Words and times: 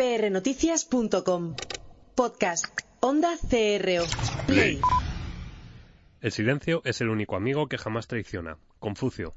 prnoticias.com. 0.00 1.56
Podcast. 2.14 2.64
Onda 3.00 3.36
CRO. 3.36 4.04
Play. 4.46 4.80
El 6.22 6.32
silencio 6.32 6.80
es 6.86 7.02
el 7.02 7.10
único 7.10 7.36
amigo 7.36 7.68
que 7.68 7.76
jamás 7.76 8.06
traiciona. 8.06 8.56
Confucio. 8.78 9.34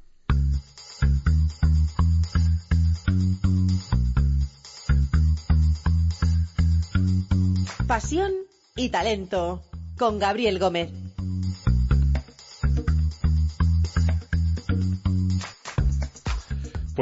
Pasión 7.86 8.32
y 8.77 8.88
talento. 8.88 9.64
Con 9.98 10.18
Gabriel 10.18 10.59
Gómez. 10.59 11.02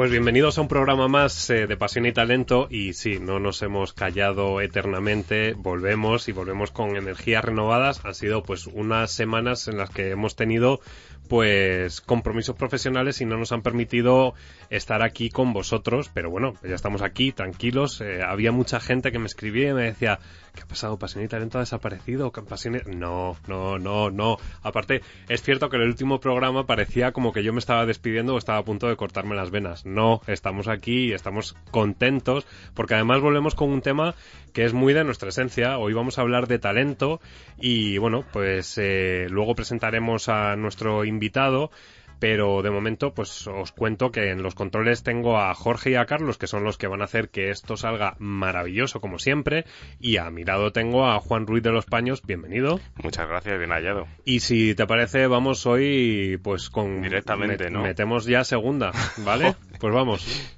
Pues 0.02 0.10
bienvenidos 0.10 0.58
a 0.58 0.62
un 0.62 0.66
programa 0.66 1.06
más 1.06 1.48
eh, 1.48 1.68
de 1.68 1.76
Pasión 1.76 2.06
y 2.06 2.12
Talento 2.12 2.66
y 2.68 2.92
sí, 2.94 3.20
no 3.20 3.38
nos 3.38 3.62
hemos 3.62 3.92
callado 3.92 4.60
eternamente, 4.60 5.54
volvemos 5.54 6.26
y 6.26 6.32
volvemos 6.32 6.72
con 6.72 6.96
energías 6.96 7.44
renovadas. 7.44 8.04
Han 8.04 8.16
sido 8.16 8.42
pues 8.42 8.66
unas 8.66 9.12
semanas 9.12 9.68
en 9.68 9.78
las 9.78 9.90
que 9.90 10.10
hemos 10.10 10.34
tenido 10.34 10.80
pues 11.32 12.02
compromisos 12.02 12.54
profesionales 12.56 13.22
y 13.22 13.24
no 13.24 13.38
nos 13.38 13.52
han 13.52 13.62
permitido 13.62 14.34
estar 14.68 15.02
aquí 15.02 15.30
con 15.30 15.54
vosotros, 15.54 16.10
pero 16.12 16.28
bueno, 16.28 16.52
ya 16.62 16.74
estamos 16.74 17.00
aquí, 17.00 17.32
tranquilos. 17.32 18.02
Eh, 18.02 18.20
había 18.22 18.52
mucha 18.52 18.80
gente 18.80 19.10
que 19.12 19.18
me 19.18 19.24
escribía 19.24 19.70
y 19.70 19.72
me 19.72 19.84
decía, 19.84 20.18
¿qué 20.54 20.60
ha 20.60 20.66
pasado? 20.66 20.98
¿Pasión 20.98 21.24
y 21.24 21.28
Talento 21.28 21.56
ha 21.56 21.62
desaparecido? 21.62 22.30
Pasión. 22.32 22.82
No, 22.84 23.38
no, 23.46 23.78
no, 23.78 24.10
no. 24.10 24.36
Aparte, 24.62 25.00
es 25.30 25.42
cierto 25.42 25.70
que 25.70 25.76
en 25.76 25.84
el 25.84 25.88
último 25.88 26.20
programa 26.20 26.66
parecía 26.66 27.12
como 27.12 27.32
que 27.32 27.42
yo 27.42 27.54
me 27.54 27.60
estaba 27.60 27.86
despidiendo 27.86 28.34
o 28.34 28.38
estaba 28.38 28.58
a 28.58 28.64
punto 28.64 28.88
de 28.88 28.96
cortarme 28.96 29.34
las 29.34 29.50
venas. 29.50 29.86
No, 29.86 30.20
estamos 30.26 30.68
aquí 30.68 31.06
y 31.06 31.12
estamos 31.14 31.56
contentos 31.70 32.46
porque 32.74 32.92
además 32.92 33.22
volvemos 33.22 33.54
con 33.54 33.70
un 33.70 33.80
tema 33.80 34.14
que 34.52 34.66
es 34.66 34.74
muy 34.74 34.92
de 34.92 35.02
nuestra 35.02 35.30
esencia. 35.30 35.78
Hoy 35.78 35.94
vamos 35.94 36.18
a 36.18 36.20
hablar 36.20 36.46
de 36.46 36.58
talento 36.58 37.22
y 37.58 37.96
bueno, 37.96 38.22
pues 38.34 38.76
eh, 38.76 39.28
luego 39.30 39.54
presentaremos 39.54 40.28
a 40.28 40.56
nuestro 40.56 41.06
invitado 41.06 41.21
pero 42.22 42.62
de 42.62 42.70
momento 42.70 43.14
pues 43.14 43.48
os 43.48 43.72
cuento 43.72 44.12
que 44.12 44.30
en 44.30 44.44
los 44.44 44.54
controles 44.54 45.02
tengo 45.02 45.38
a 45.38 45.52
Jorge 45.54 45.90
y 45.90 45.94
a 45.96 46.06
Carlos 46.06 46.38
que 46.38 46.46
son 46.46 46.62
los 46.62 46.78
que 46.78 46.86
van 46.86 47.00
a 47.00 47.06
hacer 47.06 47.30
que 47.30 47.50
esto 47.50 47.76
salga 47.76 48.14
maravilloso 48.20 49.00
como 49.00 49.18
siempre 49.18 49.64
y 49.98 50.18
a 50.18 50.30
mi 50.30 50.44
lado 50.44 50.70
tengo 50.70 51.04
a 51.04 51.18
Juan 51.18 51.48
Ruiz 51.48 51.64
de 51.64 51.72
los 51.72 51.84
Paños, 51.84 52.22
bienvenido. 52.22 52.78
Muchas 53.02 53.28
gracias, 53.28 53.58
bien 53.58 53.72
hallado. 53.72 54.06
Y 54.24 54.38
si 54.38 54.76
te 54.76 54.86
parece 54.86 55.26
vamos 55.26 55.66
hoy 55.66 56.38
pues 56.44 56.70
con 56.70 57.02
directamente, 57.02 57.70
¿no? 57.70 57.82
Metemos 57.82 58.24
ya 58.24 58.44
segunda, 58.44 58.92
¿vale? 59.24 59.56
pues 59.80 59.92
vamos. 59.92 60.56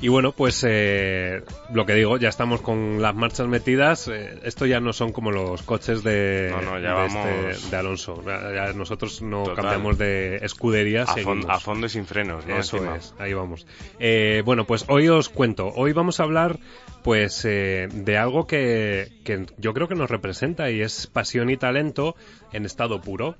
Y 0.00 0.06
bueno, 0.06 0.30
pues 0.30 0.64
eh, 0.66 1.42
lo 1.72 1.84
que 1.84 1.94
digo, 1.94 2.18
ya 2.18 2.28
estamos 2.28 2.60
con 2.60 3.02
las 3.02 3.16
marchas 3.16 3.48
metidas. 3.48 4.06
Eh, 4.06 4.38
esto 4.44 4.64
ya 4.64 4.78
no 4.78 4.92
son 4.92 5.10
como 5.10 5.32
los 5.32 5.62
coches 5.62 6.04
de, 6.04 6.50
este, 6.50 7.68
de, 7.70 7.76
Alonso. 7.76 8.22
Ya, 8.24 8.72
nosotros 8.74 9.22
no 9.22 9.42
cambiamos 9.54 9.98
de 9.98 10.36
escudería. 10.36 11.02
A, 11.02 11.58
fondo 11.58 11.86
y 11.86 11.88
sin 11.88 12.06
frenos, 12.06 12.46
¿no? 12.46 12.58
Eso 12.58 12.94
es, 12.94 13.12
ahí 13.18 13.32
vamos. 13.32 13.66
Eh, 13.98 14.42
bueno, 14.44 14.66
pues 14.66 14.84
hoy 14.88 15.08
os 15.08 15.28
cuento. 15.28 15.66
Hoy 15.74 15.92
vamos 15.92 16.20
a 16.20 16.22
hablar 16.22 16.60
pues 17.02 17.42
de 17.42 18.18
algo 18.18 18.46
que, 18.46 19.20
que 19.24 19.46
yo 19.56 19.74
creo 19.74 19.88
que 19.88 19.94
nos 19.96 20.10
representa 20.10 20.70
y 20.70 20.80
es 20.80 21.08
pasión 21.08 21.50
y 21.50 21.56
talento 21.56 22.14
en 22.52 22.66
estado 22.66 23.00
puro. 23.00 23.36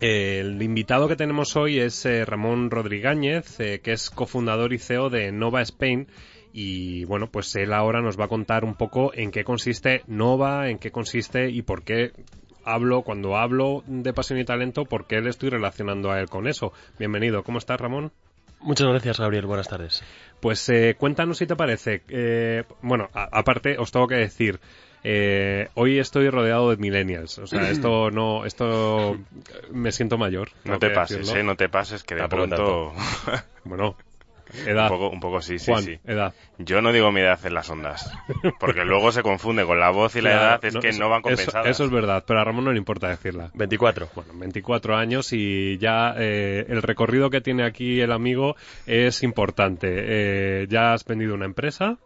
El 0.00 0.60
invitado 0.60 1.08
que 1.08 1.16
tenemos 1.16 1.56
hoy 1.56 1.78
es 1.78 2.04
eh, 2.04 2.24
Ramón 2.24 2.70
Rodríguez, 2.70 3.60
eh, 3.60 3.80
que 3.80 3.92
es 3.92 4.10
cofundador 4.10 4.72
y 4.72 4.78
CEO 4.78 5.08
de 5.08 5.30
Nova 5.30 5.62
Spain. 5.62 6.08
Y 6.52 7.04
bueno, 7.04 7.28
pues 7.30 7.54
él 7.56 7.72
ahora 7.72 8.00
nos 8.00 8.18
va 8.18 8.24
a 8.24 8.28
contar 8.28 8.64
un 8.64 8.74
poco 8.74 9.12
en 9.14 9.30
qué 9.30 9.44
consiste 9.44 10.02
Nova, 10.06 10.68
en 10.68 10.78
qué 10.78 10.90
consiste 10.90 11.50
y 11.50 11.62
por 11.62 11.82
qué 11.84 12.12
hablo, 12.64 13.02
cuando 13.02 13.36
hablo 13.36 13.82
de 13.86 14.12
pasión 14.12 14.38
y 14.38 14.44
talento, 14.44 14.84
por 14.84 15.06
qué 15.06 15.20
le 15.20 15.30
estoy 15.30 15.50
relacionando 15.50 16.10
a 16.10 16.20
él 16.20 16.28
con 16.28 16.48
eso. 16.48 16.72
Bienvenido, 16.98 17.42
¿cómo 17.42 17.58
estás, 17.58 17.80
Ramón? 17.80 18.12
Muchas 18.60 18.88
gracias, 18.88 19.18
Gabriel. 19.20 19.46
Buenas 19.46 19.68
tardes. 19.68 20.02
Pues 20.40 20.68
eh, 20.70 20.96
cuéntanos 20.98 21.38
si 21.38 21.46
te 21.46 21.56
parece. 21.56 22.02
bueno, 22.82 23.10
aparte, 23.12 23.76
os 23.78 23.92
tengo 23.92 24.06
que 24.06 24.16
decir, 24.16 24.60
eh, 25.04 25.68
hoy 25.74 25.98
estoy 25.98 26.30
rodeado 26.30 26.70
de 26.70 26.76
millennials. 26.76 27.38
O 27.38 27.46
sea, 27.46 27.60
esto 27.70 28.10
no, 28.10 28.44
esto 28.44 29.16
me 29.70 29.92
siento 29.92 30.18
mayor. 30.18 30.50
No 30.64 30.78
te 30.78 30.90
pases, 30.90 31.32
eh, 31.32 31.42
no 31.42 31.56
te 31.56 31.68
pases, 31.68 32.02
que 32.02 32.14
de 32.14 32.28
pronto. 32.28 32.92
bueno, 33.64 33.96
Edad. 34.66 34.84
Un 34.84 34.88
poco, 34.88 35.08
un 35.10 35.20
poco 35.20 35.42
sí, 35.42 35.58
sí, 35.58 35.72
sí. 35.80 35.98
Edad. 36.04 36.32
Yo 36.58 36.80
no 36.80 36.92
digo 36.92 37.10
mi 37.10 37.20
edad 37.20 37.44
en 37.44 37.54
las 37.54 37.68
ondas, 37.70 38.12
porque 38.60 38.84
luego 38.84 39.10
se 39.10 39.22
confunde 39.22 39.64
con 39.64 39.80
la 39.80 39.90
voz 39.90 40.14
y 40.16 40.20
la 40.20 40.32
edad, 40.32 40.64
es 40.64 40.76
que 40.76 40.92
no 40.92 41.08
van 41.08 41.22
compensadas. 41.22 41.66
Eso, 41.66 41.84
es 41.84 41.90
verdad, 41.90 42.24
pero 42.26 42.40
a 42.40 42.44
Ramón 42.44 42.64
no 42.64 42.72
le 42.72 42.78
importa 42.78 43.08
decirla. 43.08 43.50
24. 43.54 44.08
Bueno, 44.14 44.32
24 44.34 44.96
años 44.96 45.32
y 45.32 45.78
ya 45.78 46.14
eh, 46.16 46.66
el 46.68 46.82
recorrido 46.82 47.30
que 47.30 47.40
tiene 47.40 47.64
aquí 47.64 48.00
el 48.00 48.12
amigo 48.12 48.56
es 48.86 49.22
importante. 49.22 49.88
Eh, 49.90 50.66
ya 50.68 50.92
has 50.92 51.04
vendido 51.04 51.34
una 51.34 51.46
empresa. 51.46 51.98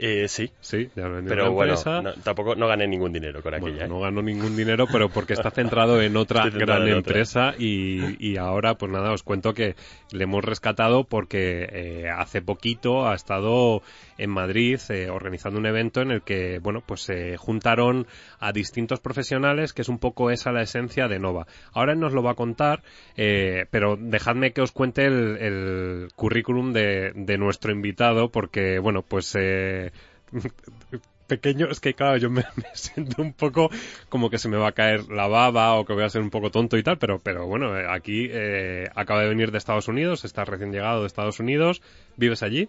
Eh, 0.00 0.28
sí. 0.28 0.48
Sí, 0.60 0.88
pero 0.94 1.52
bueno, 1.52 1.74
tampoco 2.22 2.54
no 2.54 2.68
gané 2.68 2.86
ningún 2.86 3.12
dinero 3.12 3.42
con 3.42 3.52
aquella. 3.54 3.84
¿eh? 3.84 3.88
No 3.88 3.98
ganó 3.98 4.22
ningún 4.22 4.56
dinero, 4.56 4.86
pero 4.90 5.08
porque 5.08 5.32
está 5.32 5.50
centrado 5.50 6.00
en 6.00 6.16
otra 6.16 6.48
gran 6.50 6.86
empresa 6.86 7.54
y, 7.58 8.16
y, 8.24 8.36
ahora, 8.36 8.76
pues 8.76 8.92
nada, 8.92 9.10
os 9.10 9.24
cuento 9.24 9.54
que 9.54 9.74
le 10.12 10.24
hemos 10.24 10.44
rescatado 10.44 11.02
porque 11.02 11.68
eh, 11.72 12.08
hace 12.08 12.42
poquito 12.42 13.08
ha 13.08 13.14
estado 13.16 13.82
en 14.18 14.30
Madrid 14.30 14.78
eh, 14.90 15.08
organizando 15.08 15.58
un 15.58 15.66
evento 15.66 16.02
en 16.02 16.10
el 16.10 16.22
que, 16.22 16.58
bueno, 16.58 16.82
pues 16.84 17.02
se 17.02 17.36
juntaron 17.36 18.06
a 18.38 18.52
distintos 18.52 19.00
profesionales, 19.00 19.72
que 19.72 19.82
es 19.82 19.88
un 19.88 19.98
poco 19.98 20.30
esa 20.30 20.52
la 20.52 20.62
esencia 20.62 21.08
de 21.08 21.18
Nova. 21.18 21.46
Ahora 21.72 21.92
él 21.92 22.00
nos 22.00 22.12
lo 22.12 22.22
va 22.22 22.32
a 22.32 22.34
contar, 22.34 22.82
eh, 23.16 23.66
pero 23.70 23.96
dejadme 23.96 24.52
que 24.52 24.60
os 24.60 24.72
cuente 24.72 25.06
el, 25.06 26.08
currículum 26.16 26.72
de, 26.72 27.12
de, 27.14 27.38
nuestro 27.38 27.72
invitado, 27.72 28.30
porque, 28.30 28.78
bueno, 28.78 29.02
pues... 29.02 29.34
Eh, 29.38 29.92
pequeño, 31.28 31.68
es 31.70 31.78
que 31.78 31.94
claro, 31.94 32.16
yo 32.16 32.30
me, 32.30 32.44
siento 32.72 33.22
un 33.22 33.32
poco 33.32 33.70
como 34.08 34.30
que 34.30 34.38
se 34.38 34.48
me 34.48 34.56
va 34.56 34.68
a 34.68 34.72
caer 34.72 35.08
la 35.10 35.28
baba 35.28 35.74
o 35.74 35.84
que 35.84 35.92
voy 35.92 36.02
a 36.02 36.08
ser 36.08 36.22
un 36.22 36.30
poco 36.30 36.50
tonto 36.50 36.76
y 36.76 36.82
tal, 36.82 36.98
pero, 36.98 37.20
pero 37.20 37.46
bueno, 37.46 37.72
aquí 37.90 38.28
eh, 38.30 38.88
acaba 38.96 39.22
de 39.22 39.28
venir 39.28 39.52
de 39.52 39.58
Estados 39.58 39.86
Unidos, 39.86 40.24
estás 40.24 40.48
recién 40.48 40.72
llegado 40.72 41.02
de 41.02 41.06
Estados 41.06 41.38
Unidos, 41.38 41.82
¿vives 42.16 42.42
allí? 42.42 42.68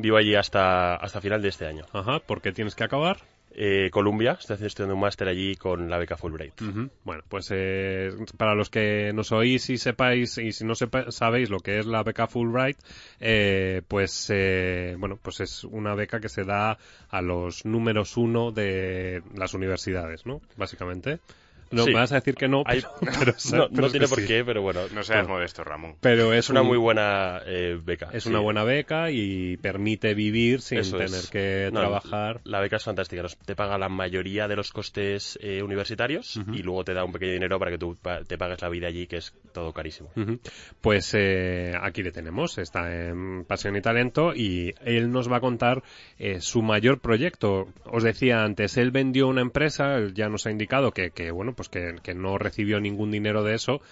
Vivo 0.00 0.16
allí 0.16 0.34
hasta, 0.34 0.96
hasta 0.96 1.20
final 1.20 1.42
de 1.42 1.48
este 1.48 1.66
año. 1.66 1.84
Ajá, 1.92 2.20
¿por 2.20 2.40
qué 2.40 2.52
tienes 2.52 2.74
que 2.74 2.84
acabar? 2.84 3.18
Eh, 3.52 3.90
Columbia, 3.90 4.36
estoy 4.38 4.64
estudiando 4.64 4.94
un 4.94 5.00
máster 5.00 5.26
allí 5.26 5.56
con 5.56 5.90
la 5.90 5.98
beca 5.98 6.16
Fulbright. 6.16 6.60
Bueno, 7.04 7.22
pues 7.28 7.48
eh, 7.50 8.10
para 8.36 8.54
los 8.54 8.70
que 8.70 9.12
nos 9.12 9.32
oís 9.32 9.68
y 9.70 9.76
sepáis, 9.76 10.38
y 10.38 10.52
si 10.52 10.64
no 10.64 10.74
sabéis 10.74 11.50
lo 11.50 11.58
que 11.58 11.78
es 11.78 11.86
la 11.86 12.02
beca 12.04 12.28
Fulbright, 12.28 12.78
eh, 13.18 13.82
pues 13.88 14.30
eh, 14.32 14.94
bueno, 14.98 15.18
pues 15.20 15.40
es 15.40 15.64
una 15.64 15.94
beca 15.94 16.20
que 16.20 16.28
se 16.28 16.44
da 16.44 16.78
a 17.08 17.22
los 17.22 17.64
números 17.64 18.16
uno 18.16 18.52
de 18.52 19.22
las 19.34 19.52
universidades, 19.54 20.26
¿no? 20.26 20.40
Básicamente. 20.56 21.18
No, 21.70 21.86
me 21.86 21.94
vas 21.94 22.10
a 22.12 22.16
decir 22.16 22.34
que 22.34 22.48
no, 22.48 22.64
pero, 22.64 23.34
no, 23.70 23.90
tiene 23.90 24.08
por 24.08 24.24
qué, 24.26 24.44
pero 24.44 24.62
bueno. 24.62 24.80
No 24.92 25.02
seas 25.02 25.28
modesto, 25.28 25.62
Ramón. 25.62 25.96
Pero 26.00 26.32
es, 26.32 26.50
una 26.50 26.62
muy 26.62 26.78
buena 26.78 27.40
eh, 27.46 27.78
beca. 27.82 28.10
Es 28.12 28.26
una 28.26 28.40
buena 28.40 28.64
beca 28.64 29.10
y 29.10 29.56
permite 29.58 30.14
vivir 30.14 30.60
sin 30.62 30.82
tener 30.82 31.24
que 31.30 31.70
trabajar. 31.72 32.40
La 32.44 32.60
beca 32.60 32.76
es 32.76 32.84
fantástica. 32.84 33.22
te 33.44 33.54
paga 33.54 33.78
la 33.78 33.88
mayoría 33.88 34.48
de 34.48 34.56
los 34.56 34.72
costes 34.72 35.38
eh, 35.40 35.62
universitarios 35.62 36.40
y 36.52 36.62
luego 36.62 36.84
te 36.84 36.94
da 36.94 37.04
un 37.04 37.12
pequeño 37.12 37.32
dinero 37.32 37.58
para 37.58 37.70
que 37.70 37.78
tú 37.78 37.96
te 38.26 38.38
pagues 38.38 38.60
la 38.60 38.68
vida 38.68 38.88
allí, 38.88 39.06
que 39.06 39.18
es 39.18 39.34
todo 39.52 39.72
carísimo. 39.72 40.10
Pues 40.80 41.14
eh, 41.14 41.72
aquí 41.80 42.02
le 42.02 42.10
tenemos. 42.10 42.58
Está 42.58 42.92
en 42.92 43.44
Pasión 43.44 43.76
y 43.76 43.80
Talento 43.80 44.34
y 44.34 44.74
él 44.84 45.12
nos 45.12 45.30
va 45.30 45.36
a 45.36 45.40
contar 45.40 45.82
su 46.40 46.62
mayor 46.62 47.00
proyecto. 47.00 47.68
Os 47.84 48.02
decía 48.02 48.42
antes, 48.42 48.76
él 48.76 48.90
vendió 48.90 49.28
una 49.28 49.42
empresa, 49.42 49.98
ya 50.12 50.28
nos 50.28 50.46
ha 50.46 50.50
indicado 50.50 50.90
que, 50.90 51.10
que 51.10 51.30
bueno, 51.30 51.54
pues 51.60 51.68
que, 51.68 52.14
no 52.14 52.38
recibió 52.38 52.80
ningún 52.80 53.10
dinero 53.10 53.44
de 53.44 53.54
eso, 53.54 53.82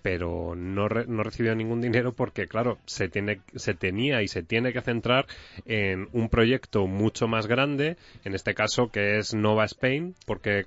pero 0.00 0.54
no, 0.56 0.88
no 0.88 1.22
recibió 1.22 1.54
ningún 1.54 1.82
dinero 1.82 2.12
porque, 2.12 2.46
claro, 2.46 2.78
se, 2.86 3.08
tiene, 3.08 3.42
se 3.54 3.74
tenía 3.74 4.22
y 4.22 4.28
se 4.28 4.42
tiene 4.42 4.72
que 4.72 4.80
centrar 4.80 5.26
en 5.66 6.08
un 6.12 6.30
proyecto 6.30 6.86
mucho 6.86 7.28
más 7.28 7.46
grande, 7.46 7.98
en 8.24 8.34
este 8.34 8.54
caso 8.54 8.90
que 8.90 9.18
es 9.18 9.34
Nova 9.34 9.66
Spain, 9.66 10.14
porque 10.24 10.64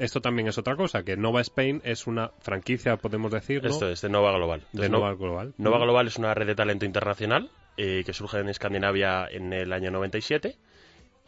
esto 0.00 0.20
también 0.20 0.48
es 0.48 0.58
otra 0.58 0.74
cosa, 0.74 1.04
que 1.04 1.16
Nova 1.16 1.42
Spain 1.42 1.80
es 1.84 2.08
una 2.08 2.32
franquicia, 2.40 2.96
podemos 2.96 3.30
decir, 3.30 3.64
Esto 3.64 3.88
es 3.88 4.00
de 4.00 4.08
Nova 4.08 4.32
Global. 4.32 4.62
de 4.72 4.88
Nova 4.88 5.14
Global. 5.14 5.54
Nova 5.58 5.78
Global 5.78 6.08
es 6.08 6.16
una 6.16 6.34
red 6.34 6.48
de 6.48 6.56
talento 6.56 6.86
internacional 6.86 7.50
eh, 7.76 8.02
que 8.04 8.12
surge 8.12 8.40
en 8.40 8.48
Escandinavia 8.48 9.28
en 9.30 9.52
el 9.52 9.72
año 9.72 9.92
97 9.92 10.56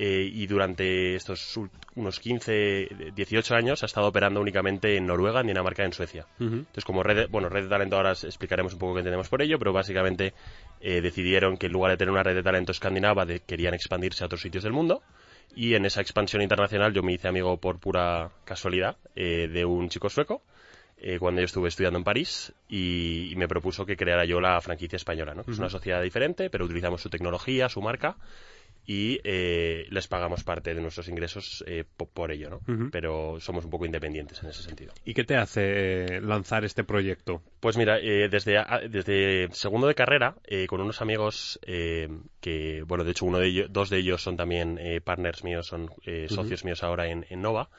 eh, 0.04 0.28
y 0.34 0.48
durante 0.48 1.14
estos 1.14 1.56
unos 1.94 2.18
15, 2.18 3.12
18 3.14 3.54
años 3.54 3.84
ha 3.84 3.86
estado 3.86 4.08
operando 4.08 4.40
únicamente 4.40 4.96
en 4.96 5.06
Noruega, 5.06 5.42
en 5.42 5.46
Dinamarca 5.46 5.84
y 5.84 5.86
en 5.86 5.92
Suecia. 5.92 6.26
Entonces, 6.40 6.84
como 6.84 7.04
red 7.04 7.16
de, 7.16 7.26
bueno, 7.26 7.48
red 7.48 7.62
de 7.62 7.68
talento 7.68 7.94
ahora 7.94 8.10
explicaremos 8.10 8.72
un 8.72 8.80
poco 8.80 8.94
qué 8.94 8.98
entendemos 8.98 9.28
por 9.28 9.42
ello, 9.42 9.60
pero 9.60 9.72
básicamente 9.72 10.34
eh, 10.80 11.00
decidieron 11.02 11.56
que 11.56 11.66
en 11.66 11.72
lugar 11.72 11.92
de 11.92 11.98
tener 11.98 12.10
una 12.10 12.24
red 12.24 12.34
de 12.34 12.42
talento 12.42 12.72
escandinava, 12.72 13.24
querían 13.46 13.74
expandirse 13.74 14.24
a 14.24 14.26
otros 14.26 14.40
sitios 14.40 14.64
del 14.64 14.72
mundo. 14.72 15.02
Y 15.54 15.74
en 15.74 15.84
esa 15.84 16.00
expansión 16.00 16.42
internacional 16.42 16.92
yo 16.92 17.04
me 17.04 17.12
hice 17.12 17.28
amigo 17.28 17.56
por 17.58 17.78
pura 17.78 18.32
casualidad 18.44 18.96
eh, 19.14 19.46
de 19.46 19.64
un 19.64 19.88
chico 19.88 20.10
sueco 20.10 20.42
cuando 21.18 21.40
yo 21.40 21.46
estuve 21.46 21.68
estudiando 21.68 21.98
en 21.98 22.04
París 22.04 22.52
y, 22.68 23.34
me 23.36 23.48
propuso 23.48 23.84
que 23.84 23.96
creara 23.96 24.24
yo 24.24 24.40
la 24.40 24.60
franquicia 24.60 24.94
española. 24.96 25.34
¿no? 25.34 25.42
Es 25.48 25.58
una 25.58 25.68
sociedad 25.68 26.00
diferente, 26.00 26.48
pero 26.48 26.64
utilizamos 26.64 27.02
su 27.02 27.10
tecnología, 27.10 27.68
su 27.68 27.82
marca 27.82 28.16
y 28.84 29.20
eh, 29.22 29.86
les 29.90 30.08
pagamos 30.08 30.42
parte 30.42 30.74
de 30.74 30.80
nuestros 30.80 31.08
ingresos 31.08 31.62
eh, 31.66 31.84
por, 31.84 32.32
ello, 32.32 32.50
¿no? 32.50 32.90
Pero 32.90 33.38
somos 33.38 33.64
un 33.64 33.70
poco 33.70 33.86
independientes 33.86 34.42
en 34.42 34.48
ese 34.50 34.62
sentido. 34.62 34.92
¿Y 35.04 35.14
qué 35.14 35.24
te 35.24 35.36
hace 35.36 36.16
eh, 36.16 36.20
lanzar 36.20 36.64
este 36.64 36.82
proyecto? 36.82 37.42
Pues 37.60 37.76
mira, 37.76 37.98
desde, 37.98 38.64
desde 38.88 39.48
segundo 39.52 39.86
de 39.86 39.94
carrera, 39.94 40.34
con 40.68 40.80
unos 40.80 41.00
amigos 41.00 41.60
que, 41.62 42.84
bueno, 42.86 43.04
de 43.04 43.10
hecho 43.12 43.26
uno 43.26 43.38
de 43.38 43.46
ellos, 43.46 43.66
dos 43.70 43.88
de 43.88 43.98
ellos 43.98 44.22
son 44.22 44.36
también 44.36 44.80
partners 45.04 45.44
míos, 45.44 45.66
son 45.66 45.90
socios 46.28 46.64
míos 46.64 46.82
ahora 46.82 47.08
en, 47.08 47.24
Nova, 47.40 47.70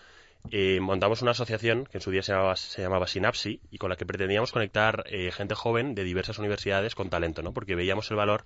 montamos 0.79 1.21
una 1.21 1.31
asociación 1.31 1.85
que 1.85 1.97
en 1.97 2.01
su 2.01 2.11
día 2.11 2.21
se 2.21 2.31
llamaba, 2.31 2.55
se 2.55 2.81
llamaba 2.81 3.07
Synapsi 3.07 3.59
y 3.71 3.77
con 3.77 3.89
la 3.89 3.97
que 3.97 4.05
pretendíamos 4.05 4.51
conectar 4.51 5.03
gente 5.31 5.55
joven 5.55 5.95
de 5.95 6.05
diversas 6.05 6.39
universidades 6.39 6.95
con 6.95 7.09
talento, 7.09 7.41
¿no? 7.41 7.53
Porque 7.53 7.75
veíamos 7.75 8.09
el 8.09 8.17
valor 8.17 8.45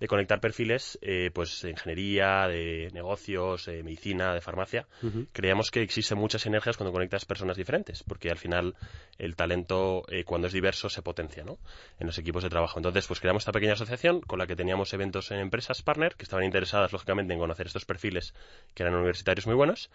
de 0.00 0.08
conectar 0.08 0.40
perfiles 0.40 0.98
eh, 1.02 1.30
pues 1.32 1.62
de 1.62 1.70
ingeniería, 1.70 2.46
de 2.48 2.90
negocios, 2.92 3.66
de 3.66 3.82
medicina, 3.82 4.34
de 4.34 4.40
farmacia. 4.40 4.86
Creemos 5.32 5.70
que 5.70 5.82
existen 5.82 6.18
muchas 6.18 6.42
sinergias 6.42 6.76
cuando 6.76 6.92
conectas 6.92 7.24
personas 7.24 7.56
diferentes, 7.56 8.02
porque 8.02 8.30
al 8.30 8.38
final 8.38 8.74
el 9.18 9.36
talento 9.36 10.04
eh, 10.08 10.24
cuando 10.24 10.48
es 10.48 10.52
diverso 10.52 10.88
se 10.88 11.02
potencia 11.02 11.44
¿no? 11.44 11.58
en 11.98 12.06
los 12.06 12.18
equipos 12.18 12.42
de 12.42 12.50
trabajo. 12.50 12.78
Entonces, 12.78 13.06
pues 13.06 13.20
creamos 13.20 13.42
esta 13.42 13.52
pequeña 13.52 13.74
asociación 13.74 14.20
con 14.20 14.38
la 14.38 14.46
que 14.46 14.56
teníamos 14.56 14.92
eventos 14.92 15.30
en 15.30 15.38
empresas 15.38 15.82
partner 15.82 16.14
que 16.16 16.24
estaban 16.24 16.44
interesadas, 16.44 16.92
lógicamente, 16.92 17.32
en 17.32 17.38
conocer 17.38 17.66
estos 17.66 17.84
perfiles 17.84 18.34
que 18.74 18.82
eran 18.82 18.94
universitarios 18.94 19.46
muy 19.46 19.54
buenos 19.54 19.90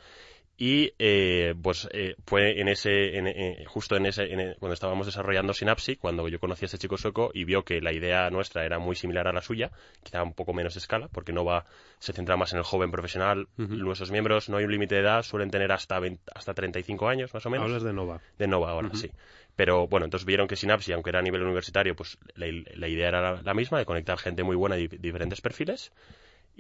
y 0.57 0.93
eh, 0.99 1.55
pues 1.61 1.89
eh, 1.91 2.15
fue 2.25 2.61
en 2.61 2.67
ese 2.67 3.17
en, 3.17 3.27
eh, 3.27 3.65
justo 3.67 3.95
en 3.95 4.05
ese 4.05 4.27
cuando 4.59 4.73
estábamos 4.73 5.07
desarrollando 5.07 5.53
Synapsi 5.53 5.95
cuando 5.95 6.27
yo 6.27 6.39
conocí 6.39 6.65
a 6.65 6.67
este 6.67 6.77
chico 6.77 6.97
sueco 6.97 7.31
y 7.33 7.45
vio 7.45 7.63
que 7.63 7.81
la 7.81 7.93
idea 7.93 8.29
nuestra 8.29 8.63
era 8.63 8.77
muy 8.77 8.95
similar 8.95 9.27
a 9.27 9.33
la 9.33 9.41
suya 9.41 9.71
quizá 10.03 10.21
un 10.21 10.33
poco 10.33 10.53
menos 10.53 10.75
escala 10.75 11.07
porque 11.07 11.33
Nova 11.33 11.65
se 11.97 12.13
centra 12.13 12.37
más 12.37 12.53
en 12.53 12.59
el 12.59 12.63
joven 12.63 12.91
profesional 12.91 13.47
nuestros 13.57 14.11
miembros 14.11 14.49
no 14.49 14.57
hay 14.57 14.65
un 14.65 14.71
límite 14.71 14.95
de 14.95 15.01
edad 15.01 15.23
suelen 15.23 15.49
tener 15.49 15.71
hasta 15.71 15.99
20, 15.99 16.31
hasta 16.35 16.53
35 16.53 17.07
años 17.07 17.33
más 17.33 17.45
o 17.45 17.49
menos. 17.49 17.65
Hablas 17.65 17.83
de 17.83 17.93
Nova. 17.93 18.21
De 18.37 18.47
Nova 18.47 18.71
ahora 18.71 18.89
sí. 18.93 19.09
Pero 19.55 19.87
bueno, 19.87 20.05
entonces 20.05 20.25
vieron 20.25 20.47
que 20.47 20.55
Synapsi, 20.55 20.93
aunque 20.93 21.09
era 21.09 21.19
a 21.19 21.21
nivel 21.21 21.43
universitario, 21.43 21.95
pues 21.95 22.17
la, 22.35 22.47
idea 22.87 23.07
era 23.09 23.41
la, 23.41 23.53
misma, 23.53 23.79
de 23.79 23.85
conectar 23.85 24.17
gente 24.17 24.43
muy 24.43 24.55
buena 24.55 24.77
y 24.77 24.87
diferentes 24.87 25.41
perfiles 25.41 25.91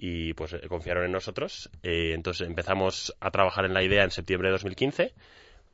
y 0.03 0.33
pues 0.33 0.53
eh, 0.53 0.61
confiaron 0.67 1.05
en 1.05 1.11
nosotros. 1.11 1.69
Eh, 1.83 2.13
entonces 2.15 2.47
empezamos 2.47 3.15
a 3.19 3.29
trabajar 3.29 3.65
en 3.65 3.73
la 3.75 3.83
idea 3.83 4.03
en 4.03 4.09
septiembre 4.09 4.47
de 4.49 4.53
2015. 4.53 5.13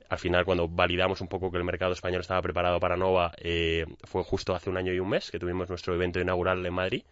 Al 0.09 0.17
final, 0.19 0.43
cuando 0.43 0.67
validamos 0.67 1.21
un 1.21 1.29
poco 1.29 1.49
que 1.49 1.57
el 1.57 1.63
mercado 1.63 1.93
español 1.93 2.19
estaba 2.19 2.41
preparado 2.41 2.77
para 2.81 2.97
Nova, 2.97 3.31
eh, 3.37 3.85
fue 4.03 4.23
justo 4.23 4.53
hace 4.53 4.69
un 4.69 4.75
año 4.75 4.91
y 4.91 4.99
un 4.99 5.09
mes 5.09 5.31
que 5.31 5.39
tuvimos 5.39 5.69
nuestro 5.69 5.95
evento 5.95 6.19
inaugural 6.19 6.65
en 6.65 6.73
Madrid. 6.73 7.03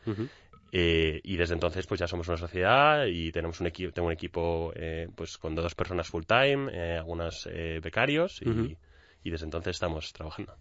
y 0.74 1.38
desde 1.38 1.54
entonces 1.54 1.88
pues 1.88 2.02
ya 2.02 2.08
somos 2.08 2.28
una 2.28 2.36
sociedad 2.36 3.06
y 3.06 3.32
tenemos 3.32 3.62
un 3.62 3.68
equipo 3.68 3.94
tengo 3.94 4.08
un 4.08 4.14
equipo 4.14 4.74
pues 5.16 5.38
con 5.38 5.56
dos 5.56 5.74
personas 5.74 6.10
full 6.10 6.24
time 6.26 6.98
algunos 6.98 7.48
becarios 7.82 8.42
y, 8.42 8.76
y 9.24 9.30
desde 9.30 9.46
entonces 9.46 9.78
estamos 9.78 10.12
trabajando 10.12 10.54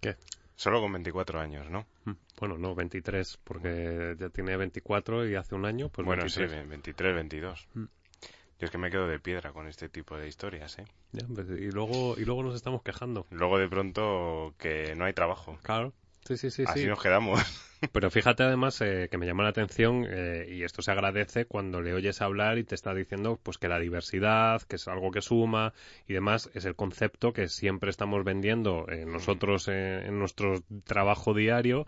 ¿Qué? 0.00 0.16
Solo 0.56 0.80
con 0.80 0.90
24 0.92 1.38
años, 1.38 1.70
¿no? 1.70 1.86
Mm, 2.04 2.12
bueno, 2.40 2.58
no, 2.58 2.74
23, 2.74 3.38
porque 3.44 4.16
ya 4.18 4.30
tiene 4.30 4.56
24 4.56 5.28
y 5.28 5.34
hace 5.34 5.54
un 5.54 5.66
año, 5.66 5.90
pues 5.90 6.06
Bueno, 6.06 6.28
sí, 6.28 6.44
23, 6.44 7.14
22. 7.14 7.68
Yo 7.74 8.64
es 8.64 8.70
que 8.70 8.78
me 8.78 8.90
quedo 8.90 9.06
de 9.06 9.18
piedra 9.18 9.52
con 9.52 9.68
este 9.68 9.90
tipo 9.90 10.16
de 10.16 10.28
historias, 10.28 10.78
¿eh? 10.78 10.86
Pues, 11.12 11.46
y, 11.50 11.70
luego, 11.70 12.14
y 12.18 12.24
luego 12.24 12.42
nos 12.42 12.54
estamos 12.54 12.82
quejando. 12.82 13.26
Luego 13.30 13.58
de 13.58 13.68
pronto 13.68 14.54
que 14.58 14.94
no 14.96 15.04
hay 15.04 15.12
trabajo. 15.12 15.58
Claro. 15.62 15.92
Sí, 16.26 16.36
sí, 16.36 16.50
sí. 16.50 16.64
Así 16.66 16.86
nos 16.86 17.00
quedamos. 17.00 17.40
Pero 17.92 18.10
fíjate 18.10 18.42
además 18.42 18.80
eh, 18.80 19.08
que 19.10 19.18
me 19.18 19.26
llama 19.26 19.44
la 19.44 19.50
atención 19.50 20.06
eh, 20.08 20.46
y 20.50 20.62
esto 20.64 20.82
se 20.82 20.90
agradece 20.90 21.44
cuando 21.44 21.82
le 21.82 21.94
oyes 21.94 22.20
hablar 22.20 22.58
y 22.58 22.64
te 22.64 22.74
está 22.74 22.94
diciendo 22.94 23.38
pues 23.42 23.58
que 23.58 23.68
la 23.68 23.78
diversidad, 23.78 24.62
que 24.62 24.76
es 24.76 24.88
algo 24.88 25.10
que 25.10 25.20
suma 25.20 25.72
y 26.08 26.14
demás, 26.14 26.50
es 26.54 26.64
el 26.64 26.74
concepto 26.74 27.32
que 27.32 27.48
siempre 27.48 27.90
estamos 27.90 28.24
vendiendo 28.24 28.86
eh, 28.88 29.04
nosotros 29.06 29.68
en 29.68 30.18
nuestro 30.18 30.62
trabajo 30.84 31.34
diario 31.34 31.86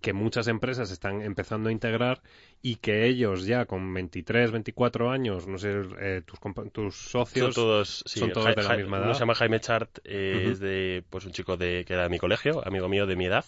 que 0.00 0.12
muchas 0.12 0.46
empresas 0.46 0.90
están 0.90 1.22
empezando 1.22 1.68
a 1.68 1.72
integrar 1.72 2.22
y 2.62 2.76
que 2.76 3.06
ellos 3.06 3.46
ya 3.46 3.66
con 3.66 3.92
23, 3.92 4.52
24 4.52 5.10
años, 5.10 5.46
no 5.46 5.58
sé, 5.58 5.82
tus, 6.24 6.38
tus 6.72 6.94
socios 6.94 7.54
son 7.54 7.64
todos, 7.64 8.04
son 8.06 8.32
todos 8.32 8.54
de 8.54 8.62
la 8.62 8.76
misma 8.76 8.98
edad. 8.98 9.06
Uno 9.06 9.14
se 9.14 9.20
llama 9.20 9.34
Jaime 9.34 9.60
Chart, 9.60 9.90
es 10.04 10.60
de 10.60 11.02
pues 11.10 11.24
un 11.24 11.32
chico 11.32 11.56
de, 11.56 11.84
que 11.84 11.94
era 11.94 12.04
de 12.04 12.08
mi 12.10 12.18
colegio, 12.18 12.64
amigo 12.66 12.88
mío 12.88 13.06
de 13.06 13.16
mi 13.16 13.26
edad, 13.26 13.44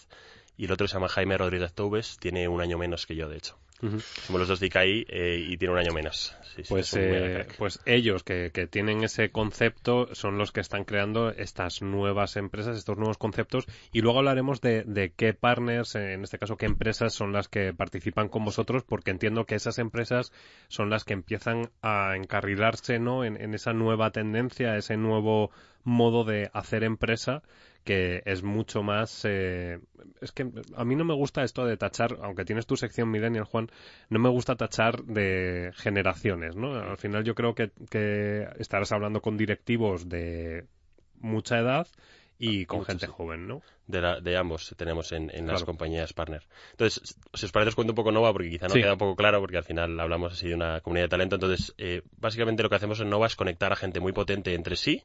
y 0.61 0.65
el 0.65 0.71
otro 0.71 0.87
se 0.87 0.93
llama 0.93 1.09
Jaime 1.09 1.39
Rodríguez 1.39 1.73
Toubes, 1.73 2.17
tiene 2.19 2.47
un 2.47 2.61
año 2.61 2.77
menos 2.77 3.07
que 3.07 3.15
yo, 3.15 3.27
de 3.27 3.35
hecho. 3.35 3.57
Somos 3.79 4.41
los 4.41 4.47
dos 4.47 4.59
de 4.59 4.67
ICAI 4.67 5.07
eh, 5.09 5.43
y 5.49 5.57
tiene 5.57 5.73
un 5.73 5.79
año 5.79 5.91
menos. 5.91 6.35
pues, 6.69 6.93
eh, 6.93 7.47
pues 7.57 7.79
ellos 7.87 8.21
que, 8.21 8.51
que, 8.53 8.67
tienen 8.67 9.03
ese 9.03 9.31
concepto 9.31 10.13
son 10.13 10.37
los 10.37 10.51
que 10.51 10.59
están 10.59 10.83
creando 10.83 11.31
estas 11.31 11.81
nuevas 11.81 12.35
empresas, 12.35 12.77
estos 12.77 12.95
nuevos 12.99 13.17
conceptos 13.17 13.65
y 13.91 14.01
luego 14.01 14.19
hablaremos 14.19 14.61
de, 14.61 14.83
de 14.83 15.11
qué 15.13 15.33
partners, 15.33 15.95
en 15.95 16.21
este 16.21 16.37
caso 16.37 16.57
qué 16.57 16.67
empresas 16.67 17.11
son 17.11 17.33
las 17.33 17.47
que 17.47 17.73
participan 17.73 18.29
con 18.29 18.45
vosotros 18.45 18.83
porque 18.83 19.09
entiendo 19.09 19.45
que 19.45 19.55
esas 19.55 19.79
empresas 19.79 20.31
son 20.67 20.91
las 20.91 21.05
que 21.05 21.13
empiezan 21.13 21.71
a 21.81 22.15
encarrilarse 22.15 22.99
¿no? 22.99 23.25
en, 23.25 23.41
en 23.41 23.55
esa 23.55 23.73
nueva 23.73 24.11
tendencia, 24.11 24.77
ese 24.77 24.95
nuevo 24.95 25.49
modo 25.83 26.23
de 26.23 26.51
hacer 26.53 26.83
empresa 26.83 27.41
que 27.83 28.21
es 28.25 28.43
mucho 28.43 28.83
más... 28.83 29.25
Eh, 29.25 29.79
es 30.21 30.31
que 30.31 30.49
a 30.75 30.85
mí 30.85 30.95
no 30.95 31.03
me 31.03 31.13
gusta 31.13 31.43
esto 31.43 31.65
de 31.65 31.77
tachar, 31.77 32.17
aunque 32.21 32.45
tienes 32.45 32.65
tu 32.65 32.75
sección 32.77 33.09
Millennial, 33.09 33.45
Juan, 33.45 33.69
no 34.09 34.19
me 34.19 34.29
gusta 34.29 34.55
tachar 34.55 35.03
de 35.03 35.71
generaciones, 35.75 36.55
¿no? 36.55 36.75
Al 36.75 36.97
final 36.97 37.23
yo 37.23 37.35
creo 37.35 37.55
que, 37.55 37.71
que 37.89 38.47
estarás 38.59 38.91
hablando 38.91 39.21
con 39.21 39.37
directivos 39.37 40.07
de 40.07 40.65
mucha 41.19 41.59
edad 41.59 41.87
y 42.43 42.65
con 42.65 42.83
gente 42.83 43.05
joven, 43.05 43.47
¿no? 43.47 43.61
De, 43.85 44.01
de 44.21 44.37
ambos 44.37 44.73
tenemos 44.75 45.11
en, 45.11 45.29
en 45.31 45.45
las 45.45 45.63
compañías 45.63 46.11
partner. 46.13 46.41
Entonces, 46.71 47.15
si 47.33 47.45
os 47.45 47.51
parece, 47.51 47.69
os 47.69 47.75
cuento 47.75 47.91
un 47.91 47.95
poco 47.95 48.11
Nova, 48.11 48.33
porque 48.33 48.49
quizá 48.49 48.67
no 48.67 48.73
queda 48.73 48.93
un 48.93 48.97
poco 48.97 49.15
claro, 49.15 49.39
porque 49.41 49.57
al 49.57 49.63
final 49.63 49.99
hablamos 49.99 50.33
así 50.33 50.47
de 50.47 50.55
una 50.55 50.81
comunidad 50.81 51.05
de 51.05 51.09
talento. 51.09 51.35
Entonces, 51.35 51.75
eh, 51.77 52.01
básicamente 52.17 52.63
lo 52.63 52.69
que 52.69 52.75
hacemos 52.77 52.99
en 52.99 53.09
Nova 53.11 53.27
es 53.27 53.35
conectar 53.35 53.71
a 53.71 53.75
gente 53.75 53.99
muy 53.99 54.11
potente 54.11 54.55
entre 54.55 54.75
sí, 54.75 55.03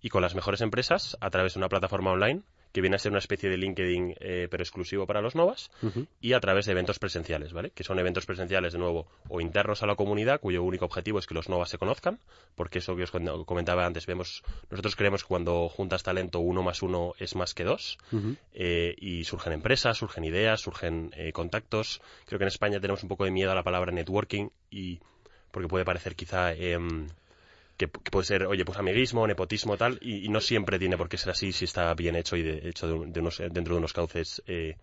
y 0.00 0.08
con 0.08 0.22
las 0.22 0.34
mejores 0.34 0.60
empresas 0.60 1.16
a 1.20 1.30
través 1.30 1.54
de 1.54 1.60
una 1.60 1.68
plataforma 1.68 2.12
online 2.12 2.42
que 2.72 2.80
viene 2.80 2.96
a 2.96 2.98
ser 2.98 3.12
una 3.12 3.18
especie 3.18 3.48
de 3.48 3.56
LinkedIn 3.56 4.14
eh, 4.20 4.48
pero 4.50 4.62
exclusivo 4.62 5.06
para 5.06 5.20
los 5.20 5.34
Novas 5.34 5.70
y 6.20 6.32
a 6.32 6.40
través 6.40 6.66
de 6.66 6.72
eventos 6.72 6.98
presenciales, 6.98 7.52
¿vale? 7.52 7.70
Que 7.70 7.84
son 7.84 7.98
eventos 7.98 8.26
presenciales 8.26 8.72
de 8.72 8.78
nuevo 8.78 9.06
o 9.28 9.40
internos 9.40 9.82
a 9.82 9.86
la 9.86 9.94
comunidad 9.94 10.40
cuyo 10.40 10.62
único 10.62 10.84
objetivo 10.84 11.18
es 11.18 11.26
que 11.26 11.34
los 11.34 11.48
Novas 11.48 11.70
se 11.70 11.78
conozcan, 11.78 12.18
porque 12.54 12.78
eso 12.78 12.94
que 12.94 13.04
os 13.04 13.10
comentaba 13.10 13.86
antes, 13.86 14.06
vemos 14.06 14.42
nosotros 14.70 14.96
creemos 14.96 15.22
que 15.22 15.28
cuando 15.28 15.68
juntas 15.68 16.02
talento 16.02 16.40
uno 16.40 16.62
más 16.62 16.82
uno 16.82 17.14
es 17.18 17.34
más 17.34 17.54
que 17.54 17.64
dos 17.64 17.98
eh, 18.52 18.94
y 18.98 19.24
surgen 19.24 19.54
empresas, 19.54 19.96
surgen 19.96 20.24
ideas, 20.24 20.60
surgen 20.60 21.10
eh, 21.16 21.32
contactos. 21.32 22.02
Creo 22.26 22.38
que 22.38 22.44
en 22.44 22.48
España 22.48 22.80
tenemos 22.80 23.02
un 23.02 23.08
poco 23.08 23.24
de 23.24 23.30
miedo 23.30 23.50
a 23.50 23.54
la 23.54 23.62
palabra 23.62 23.92
networking 23.92 24.50
y 24.70 25.00
porque 25.50 25.68
puede 25.68 25.84
parecer 25.84 26.14
quizá 26.14 26.52
que, 27.78 27.88
puede 27.88 28.26
ser, 28.26 28.44
oye, 28.44 28.64
pues 28.64 28.76
amiguismo, 28.78 29.26
nepotismo, 29.26 29.76
tal, 29.76 29.98
y, 30.02 30.28
no 30.28 30.40
siempre 30.40 30.78
tiene 30.78 30.98
por 30.98 31.08
qué 31.08 31.16
ser 31.16 31.30
así 31.30 31.52
si 31.52 31.64
está 31.64 31.94
bien 31.94 32.16
hecho 32.16 32.36
y 32.36 32.42
de, 32.42 32.68
hecho 32.68 32.88
de, 32.88 33.20
unos, 33.20 33.38
dentro 33.38 33.74
de 33.74 33.78
unos 33.78 33.92
cauces 33.92 34.42
eh, 34.46 34.76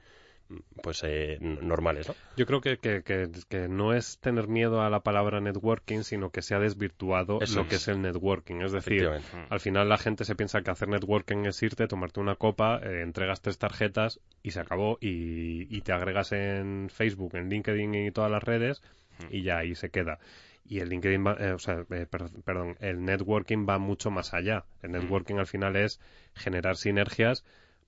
pues 0.81 1.03
eh, 1.03 1.37
normales, 1.41 2.07
¿no? 2.07 2.15
Yo 2.37 2.45
creo 2.45 2.61
que, 2.61 2.77
que, 2.77 3.03
que, 3.03 3.67
no 3.67 3.93
es 3.93 4.19
tener 4.19 4.47
miedo 4.47 4.81
a 4.81 4.89
la 4.89 5.01
palabra 5.01 5.41
networking, 5.41 6.03
sino 6.03 6.29
que 6.29 6.41
se 6.41 6.55
ha 6.55 6.59
desvirtuado 6.59 7.39
lo 7.39 7.67
que 7.67 7.75
es. 7.75 7.87
el 7.87 8.01
networking. 8.01 8.61
Es 8.61 8.71
decir, 8.71 9.09
al 9.49 9.59
final 9.59 9.89
la 9.89 9.97
gente 9.97 10.23
se 10.23 10.35
piensa 10.35 10.61
que 10.61 10.71
hacer 10.71 10.87
networking 10.87 11.45
es 11.45 11.61
irte, 11.63 11.87
tomarte 11.87 12.19
una 12.21 12.35
copa, 12.35 12.79
eh, 12.81 13.01
entregas 13.01 13.41
tres 13.41 13.57
tarjetas 13.57 14.21
y 14.41 14.51
se 14.51 14.61
acabó 14.61 14.97
y, 15.01 15.75
y 15.75 15.81
te 15.81 15.91
agregas 15.91 16.31
en 16.31 16.89
Facebook, 16.89 17.35
en 17.35 17.49
LinkedIn 17.49 17.95
y 17.95 18.11
todas 18.11 18.31
las 18.31 18.43
redes 18.43 18.81
y 19.29 19.43
ya 19.43 19.59
ahí 19.59 19.75
se 19.75 19.89
queda 19.89 20.19
y 20.67 20.79
el 20.79 20.89
LinkedIn 20.89 21.25
eh, 21.39 21.51
o 21.53 21.59
sea, 21.59 21.85
eh, 21.91 22.07
perdón, 22.07 22.77
el 22.79 23.03
networking 23.03 23.65
va 23.67 23.77
mucho 23.77 24.11
más 24.11 24.33
allá. 24.33 24.65
El 24.81 24.89
mm. 24.89 24.93
networking 24.93 25.35
al 25.35 25.47
final 25.47 25.75
es 25.75 25.99
generar 26.33 26.75
sinergias 26.75 27.43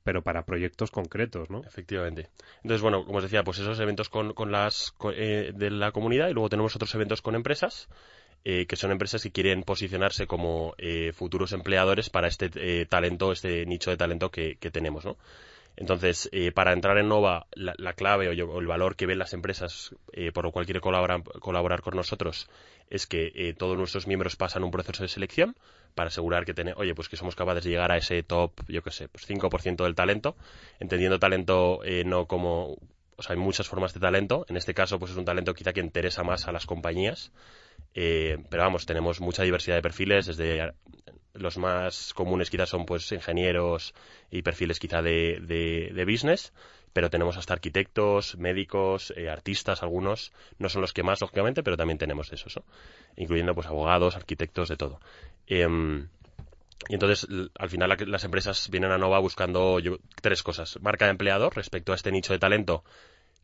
pero 0.07 0.23
para 0.23 0.45
proyectos 0.45 0.89
concretos, 0.89 1.49
¿no? 1.49 1.65
Efectivamente. 1.65 2.29
Entonces, 2.63 2.81
bueno, 2.81 3.03
como 3.03 3.17
os 3.17 3.23
decía, 3.25 3.43
pues 3.43 3.59
esos 3.59 3.77
eventos 3.81 4.07
con, 4.07 4.33
con 4.33 4.53
las 4.53 4.95
eh, 5.13 5.51
de 5.53 5.69
la 5.69 5.91
comunidad 5.91 6.29
y 6.29 6.33
luego 6.33 6.47
tenemos 6.47 6.73
otros 6.77 6.95
eventos 6.95 7.21
con 7.21 7.35
empresas. 7.35 7.89
Eh, 8.45 8.67
que 8.67 8.77
son 8.77 8.91
empresas 8.91 9.21
que 9.21 9.31
quieren 9.31 9.63
posicionarse 9.63 10.25
como 10.25 10.75
eh, 10.77 11.11
futuros 11.11 11.51
empleadores 11.51 12.09
para 12.09 12.29
este 12.29 12.85
talento, 12.85 13.33
este 13.33 13.65
nicho 13.65 13.89
de 13.89 13.97
talento 13.97 14.31
que, 14.31 14.55
que 14.55 14.71
tenemos, 14.71 15.03
¿no? 15.03 15.17
Entonces, 15.77 16.27
eh, 16.31 16.51
para 16.51 16.73
entrar 16.73 16.97
en 16.97 17.07
Nova, 17.07 17.45
la, 17.53 17.93
clave 17.93 18.27
o, 18.29 18.59
el 18.59 18.65
valor 18.65 18.95
que 18.95 19.05
ven 19.05 19.19
las 19.19 19.33
empresas 19.33 19.95
eh, 20.11 20.31
por 20.31 20.43
lo 20.43 20.51
cual 20.51 20.65
quiere 20.65 20.81
colaborar, 20.81 21.21
colaborar 21.39 21.81
con 21.81 21.95
nosotros 21.95 22.49
es 22.89 23.05
que 23.05 23.31
eh, 23.35 23.53
todos 23.53 23.77
nuestros 23.77 24.07
miembros 24.07 24.35
pasan 24.35 24.63
un 24.63 24.71
proceso 24.71 25.03
de 25.03 25.09
selección 25.09 25.55
para 25.93 26.07
asegurar 26.07 26.45
que 26.45 26.55
tener, 26.55 26.73
oye, 26.77 26.95
pues 26.95 27.09
que 27.09 27.15
somos 27.15 27.35
capaces 27.35 27.63
de 27.63 27.69
llegar 27.69 27.91
a 27.91 27.97
ese 27.97 28.23
top, 28.23 28.53
yo 28.67 28.81
qué 28.81 28.89
sé, 28.89 29.07
pues 29.07 29.29
5% 29.29 29.83
del 29.83 29.93
talento, 29.93 30.35
entendiendo 30.79 31.19
talento 31.19 31.81
no 32.05 32.25
como, 32.25 32.77
o 33.15 33.21
sea, 33.21 33.35
hay 33.35 33.39
muchas 33.39 33.67
formas 33.67 33.93
de 33.93 33.99
talento, 33.99 34.45
en 34.49 34.57
este 34.57 34.73
caso 34.73 34.97
pues 34.97 35.11
es 35.11 35.17
un 35.17 35.25
talento 35.25 35.53
quizá 35.53 35.73
que 35.73 35.79
interesa 35.79 36.23
más 36.23 36.47
a 36.47 36.51
las 36.51 36.65
compañías, 36.65 37.31
pero 37.93 38.63
vamos, 38.63 38.85
tenemos 38.85 39.21
mucha 39.21 39.43
diversidad 39.43 39.75
de 39.75 39.81
perfiles, 39.81 40.27
desde 40.27 40.71
los 41.37 41.57
más 41.57 42.13
comunes 42.13 42.49
quizás 42.49 42.69
son 42.69 42.85
pues 42.85 43.11
ingenieros 43.11 43.93
y 44.31 44.41
perfiles 44.41 44.79
quizá 44.79 45.01
de, 45.01 45.39
de, 45.41 46.05
business, 46.05 46.53
pero 46.93 47.09
tenemos 47.09 47.37
hasta 47.37 47.53
arquitectos, 47.53 48.37
médicos, 48.37 49.13
eh, 49.15 49.29
artistas, 49.29 49.83
algunos, 49.83 50.31
no 50.59 50.69
son 50.69 50.81
los 50.81 50.93
que 50.93 51.03
más, 51.03 51.21
lógicamente, 51.21 51.63
pero 51.63 51.77
también 51.77 51.97
tenemos 51.97 52.31
esos, 52.31 52.59
incluyendo 53.15 53.53
pues 53.53 53.67
abogados, 53.67 54.15
arquitectos, 54.15 54.69
de 54.69 54.77
todo. 54.77 54.99
Em, 55.47 56.07
y 56.89 56.93
entonces, 56.93 57.27
al 57.57 57.69
final, 57.69 57.97
las 58.07 58.23
empresas 58.23 58.69
vienen 58.69 58.91
a 58.91 58.97
Nova 58.97 59.19
buscando 59.19 59.79
tres 60.21 60.43
cosas. 60.43 60.79
Marca 60.81 61.05
de 61.05 61.11
empleador 61.11 61.55
respecto 61.55 61.91
a 61.91 61.95
este 61.95 62.11
nicho 62.11 62.33
de 62.33 62.39
talento 62.39 62.83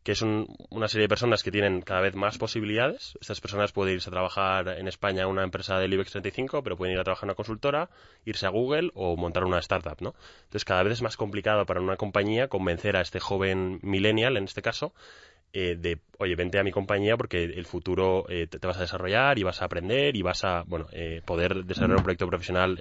que 0.04 0.12
es 0.12 0.20
una 0.20 0.86
serie 0.88 1.04
de 1.04 1.08
personas 1.08 1.42
que 1.42 1.50
tienen 1.50 1.80
cada 1.80 2.02
vez 2.02 2.14
más 2.14 2.36
posibilidades. 2.36 3.16
Estas 3.22 3.40
personas 3.40 3.72
pueden 3.72 3.94
irse 3.94 4.10
a 4.10 4.12
trabajar 4.12 4.68
en 4.68 4.86
España 4.86 5.24
a 5.24 5.26
una 5.26 5.42
empresa 5.42 5.78
del 5.78 5.94
IBEX 5.94 6.12
35, 6.12 6.62
pero 6.62 6.76
pueden 6.76 6.92
ir 6.92 7.00
a 7.00 7.04
trabajar 7.04 7.24
en 7.24 7.30
una 7.30 7.36
consultora, 7.36 7.88
irse 8.26 8.44
a 8.44 8.50
Google 8.50 8.90
o 8.94 9.16
montar 9.16 9.44
una 9.44 9.58
startup, 9.60 9.96
¿no? 10.02 10.14
Entonces 10.42 10.66
cada 10.66 10.82
vez 10.82 10.92
es 10.92 11.02
más 11.02 11.16
complicado 11.16 11.64
para 11.64 11.80
una 11.80 11.96
compañía 11.96 12.48
convencer 12.48 12.96
a 12.96 13.00
este 13.00 13.18
joven 13.18 13.80
millennial, 13.82 14.36
en 14.36 14.44
este 14.44 14.60
caso, 14.60 14.92
eh, 15.54 15.76
de, 15.78 16.00
oye, 16.18 16.34
vente 16.34 16.58
a 16.58 16.64
mi 16.64 16.72
compañía 16.72 17.16
porque 17.16 17.44
el 17.44 17.64
futuro 17.64 18.26
eh, 18.28 18.48
te, 18.48 18.58
vas 18.66 18.76
a 18.76 18.80
desarrollar 18.80 19.38
y 19.38 19.44
vas 19.44 19.62
a 19.62 19.66
aprender 19.66 20.16
y 20.16 20.20
vas 20.20 20.44
a, 20.44 20.64
bueno, 20.66 20.88
eh, 20.92 21.22
poder 21.24 21.64
desarrollar 21.64 21.98
un 21.98 22.02
proyecto 22.02 22.26
profesional 22.26 22.78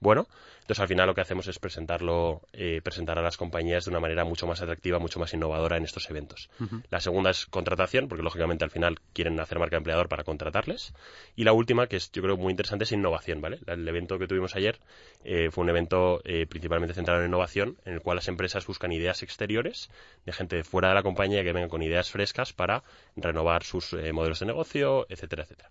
bueno. 0.00 0.28
Entonces, 0.64 0.80
al 0.80 0.88
final 0.88 1.06
lo 1.06 1.14
que 1.14 1.20
hacemos 1.20 1.46
es 1.46 1.58
presentarlo, 1.58 2.40
eh, 2.54 2.80
presentar 2.82 3.18
a 3.18 3.22
las 3.22 3.36
compañías 3.36 3.84
de 3.84 3.90
una 3.90 4.00
manera 4.00 4.24
mucho 4.24 4.46
más 4.46 4.62
atractiva, 4.62 4.98
mucho 4.98 5.20
más 5.20 5.34
innovadora 5.34 5.76
en 5.76 5.84
estos 5.84 6.08
eventos. 6.08 6.48
La 6.88 7.00
segunda 7.00 7.28
es 7.28 7.44
contratación, 7.44 8.08
porque 8.08 8.22
lógicamente 8.22 8.64
al 8.64 8.70
final 8.70 8.98
quieren 9.12 9.38
hacer 9.40 9.58
marca 9.58 9.76
empleador 9.76 10.08
para 10.08 10.24
contratarles. 10.24 10.94
Y 11.36 11.44
la 11.44 11.52
última, 11.52 11.86
que 11.86 11.96
es 11.96 12.10
yo 12.12 12.22
creo 12.22 12.38
muy 12.38 12.50
interesante, 12.50 12.84
es 12.84 12.92
innovación, 12.92 13.42
¿vale? 13.42 13.58
El 13.66 13.86
evento 13.86 14.18
que 14.18 14.26
tuvimos 14.26 14.56
ayer 14.56 14.80
eh, 15.22 15.50
fue 15.50 15.64
un 15.64 15.68
evento 15.68 16.22
eh, 16.24 16.46
principalmente 16.46 16.94
centrado 16.94 17.20
en 17.20 17.26
innovación, 17.26 17.76
en 17.84 17.92
el 17.92 18.00
cual 18.00 18.16
las 18.16 18.28
empresas 18.28 18.66
buscan 18.66 18.90
ideas 18.90 19.22
exteriores 19.22 19.90
de 20.24 20.32
gente 20.32 20.56
de 20.56 20.64
fuera 20.64 20.88
de 20.88 20.94
la 20.94 21.02
compañía 21.02 21.44
que 21.44 21.52
venga 21.52 21.68
con 21.68 21.82
ideas 21.82 22.10
frescas 22.10 22.54
para 22.54 22.84
renovar 23.16 23.64
sus 23.64 23.92
modelos 24.14 24.40
de 24.40 24.46
negocio, 24.46 25.04
etcétera, 25.10 25.42
etcétera. 25.42 25.70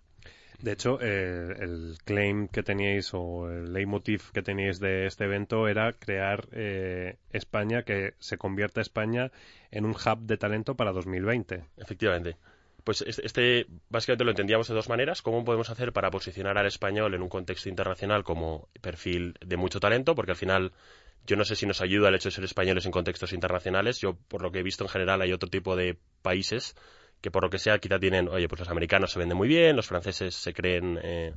De 0.64 0.72
hecho, 0.72 0.98
eh, 1.02 1.54
el 1.60 1.98
claim 2.06 2.48
que 2.48 2.62
teníais 2.62 3.12
o 3.12 3.50
el 3.50 3.74
leitmotiv 3.74 4.32
que 4.32 4.40
teníais 4.40 4.80
de 4.80 5.04
este 5.04 5.24
evento 5.24 5.68
era 5.68 5.92
crear 5.92 6.48
eh, 6.52 7.18
España, 7.32 7.82
que 7.82 8.14
se 8.18 8.38
convierta 8.38 8.80
España 8.80 9.30
en 9.70 9.84
un 9.84 9.90
hub 9.90 10.20
de 10.20 10.38
talento 10.38 10.74
para 10.74 10.92
2020. 10.92 11.64
Efectivamente. 11.76 12.38
Pues 12.82 13.02
este, 13.02 13.66
básicamente 13.90 14.24
lo 14.24 14.30
entendíamos 14.30 14.66
de 14.66 14.74
dos 14.74 14.88
maneras. 14.88 15.20
¿Cómo 15.20 15.44
podemos 15.44 15.68
hacer 15.68 15.92
para 15.92 16.10
posicionar 16.10 16.56
al 16.56 16.66
español 16.66 17.12
en 17.12 17.20
un 17.20 17.28
contexto 17.28 17.68
internacional 17.68 18.24
como 18.24 18.70
perfil 18.80 19.34
de 19.44 19.58
mucho 19.58 19.80
talento? 19.80 20.14
Porque 20.14 20.32
al 20.32 20.38
final 20.38 20.72
yo 21.26 21.36
no 21.36 21.44
sé 21.44 21.56
si 21.56 21.66
nos 21.66 21.82
ayuda 21.82 22.08
el 22.08 22.14
hecho 22.14 22.30
de 22.30 22.36
ser 22.36 22.44
españoles 22.44 22.86
en 22.86 22.92
contextos 22.92 23.34
internacionales. 23.34 24.00
Yo, 24.00 24.16
por 24.28 24.40
lo 24.40 24.50
que 24.50 24.60
he 24.60 24.62
visto 24.62 24.84
en 24.84 24.88
general, 24.88 25.20
hay 25.20 25.34
otro 25.34 25.50
tipo 25.50 25.76
de 25.76 25.98
países 26.22 26.74
que 27.24 27.30
por 27.30 27.42
lo 27.42 27.48
que 27.48 27.58
sea 27.58 27.78
quizá 27.78 27.98
tienen, 27.98 28.28
oye, 28.28 28.46
pues 28.48 28.60
los 28.60 28.68
americanos 28.68 29.10
se 29.10 29.18
venden 29.18 29.38
muy 29.38 29.48
bien, 29.48 29.76
los 29.76 29.86
franceses 29.86 30.34
se 30.34 30.52
creen 30.52 31.00
eh, 31.02 31.32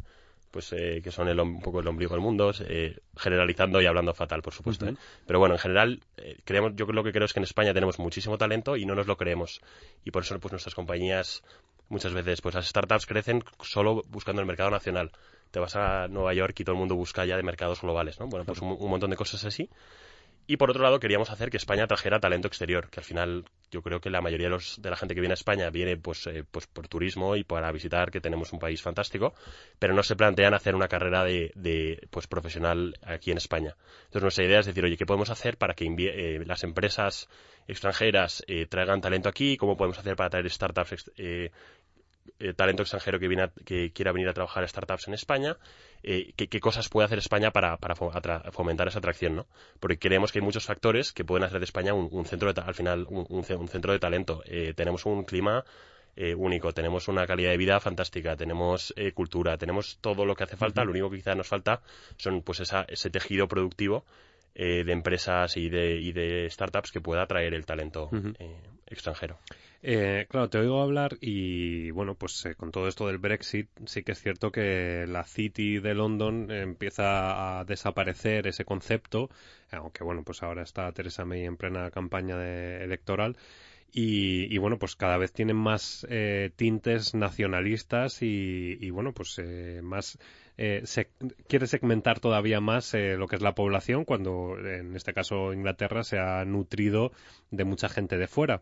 pues 0.52 0.74
eh, 0.74 1.00
que 1.02 1.12
son 1.12 1.30
el, 1.30 1.40
un 1.40 1.62
poco 1.62 1.80
el 1.80 1.88
ombligo 1.88 2.12
del 2.14 2.20
mundo, 2.20 2.52
eh, 2.60 2.98
generalizando 3.16 3.82
y 3.82 3.86
hablando 3.86 4.14
fatal, 4.14 4.42
por 4.42 4.54
supuesto. 4.54 4.86
Pero 5.26 5.40
bueno, 5.40 5.56
en 5.56 5.60
general, 5.60 6.02
creemos, 6.44 6.74
yo 6.76 6.88
lo 6.88 7.06
que 7.06 7.14
creo 7.14 7.24
es 7.24 7.32
que 7.32 7.40
en 7.40 7.46
España 7.46 7.74
tenemos 7.74 8.00
muchísimo 8.00 8.38
talento 8.38 8.76
y 8.76 8.86
no 8.86 8.96
nos 8.96 9.08
lo 9.08 9.16
creemos. 9.16 9.62
Y 10.04 10.12
por 10.12 10.24
eso 10.24 10.38
pues 10.42 10.52
nuestras 10.52 10.76
compañías 10.76 11.42
muchas 11.88 12.12
veces, 12.12 12.42
pues 12.42 12.54
las 12.54 12.68
startups 12.68 13.06
crecen 13.06 13.46
solo 13.62 14.04
buscando 14.10 14.42
el 14.42 14.46
mercado 14.46 14.70
nacional. 14.70 15.12
Te 15.52 15.62
vas 15.62 15.78
a 15.78 16.10
Nueva 16.10 16.34
York 16.34 16.60
y 16.60 16.66
todo 16.66 16.74
el 16.74 16.80
mundo 16.80 16.96
busca 16.96 17.24
ya 17.24 17.38
de 17.38 17.44
mercados 17.44 17.80
globales, 17.80 18.20
¿no? 18.20 18.28
Bueno, 18.28 18.44
pues 18.44 18.60
un 18.60 18.90
montón 18.90 19.10
de 19.10 19.16
cosas 19.16 19.46
así. 19.46 19.70
Y 20.50 20.56
por 20.56 20.70
otro 20.70 20.82
lado, 20.82 21.02
queríamos 21.02 21.30
hacer 21.30 21.50
que 21.50 21.58
España 21.58 21.88
trajera 21.88 22.22
talento 22.22 22.48
exterior, 22.48 22.90
que 22.90 23.02
al 23.02 23.04
final 23.04 23.44
yo 23.70 23.82
creo 23.82 24.00
que 24.00 24.10
la 24.10 24.22
mayoría 24.22 24.46
de, 24.46 24.52
los, 24.52 24.82
de 24.82 24.90
la 24.90 24.96
gente 24.96 25.14
que 25.14 25.20
viene 25.20 25.34
a 25.34 25.36
España 25.36 25.70
viene 25.70 25.98
pues, 25.98 26.26
eh, 26.28 26.46
pues 26.50 26.68
por 26.68 26.88
turismo 26.88 27.36
y 27.36 27.44
para 27.44 27.70
visitar 27.74 28.12
que 28.12 28.22
tenemos 28.22 28.54
un 28.54 28.60
país 28.60 28.82
fantástico, 28.82 29.34
pero 29.78 29.94
no 29.94 30.04
se 30.04 30.16
plantean 30.16 30.54
hacer 30.54 30.74
una 30.74 30.88
carrera 30.88 31.26
de, 31.26 31.52
de 31.56 32.08
pues 32.12 32.28
profesional 32.28 32.98
aquí 33.04 33.32
en 33.32 33.38
España. 33.38 33.76
Entonces 34.06 34.22
nuestra 34.22 34.46
idea 34.46 34.60
es 34.62 34.66
decir, 34.68 34.86
oye, 34.86 34.96
¿qué 34.96 35.06
podemos 35.06 35.30
hacer 35.30 35.58
para 35.58 35.74
que 35.74 35.86
eh, 35.86 36.42
las 36.46 36.64
empresas 36.64 37.28
extranjeras 37.68 38.42
eh, 38.48 38.68
traigan 38.68 39.02
talento 39.02 39.28
aquí? 39.28 39.58
¿Cómo 39.58 39.76
podemos 39.76 40.00
hacer 40.00 40.16
para 40.16 40.30
traer 40.30 40.50
startups 40.50 41.12
eh, 42.40 42.54
talento 42.54 42.84
extranjero 42.84 43.20
que, 43.20 43.28
viene 43.28 43.50
que 43.66 43.92
quiera 43.92 44.12
venir 44.12 44.30
a 44.30 44.34
trabajar 44.34 44.64
a 44.64 44.68
startups 44.68 45.08
en 45.08 45.14
España, 45.14 45.58
eh, 46.04 46.34
qué, 46.36 46.60
cosas 46.60 46.90
puede 46.90 47.06
hacer 47.06 47.20
España 47.20 47.52
para, 47.52 47.78
para 47.78 47.96
fomentar 47.96 48.88
esa 48.88 49.00
atracción, 49.00 49.36
¿no? 49.36 49.48
Porque 49.80 49.98
creemos 49.98 50.32
que 50.32 50.40
hay 50.40 50.46
muchos 50.46 50.66
factores 50.66 51.14
que 51.14 51.26
pueden 51.26 51.44
hacer 51.44 51.60
de 51.60 51.66
España 51.66 51.94
un, 51.94 52.26
centro 52.26 52.54
de, 52.54 52.62
al 52.62 52.76
final, 52.76 53.08
un, 53.10 53.44
centro 53.44 53.92
de 53.92 54.00
talento. 54.00 54.44
Eh, 54.46 54.74
tenemos 54.76 55.06
un 55.06 55.24
clima 55.24 55.64
único, 56.36 56.74
tenemos 56.74 57.08
una 57.10 57.28
calidad 57.28 57.52
de 57.52 57.58
vida 57.58 57.80
fantástica, 57.80 58.36
tenemos 58.36 58.92
cultura, 59.14 59.56
tenemos 59.60 60.00
todo 60.02 60.26
lo 60.26 60.36
que 60.36 60.46
hace 60.46 60.58
falta. 60.58 60.84
Lo 60.84 60.90
único 60.90 61.12
que 61.12 61.18
quizá 61.18 61.36
nos 61.36 61.48
falta 61.48 61.84
son 62.18 62.42
pues 62.42 62.60
ese 62.60 63.10
tejido 63.12 63.48
productivo 63.48 64.04
de 64.58 64.92
empresas 64.92 65.56
y 65.56 65.70
de, 65.70 65.98
y 65.98 66.12
de 66.14 66.50
startups 66.50 66.92
que 66.92 67.00
pueda 67.00 67.24
atraer 67.24 67.54
el 67.54 67.66
talento 67.66 68.10
extranjero. 68.88 69.38
Eh, 69.84 70.26
claro, 70.30 70.50
te 70.50 70.58
oigo 70.58 70.82
hablar 70.82 71.18
y 71.22 71.92
bueno, 71.92 72.16
pues 72.16 72.46
eh, 72.46 72.56
con 72.56 72.72
todo 72.72 72.88
esto 72.88 73.08
del 73.08 73.20
Brexit 73.20 73.70
sí 73.86 74.04
que 74.04 74.14
es 74.14 74.22
cierto 74.22 74.52
que 74.52 75.06
la 75.08 75.24
City 75.24 75.80
de 75.80 75.94
London 75.94 76.50
empieza 76.50 77.60
a 77.60 77.66
desaparecer 77.66 78.48
ese 78.48 78.66
concepto, 78.66 79.30
aunque 79.72 80.04
bueno, 80.04 80.24
pues 80.24 80.42
ahora 80.42 80.64
está 80.64 80.92
Theresa 80.92 81.26
May 81.26 81.46
en 81.46 81.58
plena 81.58 81.92
campaña 81.92 82.36
electoral. 82.82 83.38
Y, 84.00 84.56
bueno, 84.60 84.78
pues 84.78 84.96
cada 84.96 85.18
vez 85.18 85.32
tienen 85.32 85.56
más 85.56 86.06
eh, 86.10 86.52
tintes 86.56 87.16
nacionalistas 87.16 88.22
y, 88.22 88.90
bueno, 88.92 89.12
pues 89.14 89.42
más 89.82 90.20
se 90.58 91.10
quiere 91.48 91.68
segmentar 91.68 92.20
todavía 92.20 92.60
más 92.60 92.94
lo 92.94 93.28
que 93.28 93.36
es 93.36 93.42
la 93.42 93.54
población 93.54 94.06
cuando 94.06 94.58
en 94.58 94.96
este 94.96 95.14
caso 95.14 95.54
Inglaterra 95.54 96.04
se 96.04 96.18
ha 96.18 96.44
nutrido 96.46 97.12
de 97.52 97.64
mucha 97.64 97.90
gente 97.90 98.18
de 98.18 98.28
fuera. 98.28 98.62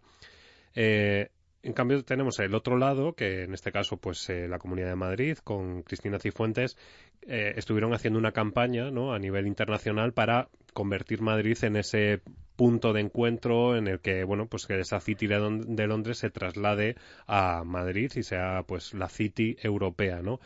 Eh, 0.75 1.29
en 1.63 1.73
cambio 1.73 2.03
tenemos 2.03 2.37
el 2.39 2.53
otro 2.53 2.77
lado, 2.77 3.13
que 3.13 3.43
en 3.43 3.53
este 3.53 3.71
caso 3.71 3.97
pues 3.97 4.29
eh, 4.29 4.47
la 4.47 4.59
Comunidad 4.59 4.89
de 4.89 4.95
Madrid 4.95 5.37
con 5.43 5.81
Cristina 5.81 6.19
Cifuentes 6.19 6.77
eh, 7.23 7.53
estuvieron 7.55 7.93
haciendo 7.93 8.19
una 8.19 8.33
campaña 8.33 8.91
¿no? 8.91 9.13
a 9.13 9.19
nivel 9.19 9.47
internacional 9.47 10.13
para 10.13 10.49
convertir 10.73 11.21
Madrid 11.21 11.57
en 11.63 11.77
ese 11.77 12.21
punto 12.55 12.93
de 12.93 13.01
encuentro 13.01 13.75
en 13.75 13.87
el 13.87 13.99
que 13.99 14.23
bueno 14.23 14.45
pues 14.45 14.67
que 14.67 14.79
esa 14.79 14.99
City 14.99 15.25
de, 15.25 15.87
Londres 15.87 16.19
se 16.19 16.29
traslade 16.29 16.95
a 17.25 17.63
Madrid 17.63 18.11
y 18.15 18.21
sea 18.21 18.63
pues 18.67 18.93
la 18.93 19.09
City 19.09 19.57
europea, 19.61 20.21
¿no? 20.21 20.39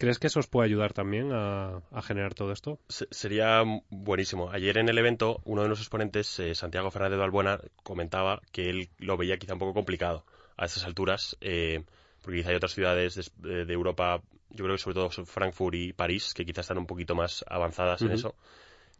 ¿Crees 0.00 0.18
que 0.18 0.28
eso 0.28 0.40
os 0.40 0.46
puede 0.46 0.64
ayudar 0.64 0.94
también 0.94 1.30
a, 1.30 1.82
generar 2.02 2.32
todo 2.32 2.52
esto? 2.52 2.78
sería 2.88 3.62
buenísimo. 3.90 4.50
Ayer 4.50 4.78
en 4.78 4.88
el 4.88 4.96
evento, 4.96 5.42
uno 5.44 5.60
de 5.60 5.68
nuestros 5.68 5.90
ponentes, 5.90 6.38
eh, 6.40 6.54
Santiago 6.54 6.90
Fernández 6.90 7.18
de 7.18 7.24
Albuena, 7.24 7.60
comentaba 7.82 8.40
que 8.50 8.70
él 8.70 8.88
lo 8.96 9.18
veía 9.18 9.36
quizá 9.36 9.52
un 9.52 9.58
poco 9.58 9.74
complicado 9.74 10.24
a 10.56 10.64
estas 10.64 10.84
alturas, 10.84 11.36
eh, 11.42 11.84
porque 12.22 12.38
quizá 12.38 12.48
hay 12.48 12.56
otras 12.56 12.72
ciudades 12.72 13.30
de, 13.36 13.70
Europa, 13.70 14.22
yo 14.48 14.64
creo 14.64 14.76
que 14.76 14.82
sobre 14.82 14.94
todo 14.94 15.10
Frankfurt 15.10 15.74
y 15.74 15.92
París, 15.92 16.32
que 16.32 16.46
quizás 16.46 16.64
están 16.64 16.78
un 16.78 16.86
poquito 16.86 17.14
más 17.14 17.44
avanzadas 17.46 18.00
en 18.00 18.12
eso. 18.12 18.34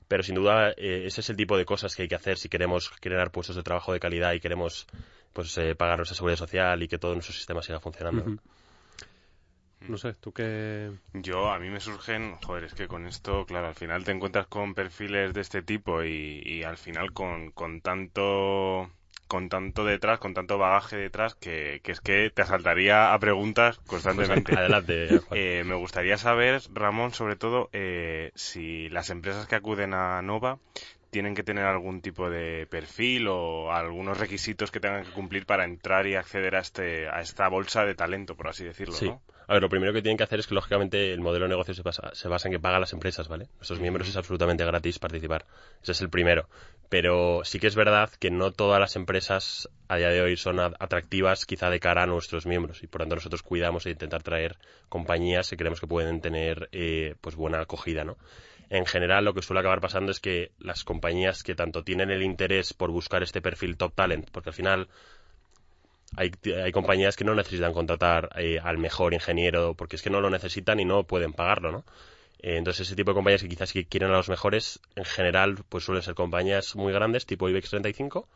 Pero 0.07 0.23
sin 0.23 0.35
duda, 0.35 0.73
eh, 0.77 1.05
ese 1.07 1.23
es 1.23 1.31
el 1.31 1.37
tipo 1.37 1.57
de 1.57 1.65
cosas 1.65 1.97
que 1.97 2.03
hay 2.03 2.09
que 2.09 2.17
hacer 2.17 2.37
si 2.37 2.51
queremos 2.51 2.91
crear 3.01 3.31
puestos 3.31 3.57
de 3.57 3.63
trabajo 3.63 3.95
de 3.95 4.01
calidad 4.01 4.35
y 4.35 4.41
queremos 4.41 4.87
pues 5.33 5.59
pagar 5.79 5.97
nuestra 5.97 6.15
seguridad 6.15 6.37
social 6.37 6.83
y 6.83 6.89
que 6.89 6.99
todo 6.99 7.15
nuestro 7.15 7.33
sistema 7.33 7.63
siga 7.63 7.81
funcionando. 7.81 8.39
No 9.89 9.97
sé, 9.97 10.15
¿tú 10.15 10.33
qué...? 10.33 10.91
Yo, 11.13 11.51
a 11.51 11.59
mí 11.59 11.71
me 11.71 11.81
surgen, 11.81 12.37
joder, 12.37 12.65
es 12.65 12.75
que 12.75 12.87
con 12.87 13.07
esto, 13.07 13.45
claro, 13.45 13.67
al 13.69 13.75
final 13.75 14.05
te 14.05 14.13
encuentras 14.13 14.47
con 14.47 14.75
perfiles 14.75 15.35
de 15.35 15.41
este 15.41 15.63
tipo 15.63 16.05
y, 16.05 16.41
y 16.45 16.63
al 16.63 16.77
final 16.77 17.13
con, 17.13 17.51
con 17.51 17.81
tanto 17.81 18.91
con 19.27 19.49
tanto 19.49 19.85
detrás, 19.85 20.19
con 20.19 20.35
tanto 20.35 20.59
bagaje 20.59 20.97
detrás, 20.97 21.37
que, 21.37 21.81
que 21.85 21.93
es 21.93 22.01
que 22.01 22.31
te 22.35 22.43
asaltaría 22.43 23.13
a 23.15 23.19
preguntas 23.21 23.79
constantemente. 23.87 24.53
Pues 24.53 24.59
adelante. 24.59 25.21
Eh, 25.33 25.63
me 25.65 25.75
gustaría 25.77 26.17
saber, 26.19 26.63
Ramón, 26.75 27.13
sobre 27.13 27.37
todo, 27.37 27.71
eh, 27.73 28.33
si 28.35 28.89
las 28.89 29.11
empresas 29.11 29.47
que 29.47 29.55
acuden 29.55 29.95
a 29.95 30.21
Nova 30.23 30.59
tienen 31.11 31.35
que 31.35 31.43
tener 31.43 31.65
algún 31.65 32.01
tipo 32.01 32.31
de 32.31 32.67
perfil 32.67 33.29
o 33.29 33.73
algunos 33.73 34.19
requisitos 34.19 34.71
que 34.71 34.81
tengan 34.81 35.05
que 35.05 35.11
cumplir 35.11 35.47
para 35.47 35.65
entrar 35.65 36.07
y 36.07 36.15
acceder 36.15 36.57
a 36.57 36.61
este 36.61 37.09
a 37.09 37.21
esta 37.21 37.49
bolsa 37.49 37.85
de 37.85 37.95
talento, 37.95 38.37
por 38.37 38.49
así 38.49 38.65
decirlo, 38.65 38.95
Sí. 38.95 39.09
¿no? 39.09 39.21
A 39.49 39.55
ver, 39.55 39.63
lo 39.63 39.69
primero 39.69 39.93
que 39.93 40.01
tienen 40.01 40.17
que 40.17 40.23
hacer 40.23 40.39
es 40.39 40.47
que, 40.47 40.55
lógicamente, 40.55 41.13
el 41.13 41.21
modelo 41.21 41.47
de 41.47 41.49
negocio 41.49 41.75
se 41.75 41.83
basa, 41.83 42.15
se 42.15 42.29
basa 42.29 42.47
en 42.47 42.53
que 42.53 42.61
pagan 42.61 42.81
las 42.81 42.93
empresas, 42.93 43.27
¿vale? 43.27 43.49
Nuestros 43.57 43.81
miembros 43.81 44.09
es 44.09 44.17
absolutamente 44.17 44.65
gratis 44.65 45.01
participar. 45.01 45.45
Ese 45.83 45.91
es 45.91 46.01
el 46.03 46.09
primero. 46.09 46.49
Pero 46.89 47.41
sí 47.43 47.59
que 47.59 47.67
es 47.67 47.75
verdad 47.75 48.11
que 48.21 48.31
no 48.31 48.53
todas 48.53 48.79
las 48.79 48.95
empresas 48.95 49.69
a 49.89 49.97
día 49.97 50.11
de 50.11 50.23
hoy 50.23 50.37
son 50.37 50.61
atractivas 50.61 51.47
quizá 51.47 51.69
de 51.69 51.81
cara 51.81 52.05
a 52.05 52.07
nuestros 52.07 52.47
miembros 52.47 52.85
y 52.85 52.87
por 52.87 53.01
tanto 53.01 53.17
nosotros 53.17 53.43
cuidamos 53.43 53.83
de 53.83 53.91
intentar 53.91 54.23
traer 54.23 54.57
compañías 54.89 55.51
que 55.51 55.57
creemos 55.57 55.81
que 55.81 55.89
pueden 55.89 56.21
tener 56.21 56.69
eh, 56.71 57.17
pues 57.21 57.35
buena 57.35 57.61
acogida, 57.61 58.05
¿no? 58.05 58.19
En 58.71 58.87
general 58.87 59.25
lo 59.25 59.35
que 59.35 59.43
suele 59.43 59.61
acabar 59.61 59.81
pasando 59.81 60.13
es 60.13 60.21
que 60.21 60.53
las 60.59 60.85
compañías 60.85 61.43
que 61.43 61.55
tanto 61.55 61.85
tienen 61.85 62.11
el 62.11 62.23
interés 62.23 62.73
por 62.73 62.91
buscar 62.91 63.23
este 63.23 63.43
perfil 63.43 63.77
top 63.77 63.95
talent, 63.95 64.31
porque 64.31 64.51
al 64.51 64.55
final 64.55 64.89
hay, 66.17 66.31
hay 66.63 66.73
compañías 66.73 67.17
que 67.17 67.25
no 67.25 67.35
necesitan 67.35 67.73
contratar 67.73 68.31
eh, 68.37 68.59
al 68.63 68.79
mejor 68.79 69.13
ingeniero 69.13 69.75
porque 69.75 69.97
es 69.97 70.03
que 70.03 70.11
no 70.11 70.21
lo 70.21 70.31
necesitan 70.31 70.81
y 70.81 70.85
no 70.85 71.05
pueden 71.05 71.33
pagarlo, 71.33 71.73
¿no? 71.73 71.85
Eh, 72.43 72.57
entonces 72.57 72.87
ese 72.87 72.97
tipo 72.97 73.11
de 73.11 73.17
compañías 73.17 73.43
que 73.43 73.49
quizás 73.49 73.73
quieren 73.73 74.11
a 74.11 74.17
los 74.17 74.29
mejores, 74.29 74.81
en 74.97 75.05
general, 75.05 75.59
pues 75.69 75.85
suelen 75.85 76.03
ser 76.03 76.15
compañías 76.15 76.75
muy 76.75 76.93
grandes, 76.93 77.27
tipo 77.27 77.49
IBEX 77.49 77.71
35, 77.71 78.29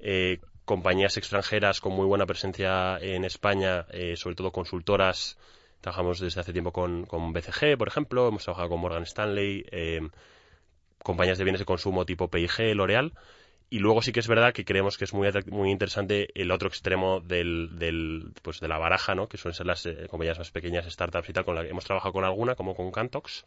eh, 0.00 0.40
compañías 0.64 1.16
extranjeras 1.16 1.80
con 1.80 1.92
muy 1.92 2.06
buena 2.06 2.26
presencia 2.26 2.98
en 3.00 3.24
España, 3.24 3.86
eh, 3.90 4.16
sobre 4.16 4.36
todo 4.36 4.50
consultoras. 4.50 5.38
Trabajamos 5.86 6.18
desde 6.18 6.40
hace 6.40 6.52
tiempo 6.52 6.72
con, 6.72 7.06
con 7.06 7.32
BCG, 7.32 7.78
por 7.78 7.86
ejemplo, 7.86 8.26
hemos 8.26 8.42
trabajado 8.42 8.70
con 8.70 8.80
Morgan 8.80 9.04
Stanley, 9.04 9.64
eh, 9.70 10.00
compañías 11.00 11.38
de 11.38 11.44
bienes 11.44 11.60
de 11.60 11.64
consumo 11.64 12.04
tipo 12.04 12.26
PIG, 12.28 12.74
L'Oreal. 12.74 13.12
Y 13.70 13.78
luego 13.78 14.02
sí 14.02 14.10
que 14.10 14.18
es 14.18 14.26
verdad 14.26 14.52
que 14.52 14.64
creemos 14.64 14.98
que 14.98 15.04
es 15.04 15.14
muy, 15.14 15.28
muy 15.46 15.70
interesante 15.70 16.28
el 16.34 16.50
otro 16.50 16.66
extremo 16.66 17.20
del, 17.20 17.78
del, 17.78 18.32
pues 18.42 18.58
de 18.58 18.66
la 18.66 18.78
baraja, 18.78 19.14
¿no? 19.14 19.28
que 19.28 19.36
suelen 19.36 19.54
ser 19.54 19.66
las 19.66 19.86
eh, 19.86 20.08
compañías 20.10 20.38
más 20.38 20.50
pequeñas, 20.50 20.86
startups 20.92 21.30
y 21.30 21.32
tal, 21.32 21.44
con 21.44 21.54
la 21.54 21.62
que 21.62 21.68
hemos 21.70 21.84
trabajado 21.84 22.12
con 22.12 22.24
alguna, 22.24 22.56
como 22.56 22.74
con 22.74 22.90
Cantox. 22.90 23.44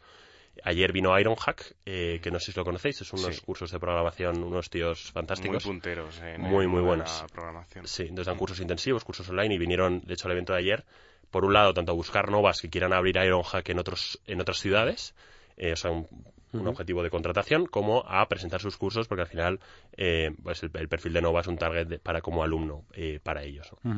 Ayer 0.64 0.92
vino 0.92 1.18
Ironhack, 1.20 1.74
eh, 1.84 2.20
que 2.22 2.30
no 2.30 2.40
sé 2.40 2.52
si 2.52 2.58
lo 2.58 2.64
conocéis, 2.64 3.02
es 3.02 3.12
unos 3.12 3.36
Sí. 3.36 3.42
cursos 3.44 3.70
de 3.70 3.78
programación, 3.78 4.42
unos 4.42 4.70
tíos 4.70 5.04
Muy 5.04 5.12
fantásticos. 5.12 5.62
punteros 5.64 6.18
en 6.22 6.40
Muy, 6.40 6.66
muy 6.66 6.80
buenos. 6.80 7.20
la 7.20 7.26
programación. 7.28 7.86
Sí, 7.86 8.04
entonces 8.04 8.28
dan 8.28 8.38
cursos 8.38 8.58
intensivos, 8.60 9.04
cursos 9.04 9.28
online 9.28 9.56
y 9.56 9.58
vinieron, 9.58 10.00
de 10.06 10.14
hecho, 10.14 10.26
al 10.26 10.32
evento 10.32 10.54
de 10.54 10.60
ayer, 10.60 10.84
por 11.30 11.44
un 11.44 11.52
lado, 11.52 11.74
tanto 11.74 11.92
a 11.92 11.94
buscar 11.94 12.30
novas 12.30 12.60
que 12.60 12.68
quieran 12.70 12.92
abrir 12.92 13.16
Ironhack 13.16 13.68
en, 13.68 13.78
otros, 13.78 14.20
en 14.26 14.40
otras 14.40 14.58
ciudades, 14.58 15.14
eh, 15.56 15.72
o 15.72 15.76
sea, 15.76 15.90
un, 15.90 16.06
un 16.52 16.66
objetivo 16.68 17.02
de 17.04 17.10
contratación, 17.10 17.66
como 17.66 18.02
a 18.08 18.26
presentar 18.28 18.60
sus 18.60 18.76
cursos, 18.76 19.06
porque 19.06 19.22
al 19.22 19.28
final 19.28 19.60
eh, 19.96 20.30
pues 20.42 20.62
el, 20.64 20.70
el 20.74 20.88
perfil 20.88 21.12
de 21.12 21.22
Nova 21.22 21.40
es 21.42 21.46
un 21.46 21.56
target 21.58 21.86
de- 21.86 21.98
para 22.00 22.20
como 22.22 22.42
alumno 22.42 22.84
eh, 22.94 23.20
para 23.22 23.42
ellos. 23.44 23.70
¿no? 23.84 23.90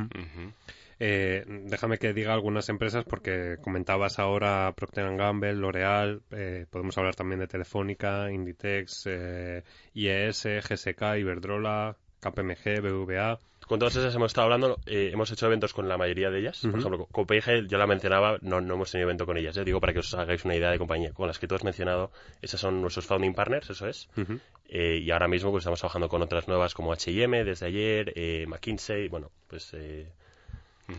Eh, 1.05 1.45
déjame 1.65 1.99
que 1.99 2.13
diga 2.13 2.33
algunas 2.33 2.69
empresas 2.69 3.05
porque 3.05 3.57
comentabas 3.61 4.19
ahora 4.21 4.73
Procter 4.77 5.17
Gamble, 5.17 5.55
L'Oreal, 5.55 6.23
eh, 6.31 6.67
podemos 6.71 6.97
hablar 6.99 7.15
también 7.17 7.41
de 7.41 7.49
Telefónica, 7.49 8.31
Inditex, 8.31 9.05
eh, 9.07 9.65
IES, 9.95 10.45
GSK, 10.69 11.19
Iberdrola, 11.19 11.97
KPMG, 12.21 12.81
BVA. 12.83 13.39
Con 13.73 13.79
todas 13.79 13.97
esas 13.97 14.15
hemos 14.15 14.33
estado 14.33 14.45
hablando, 14.45 14.79
eh, 14.85 15.09
hemos 15.15 15.31
hecho 15.31 15.47
eventos 15.47 15.73
con 15.73 15.89
la 15.89 15.97
mayoría 15.97 16.29
de 16.31 16.41
ellas. 16.41 16.61
Por 16.61 16.79
ejemplo, 16.79 17.09
PIG, 17.27 17.69
yo 17.69 17.79
la 17.79 17.87
mencionaba, 17.87 18.37
no, 18.43 18.61
no 18.61 18.75
hemos 18.75 18.91
tenido 18.91 19.09
evento 19.09 19.25
con 19.25 19.39
ellas. 19.39 19.57
eh. 19.57 19.65
Digo 19.65 19.81
para 19.81 19.95
que 19.95 20.01
os 20.01 20.13
hagáis 20.13 20.45
una 20.45 20.55
idea 20.55 20.71
de 20.71 20.77
compañía. 20.77 21.15
Con 21.15 21.27
las 21.27 21.39
que 21.39 21.49
tú 21.49 21.55
has 21.55 21.65
mencionado, 21.65 22.11
esas 22.43 22.61
son 22.61 22.83
nuestros 22.83 23.07
founding 23.07 23.33
partners, 23.33 23.71
eso 23.71 23.89
es. 23.89 24.11
Ujú. 24.19 24.41
Eh, 24.69 25.01
y 25.03 25.11
ahora 25.11 25.27
mismo 25.27 25.51
pues 25.53 25.63
estamos 25.63 25.79
trabajando 25.81 26.11
con 26.11 26.21
otras 26.21 26.49
nuevas 26.49 26.75
como 26.75 26.93
H&M 26.93 27.45
desde 27.45 27.65
ayer, 27.65 28.13
eh, 28.15 28.45
McKinsey, 28.47 29.09
bueno, 29.09 29.31
pues 29.49 29.73
eh, 29.73 30.07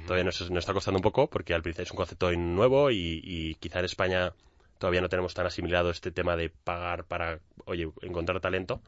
todavía 0.07 0.23
nos, 0.23 0.41
nos 0.49 0.59
está 0.63 0.73
costando 0.73 0.97
un 0.97 1.03
poco 1.03 1.29
porque 1.29 1.53
al 1.53 1.61
principio 1.61 1.83
es 1.83 1.91
un 1.91 1.97
concepto 1.97 2.31
nuevo 2.31 2.89
y, 2.89 3.21
y 3.23 3.53
quizá 3.53 3.77
en 3.77 3.85
España 3.85 4.33
todavía 4.79 5.01
no 5.01 5.09
tenemos 5.09 5.35
tan 5.35 5.45
asimilado 5.45 5.91
este 5.91 6.09
tema 6.09 6.35
de 6.35 6.49
pagar 6.49 7.03
para, 7.03 7.37
oye, 7.65 7.87
encontrar 8.01 8.39
talento. 8.39 8.81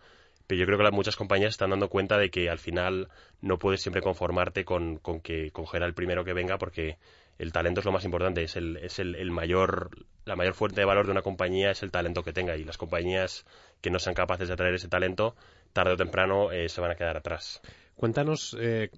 Pero 0.48 0.60
yo 0.60 0.66
creo 0.66 0.78
que 0.78 0.84
la- 0.84 0.92
muchas 0.92 1.16
compañías 1.16 1.50
están 1.52 1.72
dando 1.72 1.90
cuenta 1.90 2.18
de 2.18 2.30
que 2.30 2.50
al 2.50 2.60
final 2.60 3.10
no 3.42 3.58
puedes 3.58 3.82
siempre 3.82 4.02
conformarte 4.02 4.64
con, 4.66 4.98
con 4.98 5.20
que 5.22 5.52
coger 5.52 5.84
al 5.84 5.94
primero 5.94 6.24
que 6.24 6.34
venga 6.34 6.58
porque 6.58 6.98
el 7.38 7.52
talento 7.52 7.80
es 7.82 7.86
lo 7.86 7.92
más 7.92 8.06
importante, 8.06 8.44
es 8.44 8.56
el, 8.56 8.78
es 8.78 9.00
el, 9.00 9.16
el 9.16 9.32
mayor, 9.32 9.90
la 10.26 10.36
mayor 10.36 10.54
fuente 10.54 10.80
de 10.82 10.86
valor 10.86 11.06
de 11.06 11.12
una 11.12 11.22
compañía 11.22 11.72
es 11.72 11.84
el 11.84 11.92
talento 11.92 12.24
que 12.24 12.32
tenga 12.32 12.56
y 12.56 12.64
las 12.64 12.78
compañías 12.78 13.46
que 13.82 13.90
no 13.90 14.00
sean 14.00 14.16
capaces 14.16 14.48
de 14.48 14.54
atraer 14.54 14.76
ese 14.76 14.88
talento, 14.88 15.36
tarde 15.74 15.94
o 15.94 15.98
temprano 15.98 16.52
eh, 16.52 16.70
se 16.70 16.80
van 16.82 16.92
a 16.92 16.96
quedar 16.96 17.18
atrás. 17.18 17.62
Cuéntanos 17.96 18.56
eh, 18.60 18.90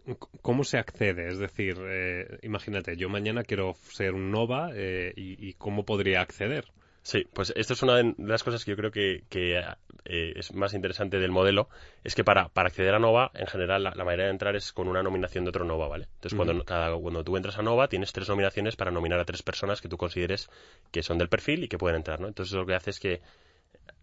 cómo 0.42 0.64
se 0.64 0.78
accede, 0.78 1.30
es 1.30 1.40
decir, 1.40 1.78
eh, 1.88 2.40
imagínate, 2.44 2.96
yo 2.98 3.10
mañana 3.10 3.44
quiero 3.44 3.76
ser 3.90 4.14
un 4.14 4.32
Nova 4.32 4.70
eh, 4.74 5.14
y 5.16 5.54
cómo 5.54 5.86
podría 5.86 6.22
acceder. 6.22 6.66
Sí, 7.08 7.26
pues 7.34 7.54
esto 7.56 7.72
es 7.72 7.82
una 7.84 7.96
de 7.96 8.16
las 8.18 8.44
cosas 8.44 8.66
que 8.66 8.72
yo 8.72 8.76
creo 8.76 8.92
que, 8.92 9.24
que, 9.30 9.58
eh, 10.04 10.34
es 10.36 10.54
más 10.54 10.74
interesante 10.74 11.20
del 11.20 11.32
modelo, 11.32 11.70
es 12.04 12.16
que 12.16 12.26
para, 12.26 12.50
para 12.50 12.68
acceder 12.68 12.94
a 12.94 13.00
Nova, 13.00 13.32
en 13.34 13.48
general, 13.48 13.82
la, 13.82 13.92
la 13.96 14.04
manera 14.04 14.26
de 14.26 14.32
entrar 14.32 14.58
es 14.58 14.74
con 14.74 14.90
una 14.90 15.02
nominación 15.02 15.46
de 15.46 15.50
otro 15.52 15.64
Nova, 15.64 15.88
¿vale? 15.88 16.10
Entonces, 16.16 16.36
cuando, 16.36 16.66
cada, 16.66 16.94
cuando 16.98 17.24
tú 17.24 17.38
entras 17.38 17.58
a 17.58 17.62
Nova, 17.62 17.88
tienes 17.88 18.12
tres 18.12 18.28
nominaciones 18.28 18.76
para 18.76 18.92
nominar 18.92 19.22
a 19.22 19.24
tres 19.24 19.42
personas 19.42 19.80
que 19.80 19.88
tú 19.88 19.96
consideres 19.96 20.50
que 20.92 21.02
son 21.02 21.18
del 21.18 21.30
perfil 21.30 21.64
y 21.64 21.70
que 21.70 21.78
pueden 21.78 21.96
entrar, 21.96 22.20
¿no? 22.20 22.28
Entonces, 22.28 22.54
lo 22.54 22.66
que 22.66 22.76
hace 22.76 22.90
es 22.90 23.00
que 23.00 23.22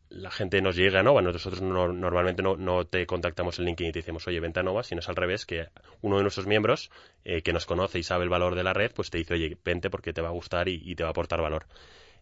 la 0.08 0.30
gente 0.30 0.62
nos 0.62 0.74
llega 0.74 1.00
a 1.00 1.02
Nova. 1.02 1.20
Nosotros 1.20 1.60
no- 1.60 1.92
normalmente 1.92 2.42
no, 2.42 2.56
no 2.56 2.86
te 2.86 3.04
contactamos 3.06 3.58
en 3.58 3.66
LinkedIn 3.66 3.90
y 3.90 3.92
te 3.92 3.98
decimos, 3.98 4.26
oye, 4.28 4.40
vente 4.40 4.60
a 4.60 4.62
Nova, 4.62 4.82
sino 4.82 5.00
es 5.00 5.08
al 5.10 5.16
revés, 5.16 5.44
que 5.44 5.66
uno 6.00 6.16
de 6.16 6.22
nuestros 6.22 6.46
miembros 6.46 6.90
eh, 7.26 7.42
que 7.42 7.52
nos 7.52 7.66
conoce 7.66 7.98
y 7.98 8.02
sabe 8.02 8.24
el 8.24 8.30
valor 8.30 8.54
de 8.54 8.62
la 8.64 8.72
red, 8.72 8.92
pues 8.94 9.10
te 9.10 9.18
dice, 9.18 9.34
oye, 9.34 9.58
vente 9.62 9.90
porque 9.90 10.14
te 10.14 10.22
va 10.22 10.28
a 10.28 10.32
gustar 10.32 10.68
y, 10.70 10.80
y 10.82 10.94
te 10.94 11.02
va 11.02 11.08
a 11.08 11.10
aportar 11.10 11.42
valor. 11.42 11.66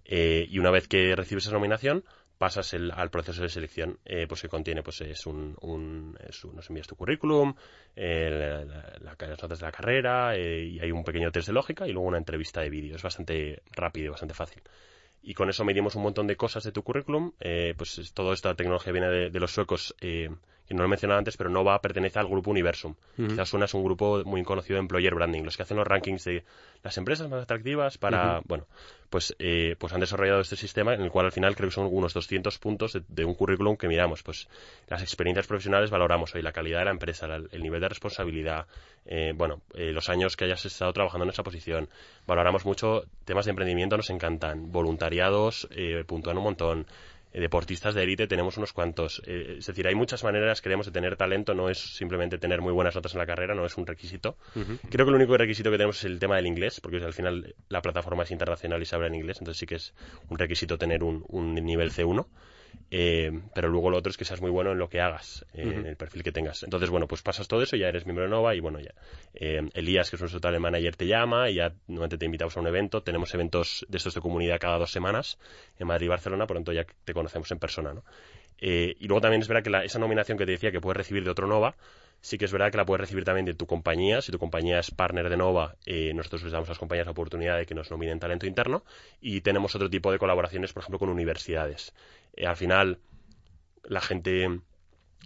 Eh, 0.04 0.46
y 0.48 0.58
una 0.58 0.70
vez 0.70 0.88
que 0.88 1.14
recibes 1.16 1.44
esa 1.46 1.54
nominación, 1.54 2.04
pasas 2.38 2.74
el- 2.74 2.90
al 2.90 3.10
proceso 3.10 3.42
de 3.42 3.48
selección, 3.48 3.98
eh, 4.04 4.26
pues 4.26 4.42
que 4.42 4.48
contiene, 4.48 4.82
pues 4.82 5.00
es 5.02 5.26
un, 5.26 5.56
un- 5.60 6.16
nos 6.54 6.68
envías 6.70 6.88
tu 6.88 6.96
currículum, 6.96 7.54
eh, 7.94 8.28
la- 8.30 8.64
la- 8.64 8.98
la- 9.00 9.28
las 9.28 9.42
notas 9.42 9.60
de 9.60 9.66
la 9.66 9.72
carrera, 9.72 10.36
eh, 10.36 10.64
y 10.64 10.80
hay 10.80 10.90
un 10.90 11.04
pequeño 11.04 11.30
test 11.30 11.46
de 11.48 11.52
lógica 11.52 11.86
y 11.86 11.92
luego 11.92 12.08
una 12.08 12.18
entrevista 12.18 12.60
de 12.60 12.70
vídeo. 12.70 12.96
Es 12.96 13.02
bastante 13.02 13.62
rápido 13.70 14.06
y 14.06 14.10
bastante 14.10 14.34
fácil 14.34 14.62
y 15.24 15.34
con 15.34 15.48
eso 15.48 15.64
medimos 15.64 15.94
un 15.94 16.02
montón 16.02 16.26
de 16.26 16.34
cosas 16.36 16.64
de 16.64 16.72
tu 16.72 16.82
currículum. 16.82 17.32
Eh, 17.38 17.74
pues 17.76 17.98
es- 17.98 18.12
toda 18.12 18.34
esta 18.34 18.54
tecnología 18.56 18.92
viene 18.92 19.08
de, 19.08 19.30
de 19.30 19.40
los 19.40 19.52
suecos, 19.52 19.94
eh, 20.00 20.28
que 20.72 20.76
no 20.76 20.82
lo 20.82 20.86
he 20.86 20.90
mencionado 20.90 21.18
antes, 21.18 21.36
pero 21.36 21.50
Nova 21.50 21.80
pertenece 21.80 22.18
al 22.18 22.26
grupo 22.26 22.50
Universum. 22.50 22.94
Quizás 23.28 23.48
suena 23.48 23.66
es 23.66 23.74
un 23.74 23.84
grupo 23.84 24.22
muy 24.24 24.42
conocido 24.42 24.76
de 24.76 24.80
employer 24.80 25.14
branding, 25.14 25.42
los 25.42 25.56
que 25.56 25.62
hacen 25.62 25.76
los 25.76 25.86
rankings 25.86 26.24
de 26.24 26.44
las 26.82 26.96
empresas 26.98 27.28
más 27.28 27.42
atractivas 27.42 27.98
para, 27.98 28.40
bueno, 28.46 28.66
pues, 29.10 29.36
eh, 29.38 29.76
pues 29.78 29.92
han 29.92 30.00
desarrollado 30.00 30.40
este 30.40 30.56
sistema 30.56 30.94
en 30.94 31.02
el 31.02 31.10
cual 31.10 31.26
al 31.26 31.32
final 31.32 31.54
creo 31.54 31.68
que 31.68 31.74
son 31.74 31.86
unos 31.90 32.14
200 32.14 32.58
puntos 32.58 32.94
de, 32.94 33.02
de 33.08 33.24
un 33.24 33.34
currículum 33.34 33.76
que 33.76 33.86
miramos. 33.86 34.22
Pues 34.22 34.48
las 34.88 35.02
experiencias 35.02 35.46
profesionales 35.46 35.90
valoramos 35.90 36.34
hoy 36.34 36.42
la 36.42 36.52
calidad 36.52 36.78
de 36.80 36.86
la 36.86 36.90
empresa, 36.92 37.26
la- 37.28 37.36
el 37.36 37.62
nivel 37.62 37.80
de 37.80 37.88
responsabilidad, 37.90 38.66
eh, 39.04 39.32
bueno, 39.36 39.60
eh, 39.74 39.92
los 39.92 40.08
años 40.08 40.36
que 40.36 40.46
hayas 40.46 40.64
estado 40.64 40.92
trabajando 40.92 41.24
en 41.24 41.30
esa 41.30 41.42
posición. 41.42 41.88
Valoramos 42.26 42.64
mucho 42.64 43.04
temas 43.24 43.44
de 43.44 43.50
emprendimiento, 43.50 43.96
nos 43.96 44.08
encantan. 44.10 44.72
Voluntariados, 44.72 45.68
eh, 45.72 46.04
puntúan 46.06 46.38
un 46.38 46.44
montón. 46.44 46.86
Eh, 47.32 47.40
deportistas 47.40 47.94
de 47.94 48.02
élite 48.02 48.26
tenemos 48.26 48.56
unos 48.56 48.72
cuantos. 48.72 49.22
Eh, 49.26 49.56
es 49.58 49.66
decir, 49.66 49.86
hay 49.86 49.94
muchas 49.94 50.22
maneras, 50.24 50.60
creemos, 50.60 50.86
de 50.86 50.92
tener 50.92 51.16
talento. 51.16 51.54
No 51.54 51.68
es 51.68 51.78
simplemente 51.78 52.38
tener 52.38 52.60
muy 52.60 52.72
buenas 52.72 52.94
notas 52.94 53.14
en 53.14 53.18
la 53.18 53.26
carrera, 53.26 53.54
no 53.54 53.64
es 53.64 53.76
un 53.76 53.86
requisito. 53.86 54.36
Creo 54.90 55.06
que 55.06 55.10
el 55.10 55.16
único 55.16 55.36
requisito 55.36 55.70
que 55.70 55.76
tenemos 55.76 55.98
es 55.98 56.04
el 56.04 56.18
tema 56.18 56.36
del 56.36 56.46
inglés, 56.46 56.80
porque 56.80 56.98
al 56.98 57.12
final 57.12 57.54
la 57.68 57.82
plataforma 57.82 58.24
es 58.24 58.30
internacional 58.30 58.82
y 58.82 58.84
se 58.84 58.94
habla 58.94 59.08
en 59.08 59.14
inglés, 59.14 59.38
entonces 59.40 59.58
sí 59.58 59.66
que 59.66 59.76
es 59.76 59.94
un 60.28 60.38
requisito 60.38 60.78
tener 60.78 61.02
un, 61.02 61.24
un 61.28 61.54
nivel 61.54 61.90
C1. 61.90 62.26
Eh, 62.90 63.30
pero 63.54 63.68
luego 63.68 63.88
lo 63.90 63.96
otro 63.96 64.10
es 64.10 64.18
que 64.18 64.24
seas 64.26 64.40
muy 64.42 64.50
bueno 64.50 64.72
en 64.72 64.78
lo 64.78 64.88
que 64.88 65.00
hagas, 65.00 65.46
eh, 65.54 65.62
en 65.80 65.86
el 65.86 65.96
perfil 65.96 66.22
que 66.22 66.30
tengas. 66.30 66.62
Entonces, 66.62 66.90
bueno, 66.90 67.06
pues 67.08 67.22
pasas 67.22 67.48
todo 67.48 67.62
eso, 67.62 67.74
ya 67.76 67.88
eres 67.88 68.04
miembro 68.04 68.24
de 68.24 68.30
Nova 68.30 68.54
y 68.54 68.60
bueno, 68.60 68.80
ya. 68.80 68.92
eh, 69.34 69.62
Elías, 69.72 70.10
que 70.10 70.16
es 70.16 70.20
nuestro 70.22 70.40
talent 70.40 70.60
manager, 70.62 70.94
te 70.96 71.06
llama 71.06 71.48
y 71.48 71.54
ya 71.54 71.72
nuevamente 71.86 72.18
te 72.18 72.26
invitamos 72.26 72.54
a 72.56 72.60
un 72.60 72.66
evento. 72.66 73.02
Tenemos 73.02 73.32
eventos 73.32 73.86
de 73.88 73.96
estos 73.96 74.14
de 74.14 74.20
comunidad 74.20 74.58
cada 74.60 74.76
dos 74.78 74.92
semanas 74.92 75.38
en 75.78 75.86
Madrid 75.86 76.06
y 76.06 76.08
Barcelona, 76.10 76.46
por 76.46 76.56
lo 76.56 76.60
tanto 76.60 76.72
ya 76.72 76.84
te 77.04 77.14
conocemos 77.14 77.50
en 77.50 77.58
persona, 77.58 77.94
¿no? 77.94 78.04
Eh, 78.60 78.94
y 79.00 79.08
luego 79.08 79.20
también 79.22 79.42
es 79.42 79.48
verdad 79.48 79.64
que 79.64 79.70
la- 79.70 79.84
esa 79.84 79.98
nominación 79.98 80.38
que 80.38 80.44
te 80.46 80.52
decía 80.52 80.70
que 80.70 80.80
puedes 80.80 80.96
recibir 80.96 81.24
de 81.24 81.30
otro 81.30 81.46
Nova, 81.48 81.74
sí 82.20 82.38
que 82.38 82.44
es 82.44 82.52
verdad 82.52 82.70
que 82.70 82.76
la 82.76 82.84
puedes 82.84 83.00
recibir 83.00 83.24
también 83.24 83.44
de 83.44 83.54
tu 83.54 83.66
compañía. 83.66 84.20
Si 84.20 84.30
tu 84.30 84.38
compañía 84.38 84.78
es 84.78 84.92
partner 84.92 85.28
de 85.28 85.36
Nova, 85.36 85.74
eh, 85.86 86.12
nosotros 86.14 86.44
les 86.44 86.52
damos 86.52 86.68
a 86.68 86.72
las 86.72 86.78
compañías 86.78 87.06
la 87.06 87.10
oportunidad 87.12 87.56
de 87.58 87.66
que 87.66 87.74
nos 87.74 87.90
nominen 87.90 88.20
talento 88.20 88.46
interno. 88.46 88.84
Y 89.20 89.40
tenemos 89.40 89.74
otro 89.74 89.90
tipo 89.90 90.12
de 90.12 90.18
colaboraciones, 90.18 90.72
por 90.72 90.82
ejemplo, 90.82 91.00
con 91.00 91.08
universidades. 91.08 91.92
Eh, 92.34 92.46
al 92.46 92.56
final, 92.56 92.98
la 93.84 94.00
gente, 94.00 94.60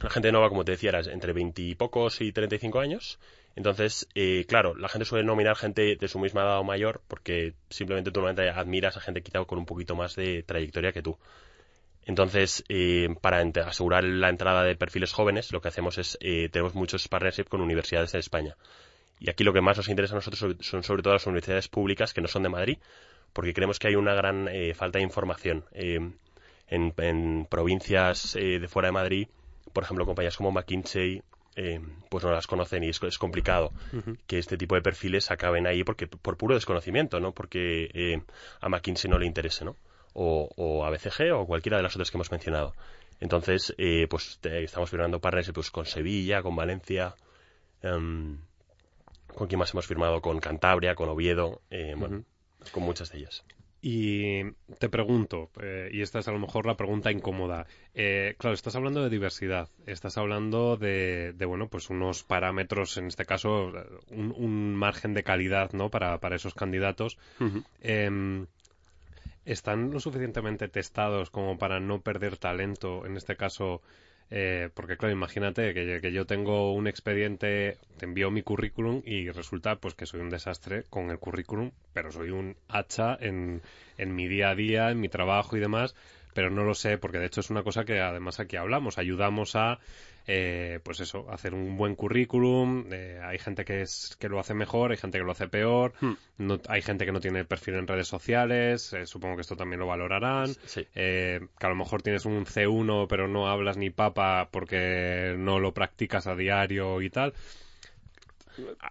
la 0.02 0.10
gente 0.10 0.32
Nova, 0.32 0.48
como 0.48 0.64
te 0.64 0.72
decía, 0.72 0.90
era 0.90 1.00
entre 1.00 1.32
20 1.32 1.62
y 1.62 1.74
pocos 1.74 2.20
y 2.20 2.32
35 2.32 2.80
años. 2.80 3.18
Entonces, 3.56 4.06
eh, 4.14 4.44
claro, 4.46 4.74
la 4.74 4.88
gente 4.88 5.06
suele 5.06 5.24
nominar 5.24 5.56
gente 5.56 5.96
de 5.96 6.08
su 6.08 6.18
misma 6.18 6.42
edad 6.42 6.58
o 6.58 6.64
mayor 6.64 7.00
porque 7.08 7.54
simplemente 7.70 8.10
tú 8.10 8.20
normalmente 8.20 8.50
admiras 8.50 8.98
a 8.98 9.00
gente 9.00 9.22
quizá 9.22 9.42
con 9.46 9.58
un 9.58 9.64
poquito 9.64 9.96
más 9.96 10.14
de 10.14 10.42
trayectoria 10.42 10.92
que 10.92 11.02
tú. 11.02 11.18
Entonces, 12.04 12.64
eh, 12.68 13.08
para 13.22 13.40
asegurar 13.66 14.04
la 14.04 14.28
entrada 14.28 14.62
de 14.62 14.76
perfiles 14.76 15.12
jóvenes, 15.12 15.52
lo 15.52 15.60
que 15.60 15.68
hacemos 15.68 15.98
es, 15.98 16.18
eh, 16.20 16.50
tenemos 16.50 16.74
muchos 16.74 17.08
partnerships 17.08 17.48
con 17.48 17.62
universidades 17.62 18.12
de 18.12 18.18
España. 18.18 18.56
Y 19.18 19.30
aquí 19.30 19.42
lo 19.42 19.54
que 19.54 19.62
más 19.62 19.78
nos 19.78 19.88
interesa 19.88 20.14
a 20.14 20.16
nosotros 20.16 20.56
son 20.60 20.82
sobre 20.82 21.02
todo 21.02 21.14
las 21.14 21.26
universidades 21.26 21.68
públicas 21.68 22.12
que 22.12 22.20
no 22.20 22.28
son 22.28 22.42
de 22.42 22.50
Madrid, 22.50 22.78
porque 23.32 23.54
creemos 23.54 23.78
que 23.78 23.88
hay 23.88 23.96
una 23.96 24.14
gran 24.14 24.48
falta 24.74 24.98
de 24.98 25.04
información. 25.04 25.64
En, 26.68 26.92
en 26.98 27.46
provincias 27.48 28.34
eh, 28.36 28.58
de 28.58 28.68
fuera 28.68 28.88
de 28.88 28.92
Madrid, 28.92 29.28
por 29.72 29.84
ejemplo, 29.84 30.04
compañías 30.06 30.36
como 30.36 30.50
McKinsey, 30.52 31.22
eh, 31.54 31.80
pues 32.10 32.24
no 32.24 32.32
las 32.32 32.46
conocen 32.46 32.82
y 32.84 32.88
es, 32.88 33.02
es 33.02 33.18
complicado 33.18 33.72
que 34.26 34.38
este 34.38 34.56
tipo 34.58 34.74
de 34.74 34.82
perfiles 34.82 35.30
acaben 35.30 35.66
ahí 35.66 35.84
porque 35.84 36.06
por 36.06 36.36
puro 36.36 36.54
desconocimiento, 36.54 37.20
no 37.20 37.32
porque 37.32 37.88
eh, 37.94 38.20
a 38.60 38.68
McKinsey 38.68 39.10
no 39.10 39.18
le 39.18 39.26
interese, 39.26 39.64
¿no? 39.64 39.76
O, 40.12 40.50
o 40.56 40.84
a 40.84 40.90
BCG 40.90 41.32
o 41.34 41.46
cualquiera 41.46 41.76
de 41.76 41.82
las 41.82 41.94
otras 41.94 42.10
que 42.10 42.16
hemos 42.16 42.30
mencionado. 42.30 42.74
Entonces, 43.20 43.74
eh, 43.78 44.06
pues 44.10 44.38
te- 44.40 44.64
estamos 44.64 44.90
firmando 44.90 45.20
partners 45.20 45.52
pues, 45.52 45.70
con 45.70 45.86
Sevilla, 45.86 46.42
con 46.42 46.56
Valencia, 46.56 47.14
em, 47.82 48.38
con 49.34 49.46
quien 49.48 49.58
más 49.58 49.72
hemos 49.72 49.86
firmado, 49.86 50.20
con 50.20 50.38
Cantabria, 50.40 50.94
con 50.94 51.08
Oviedo, 51.08 51.60
eh, 51.70 51.94
bueno, 51.96 52.24
con 52.72 52.82
muchas 52.82 53.10
de 53.12 53.18
ellas. 53.18 53.44
Y 53.88 54.42
te 54.80 54.88
pregunto, 54.88 55.50
eh, 55.62 55.90
y 55.92 56.02
esta 56.02 56.18
es 56.18 56.26
a 56.26 56.32
lo 56.32 56.40
mejor 56.40 56.66
la 56.66 56.76
pregunta 56.76 57.12
incómoda. 57.12 57.68
Eh, 57.94 58.34
claro, 58.36 58.52
estás 58.54 58.74
hablando 58.74 59.00
de 59.00 59.10
diversidad, 59.10 59.68
estás 59.86 60.18
hablando 60.18 60.76
de, 60.76 61.32
de, 61.34 61.44
bueno, 61.44 61.68
pues 61.68 61.88
unos 61.88 62.24
parámetros, 62.24 62.96
en 62.96 63.06
este 63.06 63.24
caso, 63.24 63.72
un, 64.10 64.34
un 64.36 64.74
margen 64.74 65.14
de 65.14 65.22
calidad, 65.22 65.70
¿no? 65.72 65.88
Para, 65.88 66.18
para 66.18 66.34
esos 66.34 66.52
candidatos. 66.52 67.16
Em, 67.80 68.46
¿Están 69.44 69.92
lo 69.92 70.00
suficientemente 70.00 70.66
testados 70.66 71.30
como 71.30 71.56
para 71.56 71.78
no 71.78 72.00
perder 72.00 72.38
talento? 72.38 73.06
En 73.06 73.16
este 73.16 73.36
caso, 73.36 73.82
eh, 74.30 74.70
porque 74.74 74.96
claro, 74.96 75.12
imagínate 75.12 75.72
que, 75.72 76.00
que 76.00 76.12
yo 76.12 76.26
tengo 76.26 76.72
un 76.72 76.88
expediente, 76.88 77.78
te 77.96 78.06
envío 78.06 78.30
mi 78.30 78.42
currículum 78.42 79.02
y 79.04 79.30
resulta 79.30 79.76
pues 79.76 79.94
que 79.94 80.06
soy 80.06 80.20
un 80.20 80.30
desastre 80.30 80.84
con 80.90 81.10
el 81.10 81.18
currículum, 81.18 81.70
pero 81.92 82.10
soy 82.10 82.30
un 82.30 82.56
hacha 82.68 83.16
en, 83.20 83.62
en 83.98 84.14
mi 84.14 84.26
día 84.26 84.50
a 84.50 84.54
día, 84.54 84.90
en 84.90 85.00
mi 85.00 85.08
trabajo 85.08 85.56
y 85.56 85.60
demás, 85.60 85.94
pero 86.36 86.50
no 86.50 86.64
lo 86.64 86.74
sé 86.74 86.98
porque 86.98 87.18
de 87.18 87.24
hecho 87.24 87.40
es 87.40 87.48
una 87.48 87.62
cosa 87.62 87.86
que 87.86 87.98
además 87.98 88.40
aquí 88.40 88.56
hablamos, 88.56 88.98
ayudamos 88.98 89.56
a 89.56 89.78
eh, 90.26 90.80
pues 90.82 91.00
eso, 91.00 91.24
hacer 91.30 91.54
un 91.54 91.78
buen 91.78 91.94
currículum, 91.94 92.84
eh, 92.92 93.18
hay 93.24 93.38
gente 93.38 93.64
que 93.64 93.80
es 93.80 94.16
que 94.20 94.28
lo 94.28 94.38
hace 94.38 94.52
mejor, 94.52 94.90
hay 94.90 94.98
gente 94.98 95.16
que 95.16 95.24
lo 95.24 95.32
hace 95.32 95.48
peor, 95.48 95.94
no, 96.36 96.60
hay 96.68 96.82
gente 96.82 97.06
que 97.06 97.12
no 97.12 97.20
tiene 97.20 97.46
perfil 97.46 97.76
en 97.76 97.86
redes 97.86 98.08
sociales, 98.08 98.92
eh, 98.92 99.06
supongo 99.06 99.36
que 99.36 99.40
esto 99.40 99.56
también 99.56 99.80
lo 99.80 99.86
valorarán, 99.86 100.48
Sí. 100.48 100.86
eh, 100.94 101.40
que 101.58 101.66
a 101.66 101.70
lo 101.70 101.76
mejor 101.76 102.02
tienes 102.02 102.26
un 102.26 102.44
C1 102.44 103.06
pero 103.08 103.28
no 103.28 103.48
hablas 103.48 103.78
ni 103.78 103.88
papa 103.88 104.50
porque 104.50 105.36
no 105.38 105.58
lo 105.58 105.72
practicas 105.72 106.26
a 106.26 106.36
diario 106.36 107.00
y 107.00 107.08
tal. 107.08 107.32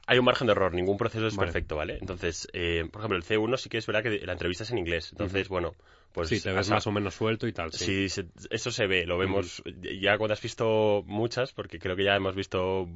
Hay 0.08 0.18
un 0.18 0.26
margen 0.26 0.48
de 0.48 0.54
error, 0.54 0.74
ningún 0.74 0.98
proceso 0.98 1.28
es 1.28 1.36
Vale. 1.36 1.48
perfecto, 1.48 1.76
¿vale? 1.76 1.98
Entonces, 2.02 2.48
eh, 2.54 2.88
por 2.92 3.02
ejemplo, 3.02 3.18
el 3.18 3.24
C1 3.24 3.58
sí 3.58 3.70
que 3.70 3.78
es 3.78 3.86
verdad 3.86 4.02
que 4.02 4.26
la 4.26 4.34
entrevista 4.34 4.64
es 4.64 4.72
en 4.72 4.80
inglés. 4.80 5.10
Entonces, 5.12 5.48
bueno, 5.48 5.76
pues... 6.16 6.30
sí, 6.30 6.42
te 6.42 6.52
ves 6.52 6.70
más 6.74 6.88
o 6.88 6.92
menos 6.92 7.14
suelto 7.14 7.48
y 7.48 7.54
tal, 7.54 7.72
sí. 7.72 7.86
Sí, 7.86 8.10
se- 8.10 8.26
eso 8.50 8.72
se 8.72 8.88
ve, 8.88 9.06
lo 9.06 9.18
vemos 9.20 9.62
ya 10.02 10.18
cuando 10.18 10.34
has 10.34 10.42
visto 10.42 11.04
muchas, 11.06 11.52
porque 11.54 11.78
creo 11.78 11.96
que 11.96 12.04
ya 12.04 12.16
hemos 12.16 12.34
visto, 12.36 12.90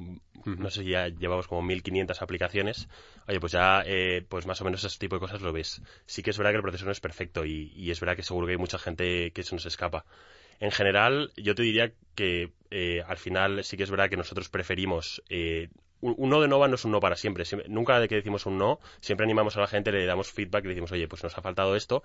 no 0.44 0.70
sé, 0.70 0.84
ya 0.84 1.06
llevamos 1.08 1.46
como 1.46 1.62
1500 1.62 2.20
aplicaciones. 2.22 2.88
Oye, 3.28 3.38
pues 3.38 3.52
ya, 3.52 3.82
eh, 3.86 4.24
pues 4.28 4.46
más 4.46 4.60
o 4.60 4.64
menos 4.64 4.82
ese 4.82 4.98
tipo 4.98 5.14
de 5.16 5.20
cosas 5.20 5.40
lo 5.42 5.52
ves. 5.52 5.80
Sí 6.06 6.22
que 6.22 6.30
es 6.30 6.38
verdad 6.38 6.50
que 6.50 6.56
el 6.56 6.62
proceso 6.62 6.84
no 6.86 6.92
es 6.92 7.00
perfecto 7.00 7.44
y, 7.44 7.70
y 7.76 7.90
es 7.92 8.00
verdad 8.00 8.16
que 8.16 8.22
seguro 8.22 8.46
que 8.46 8.52
hay 8.54 8.58
mucha 8.58 8.78
gente 8.78 9.30
que 9.32 9.42
se 9.44 9.54
nos 9.54 9.66
escapa. 9.66 10.04
En 10.58 10.72
general, 10.72 11.32
yo 11.36 11.54
te 11.54 11.62
diría 11.62 11.92
que 12.14 12.50
eh, 12.70 13.02
al 13.06 13.16
final 13.16 13.62
sí 13.64 13.76
que 13.76 13.84
es 13.84 13.90
verdad 13.90 14.10
que 14.10 14.16
nosotros 14.16 14.48
preferimos 14.50 15.22
eh, 15.28 15.68
un, 16.02 16.28
no 16.30 16.40
de 16.40 16.48
Nova 16.48 16.66
no 16.68 16.74
es 16.74 16.84
un 16.84 16.92
no 16.92 17.00
para 17.00 17.16
siempre. 17.16 17.44
Siempre- 17.44 17.68
Nunca 17.68 17.98
de 18.00 18.08
que 18.08 18.14
decimos 18.16 18.46
un 18.46 18.58
no, 18.58 18.78
siempre 19.00 19.24
animamos 19.24 19.56
a 19.56 19.60
la 19.60 19.66
gente, 19.66 19.92
le 19.92 20.04
damos 20.06 20.30
feedback 20.32 20.64
y 20.64 20.68
le 20.68 20.74
decimos, 20.74 20.92
oye, 20.92 21.08
pues 21.08 21.22
nos 21.22 21.36
ha 21.36 21.42
faltado 21.42 21.76
esto, 21.76 22.02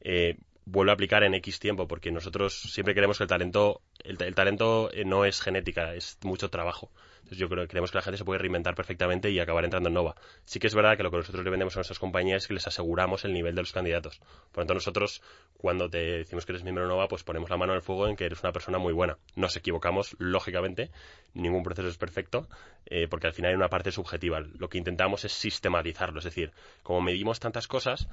eh, 0.00 0.36
vuelve 0.70 0.90
a 0.92 0.94
aplicar 0.94 1.22
en 1.24 1.34
X 1.34 1.58
tiempo, 1.60 1.88
porque 1.88 2.10
nosotros 2.10 2.54
siempre 2.54 2.94
queremos 2.94 3.18
que 3.18 3.24
el 3.24 3.28
talento, 3.28 3.80
el, 4.04 4.18
ta- 4.18 4.26
el 4.26 4.34
talento 4.34 4.90
eh, 4.92 5.04
no 5.04 5.24
es 5.24 5.40
genética, 5.40 5.94
es 5.94 6.18
mucho 6.22 6.50
trabajo. 6.50 6.90
Entonces 7.18 7.38
yo 7.38 7.48
creo 7.48 7.64
que 7.64 7.68
creemos 7.68 7.90
que 7.90 7.98
la 7.98 8.02
gente 8.02 8.16
se 8.16 8.24
puede 8.24 8.38
reinventar 8.38 8.74
perfectamente 8.74 9.30
y 9.30 9.38
acabar 9.38 9.64
entrando 9.64 9.88
en 9.88 9.94
Nova. 9.94 10.14
Sí 10.44 10.58
que 10.60 10.66
es 10.66 10.74
verdad 10.74 10.96
que 10.96 11.02
lo 11.02 11.10
que 11.10 11.18
nosotros 11.18 11.44
le 11.44 11.50
vendemos 11.50 11.76
a 11.76 11.80
nuestras 11.80 11.98
compañías 11.98 12.42
es 12.42 12.48
que 12.48 12.54
les 12.54 12.66
aseguramos 12.66 13.24
el 13.24 13.32
nivel 13.34 13.54
de 13.54 13.62
los 13.62 13.72
candidatos. 13.72 14.18
Por 14.18 14.28
lo 14.28 14.62
tanto, 14.62 14.74
nosotros, 14.74 15.20
cuando 15.58 15.90
te 15.90 15.98
decimos 15.98 16.46
que 16.46 16.52
eres 16.52 16.62
miembro 16.62 16.84
de 16.84 16.88
Nova, 16.88 17.08
pues 17.08 17.24
ponemos 17.24 17.50
la 17.50 17.56
mano 17.58 17.72
en 17.72 17.76
el 17.76 17.82
fuego 17.82 18.08
en 18.08 18.16
que 18.16 18.24
eres 18.24 18.42
una 18.42 18.52
persona 18.52 18.78
muy 18.78 18.94
buena. 18.94 19.18
Nos 19.36 19.56
equivocamos, 19.56 20.16
lógicamente, 20.18 20.90
ningún 21.34 21.62
proceso 21.62 21.88
es 21.88 21.98
perfecto, 21.98 22.48
eh, 22.86 23.08
porque 23.10 23.26
al 23.26 23.34
final 23.34 23.50
hay 23.50 23.56
una 23.56 23.68
parte 23.68 23.92
subjetiva. 23.92 24.40
Lo 24.40 24.68
que 24.70 24.78
intentamos 24.78 25.24
es 25.26 25.32
sistematizarlo, 25.32 26.20
es 26.20 26.24
decir, 26.24 26.52
como 26.82 27.02
medimos 27.02 27.40
tantas 27.40 27.66
cosas, 27.68 28.08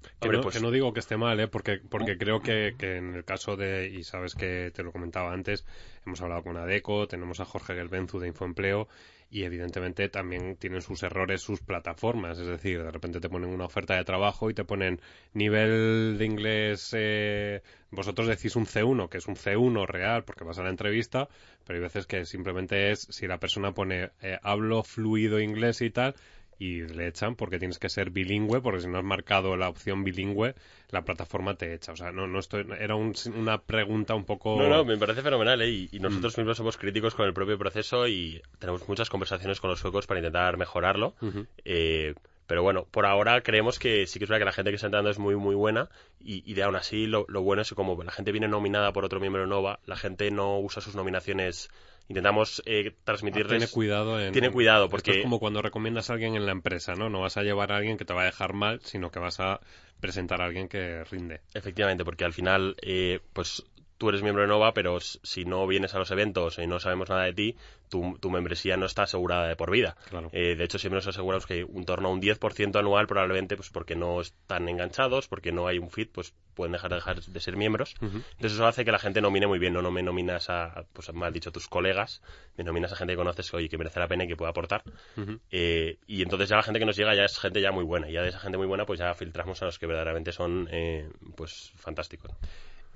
Que, 0.00 0.08
hombre, 0.26 0.38
no, 0.38 0.42
pues- 0.44 0.56
que 0.56 0.62
no 0.62 0.70
digo 0.70 0.92
que 0.92 1.00
esté 1.00 1.16
mal, 1.16 1.38
¿eh? 1.40 1.48
porque, 1.48 1.80
porque 1.88 2.16
creo 2.18 2.40
que, 2.40 2.74
que 2.78 2.96
en 2.96 3.14
el 3.14 3.24
caso 3.24 3.56
de, 3.56 3.88
y 3.88 4.04
sabes 4.04 4.34
que 4.34 4.70
te 4.74 4.82
lo 4.82 4.92
comentaba 4.92 5.32
antes, 5.32 5.64
hemos 6.06 6.20
hablado 6.22 6.42
con 6.42 6.56
Adeco, 6.56 7.06
tenemos 7.08 7.40
a 7.40 7.44
Jorge 7.44 7.74
Gelbenzu 7.74 8.18
de 8.18 8.28
Infoempleo 8.28 8.88
y 9.30 9.42
evidentemente 9.44 10.08
también 10.08 10.56
tienen 10.56 10.80
sus 10.80 11.02
errores 11.02 11.42
sus 11.42 11.60
plataformas, 11.60 12.38
es 12.38 12.46
decir, 12.46 12.82
de 12.82 12.90
repente 12.90 13.20
te 13.20 13.28
ponen 13.28 13.50
una 13.50 13.66
oferta 13.66 13.94
de 13.94 14.04
trabajo 14.04 14.48
y 14.48 14.54
te 14.54 14.64
ponen 14.64 15.00
nivel 15.34 16.16
de 16.18 16.24
inglés, 16.24 16.90
eh, 16.96 17.62
vosotros 17.90 18.26
decís 18.28 18.56
un 18.56 18.64
C1, 18.66 19.08
que 19.08 19.18
es 19.18 19.26
un 19.26 19.36
C1 19.36 19.86
real 19.86 20.24
porque 20.24 20.44
vas 20.44 20.58
a 20.58 20.62
la 20.62 20.70
entrevista, 20.70 21.28
pero 21.66 21.76
hay 21.78 21.82
veces 21.82 22.06
que 22.06 22.24
simplemente 22.24 22.90
es 22.90 23.00
si 23.10 23.26
la 23.26 23.38
persona 23.38 23.72
pone 23.72 24.10
eh, 24.22 24.38
hablo 24.42 24.82
fluido 24.82 25.40
inglés 25.40 25.82
y 25.82 25.90
tal, 25.90 26.14
y 26.58 26.82
le 26.82 27.06
echan 27.06 27.36
porque 27.36 27.58
tienes 27.58 27.78
que 27.78 27.88
ser 27.88 28.10
bilingüe, 28.10 28.60
porque 28.60 28.80
si 28.80 28.88
no 28.88 28.98
has 28.98 29.04
marcado 29.04 29.56
la 29.56 29.68
opción 29.68 30.02
bilingüe, 30.04 30.54
la 30.90 31.02
plataforma 31.02 31.54
te 31.54 31.72
echa. 31.74 31.92
O 31.92 31.96
sea, 31.96 32.10
no, 32.10 32.26
no 32.26 32.38
estoy, 32.40 32.66
era 32.80 32.94
un- 32.96 33.14
una 33.36 33.58
pregunta 33.62 34.14
un 34.14 34.24
poco... 34.24 34.56
No, 34.58 34.68
no, 34.68 34.84
me 34.84 34.96
parece 34.98 35.22
fenomenal, 35.22 35.62
¿eh? 35.62 35.70
Y, 35.70 35.88
y 35.92 36.00
nosotros 36.00 36.36
mismos 36.36 36.56
somos 36.56 36.76
críticos 36.76 37.14
con 37.14 37.26
el 37.26 37.32
propio 37.34 37.58
proceso 37.58 38.08
y 38.08 38.42
tenemos 38.58 38.88
muchas 38.88 39.08
conversaciones 39.08 39.60
con 39.60 39.70
los 39.70 39.78
suecos 39.80 40.06
para 40.06 40.18
intentar 40.20 40.56
mejorarlo. 40.56 41.14
Eh, 41.64 42.14
pero 42.46 42.62
bueno, 42.62 42.86
por 42.90 43.04
ahora 43.04 43.42
creemos 43.42 43.78
que 43.78 44.06
sí 44.06 44.18
que 44.18 44.24
es 44.24 44.28
verdad 44.30 44.40
que 44.40 44.46
la 44.46 44.52
gente 44.52 44.70
que 44.70 44.76
está 44.76 44.86
entrando 44.86 45.10
es 45.10 45.18
muy, 45.18 45.36
muy 45.36 45.54
buena 45.54 45.90
y, 46.18 46.42
y 46.50 46.54
de 46.54 46.62
aún 46.62 46.76
así 46.76 47.06
lo, 47.06 47.26
lo 47.28 47.42
bueno 47.42 47.60
es 47.60 47.68
que 47.68 47.74
como 47.74 48.02
la 48.02 48.10
gente 48.10 48.32
viene 48.32 48.48
nominada 48.48 48.92
por 48.94 49.04
otro 49.04 49.20
miembro 49.20 49.42
de 49.42 49.48
Nova, 49.48 49.80
la 49.84 49.96
gente 49.96 50.30
no 50.30 50.58
usa 50.58 50.80
sus 50.80 50.94
nominaciones. 50.96 51.68
Intentamos 52.08 52.62
eh, 52.64 52.94
transmitirles... 53.04 53.58
Tiene 53.58 53.68
cuidado 53.72 54.20
en... 54.20 54.32
Tiene 54.32 54.50
cuidado, 54.50 54.84
Esto 54.84 54.90
porque- 54.90 55.10
es 55.18 55.22
como 55.22 55.38
cuando 55.38 55.60
recomiendas 55.62 56.08
a 56.08 56.14
alguien 56.14 56.36
en 56.36 56.46
la 56.46 56.52
empresa, 56.52 56.94
¿no? 56.94 57.10
No 57.10 57.20
vas 57.20 57.36
a 57.36 57.42
llevar 57.42 57.70
a 57.72 57.76
alguien 57.76 57.98
que 57.98 58.04
te 58.06 58.14
va 58.14 58.22
a 58.22 58.26
dejar 58.26 58.54
mal, 58.54 58.80
sino 58.82 59.10
que 59.10 59.18
vas 59.18 59.40
a 59.40 59.60
presentar 60.00 60.40
a 60.40 60.46
alguien 60.46 60.68
que 60.68 61.04
rinde. 61.04 61.40
Efectivamente, 61.54 62.04
porque 62.04 62.24
al 62.24 62.32
final, 62.32 62.76
eh, 62.82 63.20
pues 63.32 63.64
tú 63.98 64.08
eres 64.08 64.22
miembro 64.22 64.42
de 64.42 64.48
Nova, 64.48 64.72
pero 64.72 64.98
si 65.00 65.44
no 65.44 65.66
vienes 65.66 65.94
a 65.94 65.98
los 65.98 66.10
eventos 66.10 66.58
y 66.58 66.66
no 66.66 66.78
sabemos 66.78 67.10
nada 67.10 67.24
de 67.24 67.32
ti, 67.32 67.56
tu, 67.88 68.16
tu 68.18 68.30
membresía 68.30 68.76
no 68.76 68.86
está 68.86 69.02
asegurada 69.02 69.48
de 69.48 69.56
por 69.56 69.70
vida. 69.70 69.96
Claro. 70.08 70.30
Eh, 70.32 70.54
de 70.54 70.64
hecho, 70.64 70.78
siempre 70.78 70.98
nos 70.98 71.06
aseguramos 71.06 71.46
que 71.46 71.64
un 71.64 71.84
torno 71.84 72.08
a 72.08 72.12
un 72.12 72.22
10% 72.22 72.78
anual, 72.78 73.06
probablemente, 73.06 73.56
pues 73.56 73.70
porque 73.70 73.96
no 73.96 74.20
están 74.20 74.68
enganchados, 74.68 75.28
porque 75.28 75.52
no 75.52 75.66
hay 75.66 75.78
un 75.78 75.90
fit, 75.90 76.10
pues 76.12 76.32
pueden 76.54 76.72
dejar 76.72 76.90
de, 76.90 76.96
dejar 76.96 77.20
de 77.20 77.40
ser 77.40 77.56
miembros. 77.56 77.94
Entonces 78.00 78.52
eso 78.52 78.66
hace 78.66 78.84
que 78.84 78.92
la 78.92 78.98
gente 78.98 79.20
nomine 79.20 79.46
muy 79.46 79.58
bien, 79.58 79.72
no, 79.72 79.82
no 79.82 79.90
me 79.90 80.02
nominas 80.02 80.50
a, 80.50 80.84
pues 80.92 81.12
mal 81.12 81.32
dicho, 81.32 81.52
tus 81.52 81.68
colegas, 81.68 82.22
me 82.56 82.64
nominas 82.64 82.92
a 82.92 82.96
gente 82.96 83.12
que 83.12 83.16
conoces, 83.16 83.52
oye, 83.54 83.68
que 83.68 83.78
merece 83.78 84.00
la 84.00 84.08
pena 84.08 84.24
y 84.24 84.28
que 84.28 84.36
pueda 84.36 84.50
aportar. 84.50 84.82
Eh, 85.50 85.98
y 86.06 86.22
entonces 86.22 86.48
ya 86.48 86.56
la 86.56 86.62
gente 86.62 86.80
que 86.80 86.86
nos 86.86 86.96
llega 86.96 87.14
ya 87.14 87.24
es 87.24 87.38
gente 87.38 87.60
ya 87.60 87.72
muy 87.72 87.84
buena, 87.84 88.08
y 88.08 88.12
ya 88.12 88.22
de 88.22 88.28
esa 88.28 88.40
gente 88.40 88.58
muy 88.58 88.66
buena, 88.66 88.86
pues 88.86 88.98
ya 88.98 89.12
filtramos 89.14 89.62
a 89.62 89.66
los 89.66 89.78
que 89.78 89.86
verdaderamente 89.86 90.32
son, 90.32 90.68
eh, 90.70 91.08
pues, 91.36 91.72
fantásticos. 91.76 92.32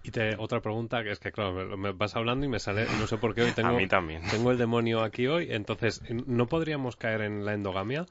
Y 0.05 0.11
te, 0.11 0.37
otra 0.37 0.61
pregunta, 0.61 1.03
que 1.05 1.11
es 1.11 1.21
que, 1.21 1.31
claro, 1.31 1.53
me, 1.53 1.77
me 1.77 1.93
vas 1.93 2.17
hablando 2.17 2.45
y 2.45 2.49
me 2.49 2.59
sale, 2.59 2.87
no 2.99 3.07
sé 3.07 3.19
por 3.19 3.35
qué 3.35 3.43
hoy 3.43 3.53
tengo... 3.53 3.69
A 3.69 3.73
mí 3.73 3.87
también. 3.87 4.23
Tengo 4.31 4.51
el 4.51 4.59
demonio 4.59 5.03
aquí 5.03 5.29
hoy, 5.29 5.49
entonces, 5.51 6.03
¿no 6.11 6.47
podríamos 6.47 6.97
caer 6.97 7.23
en 7.23 7.45
la 7.45 7.55
endogamia? 7.55 8.07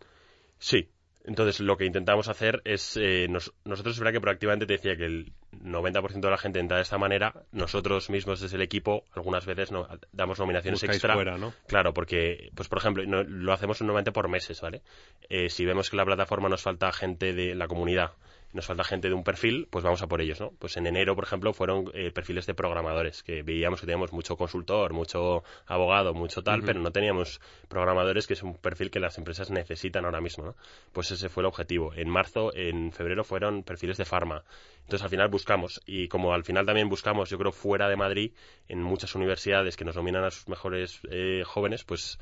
Sí, 0.58 0.90
Entonces, 1.26 1.60
lo 1.60 1.76
que 1.76 1.86
intentamos 1.86 2.30
hacer 2.30 2.62
es, 2.66 2.98
eh, 2.98 3.28
nosotros 3.28 3.96
es 3.96 4.00
verdad 4.00 4.14
que 4.14 4.22
proactivamente 4.22 4.66
te 4.66 4.74
decía 4.74 4.96
que 4.96 5.06
el 5.06 5.34
90% 5.52 6.20
de 6.20 6.30
la 6.30 6.38
gente 6.38 6.60
entra 6.60 6.78
de 6.78 6.84
esta 6.84 6.98
manera, 6.98 7.34
nosotros 7.52 8.10
mismos 8.10 8.40
desde 8.40 8.56
el 8.56 8.64
equipo 8.64 9.04
algunas 9.14 9.46
veces 9.46 9.72
no, 9.72 9.88
damos 10.14 10.40
nominaciones 10.40 10.82
extra. 10.84 11.14
Fuera, 11.14 11.38
¿no? 11.38 11.54
Claro, 11.68 11.94
porque, 11.94 12.52
pues 12.56 12.70
por 12.70 12.80
ejemplo, 12.80 13.04
lo 13.04 13.54
hacemos 13.54 13.82
normalmente 13.82 14.12
por 14.12 14.30
meses, 14.30 14.62
¿vale? 14.62 14.82
Eh, 15.30 15.50
si 15.50 15.66
vemos 15.66 15.90
que 15.90 15.98
la 15.98 16.06
plataforma 16.06 16.48
nos 16.48 16.62
falta 16.64 16.92
gente 16.92 17.34
de 17.34 17.54
la 17.54 17.68
comunidad 17.68 18.14
nos 18.54 18.66
falta 18.66 18.84
gente 18.84 19.08
de 19.08 19.14
un 19.14 19.24
perfil, 19.24 19.68
pues 19.70 19.84
vamos 19.84 20.02
a 20.02 20.08
por 20.08 20.22
ellos, 20.22 20.40
¿no? 20.40 20.52
Pues 20.60 20.78
en 20.78 20.88
enero, 20.88 21.16
por 21.16 21.24
ejemplo, 21.24 21.54
fueron 21.54 21.92
eh, 21.94 22.12
perfiles 22.12 22.46
de 22.46 22.54
programadores, 22.54 23.24
que 23.24 23.44
veíamos 23.44 23.80
que 23.80 23.86
teníamos 23.86 24.12
mucho 24.14 24.36
consultor, 24.36 24.94
mucho 24.94 25.44
abogado, 25.66 26.14
mucho 26.14 26.44
tal, 26.44 26.64
pero 26.64 26.80
no 26.80 26.92
teníamos 26.92 27.40
programadores, 27.68 28.28
que 28.28 28.34
es 28.34 28.44
un 28.44 28.56
perfil 28.56 28.92
que 28.92 29.00
las 29.00 29.18
empresas 29.18 29.50
necesitan 29.52 30.06
ahora 30.06 30.22
mismo, 30.22 30.46
¿no? 30.46 30.56
Pues 30.92 31.12
ese 31.12 31.30
fue 31.30 31.42
el 31.42 31.48
objetivo. 31.48 31.94
En 31.94 32.10
marzo, 32.10 32.54
en 32.56 32.92
febrero 32.92 33.24
fueron 33.24 33.64
perfiles 33.64 33.98
de 33.98 34.06
farma. 34.06 34.44
Entonces, 34.82 35.04
al 35.04 35.10
final 35.10 35.30
buscamos, 35.30 35.82
y 35.86 36.08
como 36.08 36.34
al 36.34 36.44
final 36.44 36.66
también 36.66 36.90
buscamos, 36.90 37.30
yo 37.30 37.38
creo, 37.38 37.52
fuera 37.52 37.88
de 37.88 37.96
Madrid, 37.96 38.34
en 38.68 38.82
muchas 38.82 39.16
universidades 39.16 39.78
que 39.78 39.86
nos 39.86 39.96
nominan 39.96 40.24
a 40.24 40.32
sus 40.32 40.48
mejores 40.48 41.02
eh, 41.10 41.44
jóvenes, 41.46 41.84
pues 41.84 42.20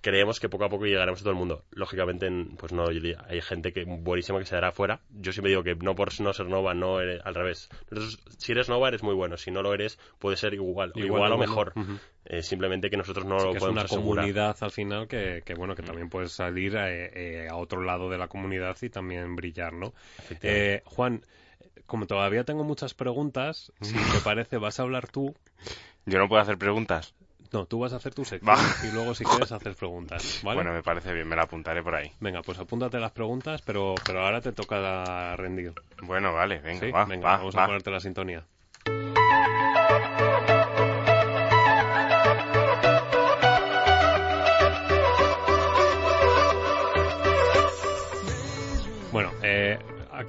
creemos 0.00 0.40
que 0.40 0.48
poco 0.48 0.64
a 0.64 0.68
poco 0.68 0.86
llegaremos 0.86 1.20
a 1.20 1.22
todo 1.22 1.32
el 1.32 1.38
mundo. 1.38 1.64
Lógicamente, 1.70 2.28
pues 2.56 2.72
no, 2.72 2.84
hay 2.88 3.40
gente 3.40 3.72
que 3.72 3.84
buenísima 3.84 4.38
que 4.38 4.44
se 4.44 4.54
dará 4.54 4.72
fuera. 4.72 5.00
Yo 5.10 5.32
siempre 5.32 5.50
digo 5.50 5.62
que 5.62 5.74
no 5.74 5.94
por 5.94 6.08
no 6.20 6.32
ser 6.32 6.46
Nova, 6.46 6.74
no 6.74 7.00
eres, 7.00 7.20
al 7.24 7.34
revés. 7.34 7.68
si 8.38 8.52
eres 8.52 8.68
Nova, 8.68 8.88
eres 8.88 9.02
muy 9.02 9.14
bueno. 9.14 9.36
Si 9.36 9.50
no 9.50 9.62
lo 9.62 9.74
eres, 9.74 9.98
puede 10.18 10.36
ser 10.36 10.54
igual, 10.54 10.92
igual, 10.94 11.32
o 11.32 11.38
mejor. 11.38 11.72
Eh, 12.24 12.42
simplemente 12.42 12.90
que 12.90 12.96
nosotros 12.96 13.24
no 13.24 13.36
lo 13.36 13.54
podemos 13.54 13.84
Es 13.84 13.92
una 13.92 14.02
comunidad 14.02 14.56
al 14.60 14.70
final 14.70 15.08
que, 15.08 15.42
que 15.44 15.54
bueno, 15.54 15.74
que 15.74 15.82
también 15.82 16.08
puedes 16.10 16.32
salir 16.32 16.76
eh, 16.76 17.44
eh, 17.44 17.48
a 17.48 17.56
otro 17.56 17.82
lado 17.82 18.10
de 18.10 18.18
la 18.18 18.28
comunidad 18.28 18.76
y 18.82 18.90
también 18.90 19.34
brillar, 19.34 19.72
¿no? 19.72 19.94
Juan, 20.84 21.22
como 21.86 22.06
todavía 22.06 22.44
tengo 22.44 22.64
muchas 22.64 22.94
preguntas, 22.94 23.72
si 23.80 23.94
te 23.94 24.20
parece, 24.22 24.58
vas 24.58 24.78
a 24.78 24.82
hablar 24.82 25.08
tú. 25.08 25.34
Yo 26.04 26.18
no 26.18 26.28
puedo 26.28 26.40
hacer 26.40 26.58
preguntas. 26.58 27.14
No, 27.52 27.66
tú 27.66 27.78
vas 27.80 27.92
a 27.92 27.96
hacer 27.96 28.14
tu 28.14 28.24
sección 28.24 28.56
y 28.82 28.92
luego 28.94 29.14
si 29.14 29.24
quieres 29.24 29.52
hacer 29.52 29.74
preguntas, 29.74 30.40
¿vale? 30.42 30.56
Bueno, 30.56 30.72
me 30.72 30.82
parece 30.82 31.12
bien, 31.12 31.26
me 31.26 31.36
la 31.36 31.42
apuntaré 31.42 31.82
por 31.82 31.94
ahí. 31.94 32.12
Venga, 32.20 32.42
pues 32.42 32.58
apúntate 32.58 32.98
las 32.98 33.12
preguntas, 33.12 33.62
pero, 33.62 33.94
pero 34.04 34.24
ahora 34.24 34.40
te 34.40 34.52
toca 34.52 35.34
rendir. 35.36 35.72
Bueno, 36.02 36.32
vale, 36.34 36.58
venga, 36.58 36.90
va, 36.90 37.04
venga 37.04 37.36
vamos 37.36 37.54
a 37.56 37.66
ponerte 37.66 37.90
la 37.90 38.00
sintonía. 38.00 38.44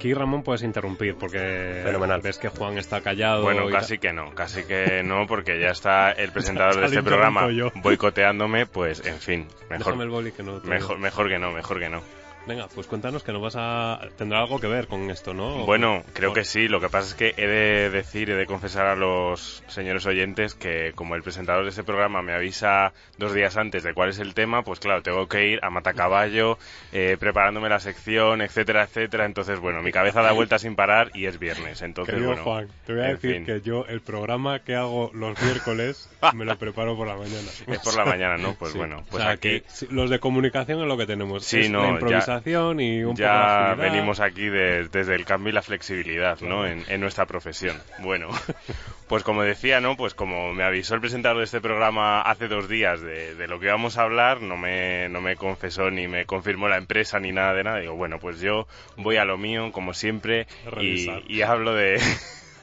Aquí 0.00 0.14
Ramón 0.14 0.42
puedes 0.42 0.62
interrumpir 0.62 1.14
porque 1.16 1.82
Fenomenal. 1.84 2.22
ves 2.22 2.38
que 2.38 2.48
Juan 2.48 2.78
está 2.78 3.02
callado. 3.02 3.42
Bueno, 3.42 3.68
casi 3.68 3.98
que 3.98 4.14
no, 4.14 4.34
casi 4.34 4.64
que 4.64 5.02
no, 5.02 5.26
porque 5.26 5.60
ya 5.60 5.68
está 5.68 6.12
el 6.12 6.32
presentador 6.32 6.80
de 6.80 6.86
este 6.86 7.02
programa 7.02 7.46
boicoteándome, 7.74 8.64
pues 8.64 9.04
en 9.04 9.18
fin, 9.18 9.46
mejor, 9.68 9.96
mejor, 9.96 10.98
mejor 10.98 11.28
que 11.28 11.38
no, 11.38 11.52
mejor 11.52 11.78
que 11.78 11.90
no. 11.90 12.02
Venga, 12.46 12.68
pues 12.74 12.86
cuéntanos 12.86 13.22
que 13.22 13.32
no 13.32 13.40
vas 13.40 13.54
a... 13.56 14.00
Tendrá 14.16 14.40
algo 14.40 14.58
que 14.58 14.66
ver 14.66 14.86
con 14.86 15.10
esto, 15.10 15.34
¿no? 15.34 15.66
Bueno, 15.66 16.02
creo 16.14 16.32
que 16.32 16.44
sí. 16.44 16.68
Lo 16.68 16.80
que 16.80 16.88
pasa 16.88 17.08
es 17.08 17.14
que 17.14 17.34
he 17.36 17.46
de 17.46 17.90
decir, 17.90 18.30
he 18.30 18.34
de 18.34 18.46
confesar 18.46 18.86
a 18.86 18.96
los 18.96 19.62
señores 19.68 20.06
oyentes 20.06 20.54
que 20.54 20.92
como 20.94 21.14
el 21.14 21.22
presentador 21.22 21.64
de 21.64 21.70
este 21.70 21.84
programa 21.84 22.22
me 22.22 22.32
avisa 22.32 22.92
dos 23.18 23.34
días 23.34 23.56
antes 23.56 23.82
de 23.82 23.92
cuál 23.92 24.08
es 24.08 24.18
el 24.18 24.34
tema, 24.34 24.62
pues 24.62 24.80
claro, 24.80 25.02
tengo 25.02 25.28
que 25.28 25.48
ir 25.48 25.60
a 25.62 25.70
Matacaballo, 25.70 26.58
eh, 26.92 27.16
preparándome 27.20 27.68
la 27.68 27.78
sección, 27.78 28.40
etcétera, 28.40 28.84
etcétera. 28.84 29.26
Entonces, 29.26 29.60
bueno, 29.60 29.82
mi 29.82 29.92
cabeza 29.92 30.22
da 30.22 30.32
vuelta 30.32 30.58
sin 30.58 30.76
parar 30.76 31.10
y 31.14 31.26
es 31.26 31.38
viernes. 31.38 31.82
Entonces, 31.82 32.14
Querido 32.14 32.30
bueno, 32.30 32.44
Juan, 32.44 32.68
te 32.86 32.94
voy 32.94 33.02
a 33.02 33.08
decir 33.08 33.44
que 33.44 33.60
yo 33.60 33.84
el 33.86 34.00
programa 34.00 34.60
que 34.60 34.74
hago 34.74 35.10
los 35.12 35.40
miércoles 35.42 36.08
me 36.34 36.44
lo 36.44 36.56
preparo 36.56 36.96
por 36.96 37.06
la 37.06 37.16
mañana. 37.16 37.48
Es 37.66 37.78
por 37.80 37.96
la 37.96 38.04
mañana, 38.04 38.38
¿no? 38.38 38.54
Pues 38.54 38.74
bueno, 38.74 39.04
pues 39.10 39.24
aquí... 39.24 39.62
los 39.90 40.10
de 40.10 40.18
comunicación 40.18 40.80
es 40.80 40.86
lo 40.86 40.96
que 40.96 41.06
tenemos. 41.06 41.44
Sí, 41.44 41.68
no, 41.68 41.98
la 41.98 42.29
y 42.78 43.02
un 43.02 43.16
ya 43.16 43.74
venimos 43.74 44.20
aquí 44.20 44.48
desde 44.48 45.14
el 45.14 45.24
cambio 45.24 45.50
y 45.50 45.52
la 45.52 45.62
flexibilidad, 45.62 46.40
¿no? 46.40 46.66
En, 46.66 47.00
nuestra 47.00 47.26
profesión. 47.26 47.76
Bueno, 48.00 48.28
pues 49.08 49.22
como 49.24 49.42
decía, 49.42 49.80
¿no? 49.80 49.96
Pues 49.96 50.14
como 50.14 50.52
me 50.52 50.62
avisó 50.62 50.94
el 50.94 51.00
presentador 51.00 51.38
de 51.38 51.44
este 51.44 51.60
programa 51.60 52.20
hace 52.20 52.46
dos 52.46 52.68
días 52.68 53.00
de, 53.00 53.46
lo 53.48 53.58
que 53.58 53.66
íbamos 53.66 53.98
a 53.98 54.02
hablar, 54.02 54.42
no 54.42 54.56
me, 54.56 55.08
no 55.08 55.20
me 55.20 55.36
confesó 55.36 55.90
ni 55.90 56.08
me 56.08 56.26
confirmó 56.26 56.68
la 56.68 56.76
empresa 56.76 57.18
ni 57.18 57.32
nada 57.32 57.54
de 57.54 57.64
nada. 57.64 57.78
Digo, 57.78 57.94
bueno, 57.94 58.18
pues 58.18 58.40
yo 58.40 58.66
voy 58.96 59.16
a 59.16 59.24
lo 59.24 59.38
mío, 59.38 59.72
como 59.72 59.94
siempre, 59.94 60.46
y, 60.80 61.42
hablo 61.42 61.74
de... 61.74 62.00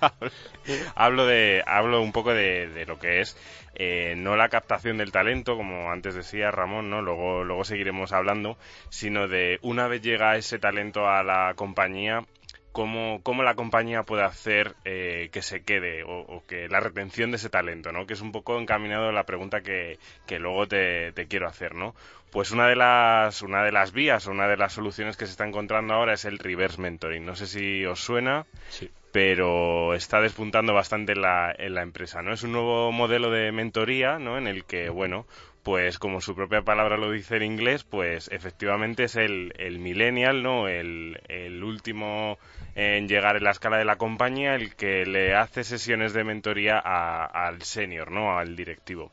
hablo 0.95 1.25
de 1.25 1.63
hablo 1.65 2.01
un 2.01 2.11
poco 2.11 2.33
de, 2.33 2.67
de 2.67 2.85
lo 2.85 2.99
que 2.99 3.21
es 3.21 3.37
eh, 3.79 4.15
no 4.17 4.35
la 4.35 4.49
captación 4.49 4.97
del 4.97 5.11
talento, 5.11 5.55
como 5.55 5.91
antes 5.91 6.15
decía 6.15 6.49
Ramón, 6.49 6.89
¿no? 6.89 7.03
Luego, 7.03 7.43
luego 7.43 7.63
seguiremos 7.63 8.11
hablando, 8.11 8.57
sino 8.89 9.27
de 9.27 9.59
una 9.61 9.87
vez 9.87 10.01
llega 10.01 10.35
ese 10.35 10.57
talento 10.57 11.07
a 11.07 11.23
la 11.23 11.53
compañía, 11.55 12.25
Cómo, 12.71 13.21
cómo, 13.23 13.41
la 13.41 13.55
compañía 13.55 14.03
puede 14.03 14.23
hacer 14.23 14.75
eh, 14.85 15.29
que 15.31 15.41
se 15.41 15.63
quede 15.63 16.03
o, 16.03 16.43
que 16.47 16.67
la 16.69 16.79
retención 16.79 17.31
de 17.31 17.37
ese 17.37 17.49
talento, 17.49 17.91
¿no? 17.91 18.05
Que 18.05 18.13
es 18.13 18.21
un 18.21 18.31
poco 18.31 18.59
encaminado 18.59 19.09
a 19.09 19.11
la 19.11 19.25
pregunta 19.25 19.61
que, 19.61 19.97
que 20.27 20.37
luego 20.37 20.67
te, 20.67 21.11
te, 21.13 21.25
quiero 21.27 21.47
hacer, 21.47 21.73
¿no? 21.73 21.95
Pues 22.29 22.51
una 22.51 22.67
de 22.67 22.75
las 22.75 23.41
una 23.41 23.63
de 23.63 23.71
las 23.71 23.93
vías 23.93 24.27
o 24.27 24.31
una 24.31 24.47
de 24.47 24.57
las 24.57 24.73
soluciones 24.73 25.17
que 25.17 25.25
se 25.25 25.31
está 25.31 25.47
encontrando 25.47 25.95
ahora 25.95 26.13
es 26.13 26.25
el 26.25 26.37
reverse 26.37 26.79
mentoring. 26.79 27.25
No 27.25 27.35
sé 27.35 27.47
si 27.47 27.83
os 27.85 27.99
suena. 27.99 28.45
Sí 28.69 28.91
pero 29.17 29.95
está 29.95 30.21
despuntando 30.21 30.75
bastante 30.75 31.13
en 31.13 31.23
la, 31.23 31.81
empresa, 31.81 32.21
¿no? 32.21 32.33
Es 32.33 32.43
un 32.43 32.51
nuevo 32.51 32.91
modelo 32.91 33.31
de 33.31 33.51
mentoría, 33.51 34.19
¿no? 34.19 34.37
En 34.37 34.45
el 34.45 34.63
que, 34.63 34.89
bueno, 34.89 35.25
pues 35.63 35.97
como 35.97 36.21
su 36.21 36.35
propia 36.35 36.61
palabra 36.61 36.97
lo 36.97 37.09
dice 37.09 37.37
en 37.37 37.41
inglés, 37.41 37.83
pues 37.83 38.29
efectivamente 38.31 39.05
es 39.05 39.15
el, 39.15 39.51
millennial, 39.79 40.43
¿no? 40.43 40.67
El, 40.67 41.19
el 41.29 41.63
último 41.63 42.37
en 42.75 43.07
llegar 43.07 43.37
en 43.37 43.45
la 43.45 43.49
escala 43.49 43.79
de 43.79 43.85
la 43.85 43.95
compañía, 43.95 44.53
el 44.53 44.75
que 44.75 45.07
le 45.07 45.33
hace 45.33 45.63
sesiones 45.63 46.13
de 46.13 46.23
mentoría 46.23 46.77
al 46.77 47.63
senior, 47.63 48.11
¿no? 48.11 48.37
Al 48.37 48.55
directivo. 48.55 49.11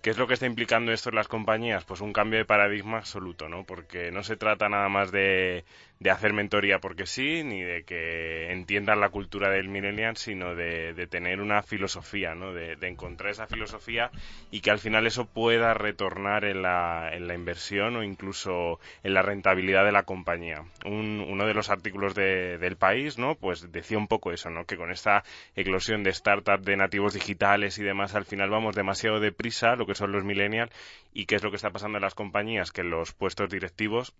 ¿Qué 0.00 0.10
es 0.10 0.16
lo 0.16 0.26
que 0.26 0.34
está 0.34 0.46
implicando 0.46 0.92
esto 0.92 1.10
en 1.10 1.16
las 1.16 1.28
compañías? 1.28 1.84
Pues 1.84 2.00
un 2.00 2.14
cambio 2.14 2.38
de 2.38 2.46
paradigma 2.46 2.98
absoluto, 2.98 3.48
¿no? 3.48 3.64
Porque 3.64 4.10
no 4.12 4.22
se 4.22 4.36
trata 4.36 4.68
nada 4.68 4.88
más 4.88 5.12
de, 5.12 5.64
de 6.00 6.10
hacer 6.10 6.32
mentoría 6.32 6.78
porque 6.78 7.04
sí, 7.04 7.44
ni 7.44 7.62
de 7.62 7.84
que 7.84 8.50
entiendan 8.52 9.00
la 9.00 9.10
cultura 9.10 9.50
del 9.50 9.68
millennial, 9.68 10.16
sino 10.16 10.54
de, 10.54 10.94
de 10.94 11.06
tener 11.06 11.42
una 11.42 11.62
filosofía, 11.62 12.34
¿no? 12.34 12.54
De, 12.54 12.76
de, 12.76 12.88
encontrar 12.88 13.30
esa 13.30 13.46
filosofía 13.46 14.10
y 14.50 14.62
que 14.62 14.70
al 14.70 14.78
final 14.78 15.06
eso 15.06 15.26
pueda 15.26 15.74
retornar 15.74 16.46
en 16.46 16.62
la, 16.62 17.10
en 17.12 17.28
la 17.28 17.34
inversión 17.34 17.96
o 17.96 18.02
incluso 18.02 18.80
en 19.02 19.12
la 19.12 19.20
rentabilidad 19.20 19.84
de 19.84 19.92
la 19.92 20.04
compañía. 20.04 20.64
Un, 20.86 21.22
uno 21.28 21.44
de 21.44 21.52
los 21.52 21.68
artículos 21.68 22.14
de, 22.14 22.56
del 22.56 22.76
país, 22.76 23.18
¿no? 23.18 23.34
Pues 23.34 23.70
decía 23.70 23.98
un 23.98 24.08
poco 24.08 24.32
eso, 24.32 24.48
¿no? 24.48 24.64
Que 24.64 24.78
con 24.78 24.90
esta 24.90 25.22
eclosión 25.54 26.02
de 26.02 26.14
startups, 26.14 26.64
de 26.64 26.78
nativos 26.78 27.12
digitales 27.12 27.78
y 27.78 27.82
demás, 27.82 28.14
al 28.14 28.24
final 28.24 28.48
vamos 28.48 28.74
demasiado 28.74 29.20
deprisa, 29.20 29.76
lo 29.76 29.84
que 29.84 29.94
son 29.94 30.12
los 30.12 30.24
millennials, 30.24 30.72
y 31.12 31.26
qué 31.26 31.34
es 31.34 31.42
lo 31.42 31.50
que 31.50 31.56
está 31.56 31.70
pasando 31.70 31.98
en 31.98 32.02
las 32.02 32.14
compañías, 32.14 32.72
que 32.72 32.84
los 32.84 33.12
puestos 33.12 33.50
directivos 33.50 34.14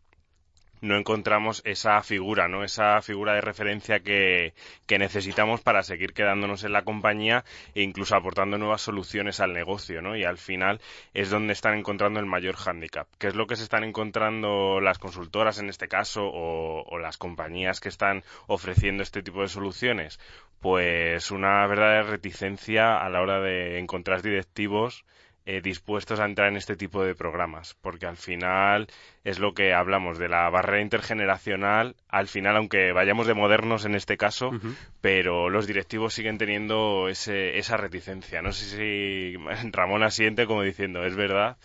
no 0.80 0.96
encontramos 0.96 1.62
esa 1.64 2.02
figura, 2.02 2.48
¿no? 2.48 2.64
Esa 2.64 3.00
figura 3.02 3.34
de 3.34 3.40
referencia 3.40 4.00
que, 4.00 4.54
que, 4.86 4.98
necesitamos 4.98 5.60
para 5.60 5.82
seguir 5.82 6.12
quedándonos 6.12 6.64
en 6.64 6.72
la 6.72 6.82
compañía 6.82 7.44
e 7.74 7.82
incluso 7.82 8.16
aportando 8.16 8.58
nuevas 8.58 8.82
soluciones 8.82 9.40
al 9.40 9.52
negocio, 9.52 10.02
¿no? 10.02 10.16
Y 10.16 10.24
al 10.24 10.38
final 10.38 10.80
es 11.14 11.30
donde 11.30 11.52
están 11.52 11.78
encontrando 11.78 12.20
el 12.20 12.26
mayor 12.26 12.56
hándicap. 12.56 13.08
¿Qué 13.18 13.28
es 13.28 13.34
lo 13.34 13.46
que 13.46 13.56
se 13.56 13.64
están 13.64 13.84
encontrando 13.84 14.80
las 14.80 14.98
consultoras 14.98 15.58
en 15.58 15.68
este 15.68 15.88
caso 15.88 16.24
o, 16.24 16.84
o 16.84 16.98
las 16.98 17.18
compañías 17.18 17.80
que 17.80 17.88
están 17.88 18.24
ofreciendo 18.46 19.02
este 19.02 19.22
tipo 19.22 19.42
de 19.42 19.48
soluciones? 19.48 20.18
Pues 20.60 21.30
una 21.30 21.66
verdadera 21.66 22.02
reticencia 22.02 22.98
a 22.98 23.08
la 23.08 23.20
hora 23.22 23.40
de 23.40 23.78
encontrar 23.78 24.22
directivos 24.22 25.04
eh, 25.50 25.60
dispuestos 25.60 26.20
a 26.20 26.26
entrar 26.26 26.46
en 26.46 26.56
este 26.56 26.76
tipo 26.76 27.02
de 27.02 27.16
programas, 27.16 27.76
porque 27.82 28.06
al 28.06 28.16
final 28.16 28.86
es 29.24 29.40
lo 29.40 29.52
que 29.52 29.74
hablamos 29.74 30.16
de 30.16 30.28
la 30.28 30.48
barrera 30.48 30.80
intergeneracional, 30.80 31.96
al 32.08 32.28
final, 32.28 32.56
aunque 32.56 32.92
vayamos 32.92 33.26
de 33.26 33.34
modernos 33.34 33.84
en 33.84 33.96
este 33.96 34.16
caso, 34.16 34.52
pero 35.00 35.50
los 35.50 35.66
directivos 35.66 36.14
siguen 36.14 36.38
teniendo 36.38 37.08
ese, 37.08 37.58
esa 37.58 37.76
reticencia. 37.76 38.42
No 38.42 38.52
sé 38.52 38.76
si 38.76 39.36
Ramón 39.72 40.04
asiente 40.04 40.46
como 40.46 40.62
diciendo, 40.62 41.04
es 41.04 41.16
verdad, 41.16 41.56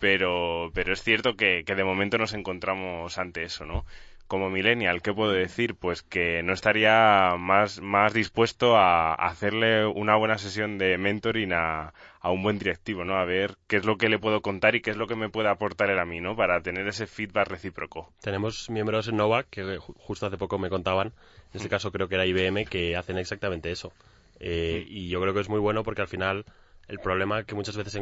pero, 0.00 0.72
pero 0.74 0.92
es 0.92 1.04
cierto 1.04 1.34
que, 1.36 1.62
que 1.64 1.76
de 1.76 1.84
momento 1.84 2.18
nos 2.18 2.34
encontramos 2.34 3.18
ante 3.18 3.44
eso, 3.44 3.64
¿no? 3.64 3.84
Como 4.28 4.50
millennial, 4.50 5.00
¿qué 5.00 5.12
puedo 5.12 5.32
decir? 5.32 5.74
Pues 5.74 6.02
que 6.02 6.42
no 6.42 6.52
estaría 6.52 7.34
más, 7.38 7.80
más 7.80 8.12
dispuesto 8.12 8.76
a, 8.76 9.14
hacerle 9.14 9.86
una 9.86 10.16
buena 10.16 10.36
sesión 10.36 10.76
de 10.76 10.98
mentoring 10.98 11.52
a, 11.54 11.94
a, 12.20 12.30
un 12.30 12.42
buen 12.42 12.58
directivo, 12.58 13.04
¿no? 13.04 13.16
A 13.16 13.24
ver 13.24 13.56
qué 13.66 13.76
es 13.76 13.86
lo 13.86 13.96
que 13.96 14.10
le 14.10 14.18
puedo 14.18 14.42
contar 14.42 14.74
y 14.74 14.82
qué 14.82 14.90
es 14.90 14.98
lo 14.98 15.06
que 15.06 15.16
me 15.16 15.30
puede 15.30 15.48
aportar 15.48 15.90
él 15.90 15.98
a 15.98 16.04
mí, 16.04 16.20
¿no? 16.20 16.36
Para 16.36 16.60
tener 16.60 16.86
ese 16.86 17.06
feedback 17.06 17.48
recíproco. 17.48 18.12
Tenemos 18.20 18.68
miembros 18.68 19.08
en 19.08 19.16
Nova 19.16 19.44
que 19.44 19.78
justo 19.78 20.26
hace 20.26 20.36
poco 20.36 20.58
me 20.58 20.68
contaban, 20.68 21.08
en 21.08 21.14
este 21.54 21.68
mm. 21.68 21.70
caso 21.70 21.90
creo 21.90 22.08
que 22.08 22.16
era 22.16 22.26
IBM, 22.26 22.66
que 22.66 22.96
hacen 22.96 23.16
exactamente 23.16 23.70
eso. 23.70 23.92
Eh, 24.40 24.84
mm. 24.86 24.92
Y 24.92 25.08
yo 25.08 25.22
creo 25.22 25.32
que 25.32 25.40
es 25.40 25.48
muy 25.48 25.58
bueno 25.58 25.82
porque 25.82 26.02
al 26.02 26.08
final 26.08 26.44
el 26.88 26.98
problema 26.98 27.44
que 27.44 27.54
muchas 27.54 27.76
veces 27.76 27.94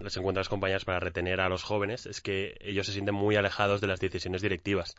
les 0.00 0.16
encuentran 0.16 0.40
las 0.40 0.48
compañías 0.48 0.84
para 0.84 1.00
retener 1.00 1.40
a 1.40 1.48
los 1.48 1.62
jóvenes 1.62 2.06
es 2.06 2.20
que 2.20 2.56
ellos 2.60 2.86
se 2.86 2.92
sienten 2.92 3.14
muy 3.14 3.36
alejados 3.36 3.80
de 3.80 3.86
las 3.86 4.00
decisiones 4.00 4.42
directivas. 4.42 4.96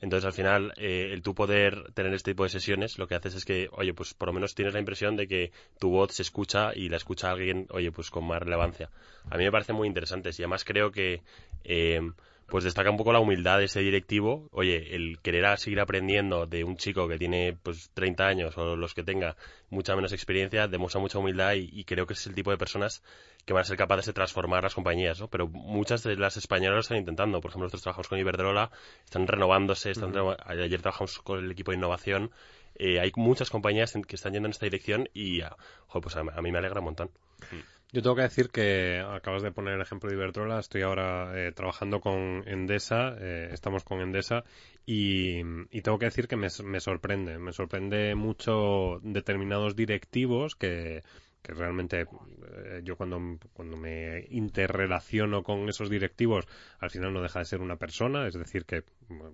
Entonces, 0.00 0.26
al 0.26 0.32
final, 0.32 0.72
eh, 0.76 1.10
el 1.12 1.22
tú 1.22 1.34
poder 1.34 1.92
tener 1.92 2.12
este 2.14 2.32
tipo 2.32 2.44
de 2.44 2.50
sesiones, 2.50 2.98
lo 2.98 3.06
que 3.06 3.14
haces 3.14 3.34
es 3.34 3.44
que, 3.44 3.68
oye, 3.72 3.94
pues 3.94 4.14
por 4.14 4.28
lo 4.28 4.34
menos 4.34 4.54
tienes 4.54 4.74
la 4.74 4.80
impresión 4.80 5.16
de 5.16 5.26
que 5.26 5.52
tu 5.78 5.90
voz 5.90 6.12
se 6.12 6.22
escucha 6.22 6.72
y 6.74 6.88
la 6.88 6.96
escucha 6.96 7.30
alguien, 7.30 7.66
oye, 7.70 7.90
pues 7.92 8.10
con 8.10 8.26
más 8.26 8.42
relevancia. 8.42 8.90
A 9.30 9.36
mí 9.36 9.44
me 9.44 9.52
parece 9.52 9.72
muy 9.72 9.88
interesante 9.88 10.30
y 10.30 10.42
además 10.42 10.64
creo 10.64 10.92
que 10.92 11.22
eh, 11.64 12.00
pues 12.46 12.64
destaca 12.64 12.90
un 12.90 12.96
poco 12.96 13.12
la 13.12 13.20
humildad 13.20 13.58
de 13.58 13.64
ese 13.64 13.80
directivo. 13.80 14.48
Oye, 14.52 14.94
el 14.94 15.18
querer 15.20 15.58
seguir 15.58 15.80
aprendiendo 15.80 16.46
de 16.46 16.64
un 16.64 16.76
chico 16.76 17.08
que 17.08 17.18
tiene 17.18 17.56
pues 17.62 17.90
30 17.94 18.26
años 18.26 18.58
o 18.58 18.76
los 18.76 18.94
que 18.94 19.02
tenga 19.02 19.36
mucha 19.70 19.96
menos 19.96 20.12
experiencia 20.12 20.68
demuestra 20.68 21.00
mucha 21.00 21.18
humildad 21.18 21.54
y, 21.54 21.84
creo 21.84 22.06
que 22.06 22.14
es 22.14 22.26
el 22.26 22.34
tipo 22.34 22.50
de 22.50 22.56
personas 22.56 23.02
que 23.44 23.52
van 23.52 23.62
a 23.62 23.64
ser 23.64 23.76
capaces 23.76 24.06
de 24.06 24.12
transformar 24.12 24.62
las 24.62 24.74
compañías, 24.74 25.20
¿no? 25.20 25.28
Pero 25.28 25.48
muchas 25.48 26.02
de 26.02 26.16
las 26.16 26.36
españolas 26.36 26.74
lo 26.74 26.80
están 26.80 26.98
intentando. 26.98 27.40
Por 27.40 27.50
ejemplo, 27.50 27.66
nosotros 27.66 27.82
trabajamos 27.82 28.08
con 28.08 28.18
Iberdrola, 28.18 28.70
están 29.04 29.26
renovándose, 29.26 29.90
están 29.90 30.12
ayer 30.46 30.80
trabajamos 30.80 31.18
con 31.20 31.44
el 31.44 31.50
equipo 31.50 31.72
de 31.72 31.78
innovación. 31.78 32.30
Eh, 32.76 33.00
hay 33.00 33.12
muchas 33.16 33.50
compañías 33.50 33.94
que 34.06 34.16
están 34.16 34.32
yendo 34.32 34.46
en 34.46 34.52
esta 34.52 34.66
dirección 34.66 35.08
y, 35.12 35.42
ah, 35.42 35.56
pues 36.00 36.16
a, 36.16 36.22
mí 36.22 36.52
me 36.52 36.58
alegra 36.58 36.80
un 36.80 36.86
montón. 36.86 37.10
Yo 37.94 38.02
tengo 38.02 38.16
que 38.16 38.22
decir 38.22 38.50
que 38.50 38.98
acabas 38.98 39.44
de 39.44 39.52
poner 39.52 39.74
el 39.74 39.80
ejemplo 39.80 40.10
de 40.10 40.16
Iberdrola. 40.16 40.58
Estoy 40.58 40.82
ahora 40.82 41.30
eh, 41.36 41.52
trabajando 41.52 42.00
con 42.00 42.42
Endesa, 42.44 43.14
eh, 43.20 43.50
estamos 43.52 43.84
con 43.84 44.00
Endesa 44.00 44.42
y, 44.84 45.44
tengo 45.80 46.00
que 46.00 46.06
decir 46.06 46.26
que 46.26 46.34
me, 46.34 46.50
sorprende. 46.50 47.38
Me 47.38 47.52
sorprende 47.52 48.16
mucho 48.16 48.98
determinados 49.04 49.76
directivos 49.76 50.56
que, 50.56 51.04
realmente 51.44 52.00
eh, 52.00 52.80
yo 52.82 52.96
cuando, 52.96 53.38
cuando 53.52 53.76
me 53.76 54.26
interrelaciono 54.30 55.44
con 55.44 55.68
esos 55.68 55.88
directivos 55.88 56.46
al 56.80 56.90
final 56.90 57.12
no 57.12 57.22
deja 57.22 57.38
de 57.40 57.44
ser 57.44 57.60
una 57.60 57.76
persona, 57.76 58.26
es 58.26 58.34
decir 58.34 58.64
que 58.64 58.82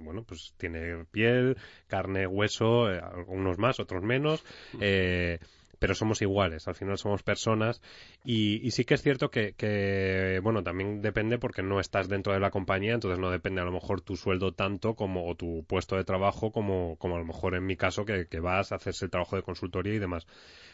bueno 0.01 0.25
pues 0.25 0.53
tiene 0.59 1.07
piel, 1.07 1.57
carne, 1.87 2.27
hueso, 2.27 2.89
algunos 2.89 3.57
más, 3.57 3.81
otros 3.81 4.03
menos. 4.03 4.45
Eh, 4.81 5.39
pero 5.81 5.95
somos 5.95 6.21
iguales, 6.21 6.69
al 6.69 6.75
final 6.75 6.99
somos 6.99 7.23
personas 7.23 7.81
y, 8.23 8.71
sí 8.71 8.85
que 8.85 8.95
es 8.95 9.03
cierto 9.03 9.31
que, 9.31 10.39
bueno, 10.43 10.63
también 10.63 11.01
depende 11.01 11.39
porque 11.39 11.63
no 11.63 11.81
estás 11.81 12.09
dentro 12.09 12.35
de 12.35 12.39
la 12.39 12.51
compañía, 12.51 12.93
entonces 12.93 13.19
no 13.19 13.31
depende 13.31 13.63
a 13.63 13.65
lo 13.65 13.73
mejor 13.73 14.03
tu 14.03 14.15
sueldo 14.15 14.53
tanto 14.53 14.95
como 14.95 15.27
o 15.27 15.35
tu 15.35 15.65
puesto 15.67 15.97
de 15.97 16.05
trabajo 16.05 16.53
como, 16.53 16.97
como 16.97 17.17
a 17.17 17.19
lo 17.19 17.25
mejor 17.25 17.55
en 17.57 17.65
mi 17.65 17.77
caso 17.77 18.05
que, 18.05 18.29
vas 18.41 18.73
a 18.73 18.77
hacerse 18.77 19.07
el 19.07 19.11
trabajo 19.11 19.37
de 19.37 19.43
consultoría 19.43 19.95
y 19.95 19.99
demás. 19.99 20.27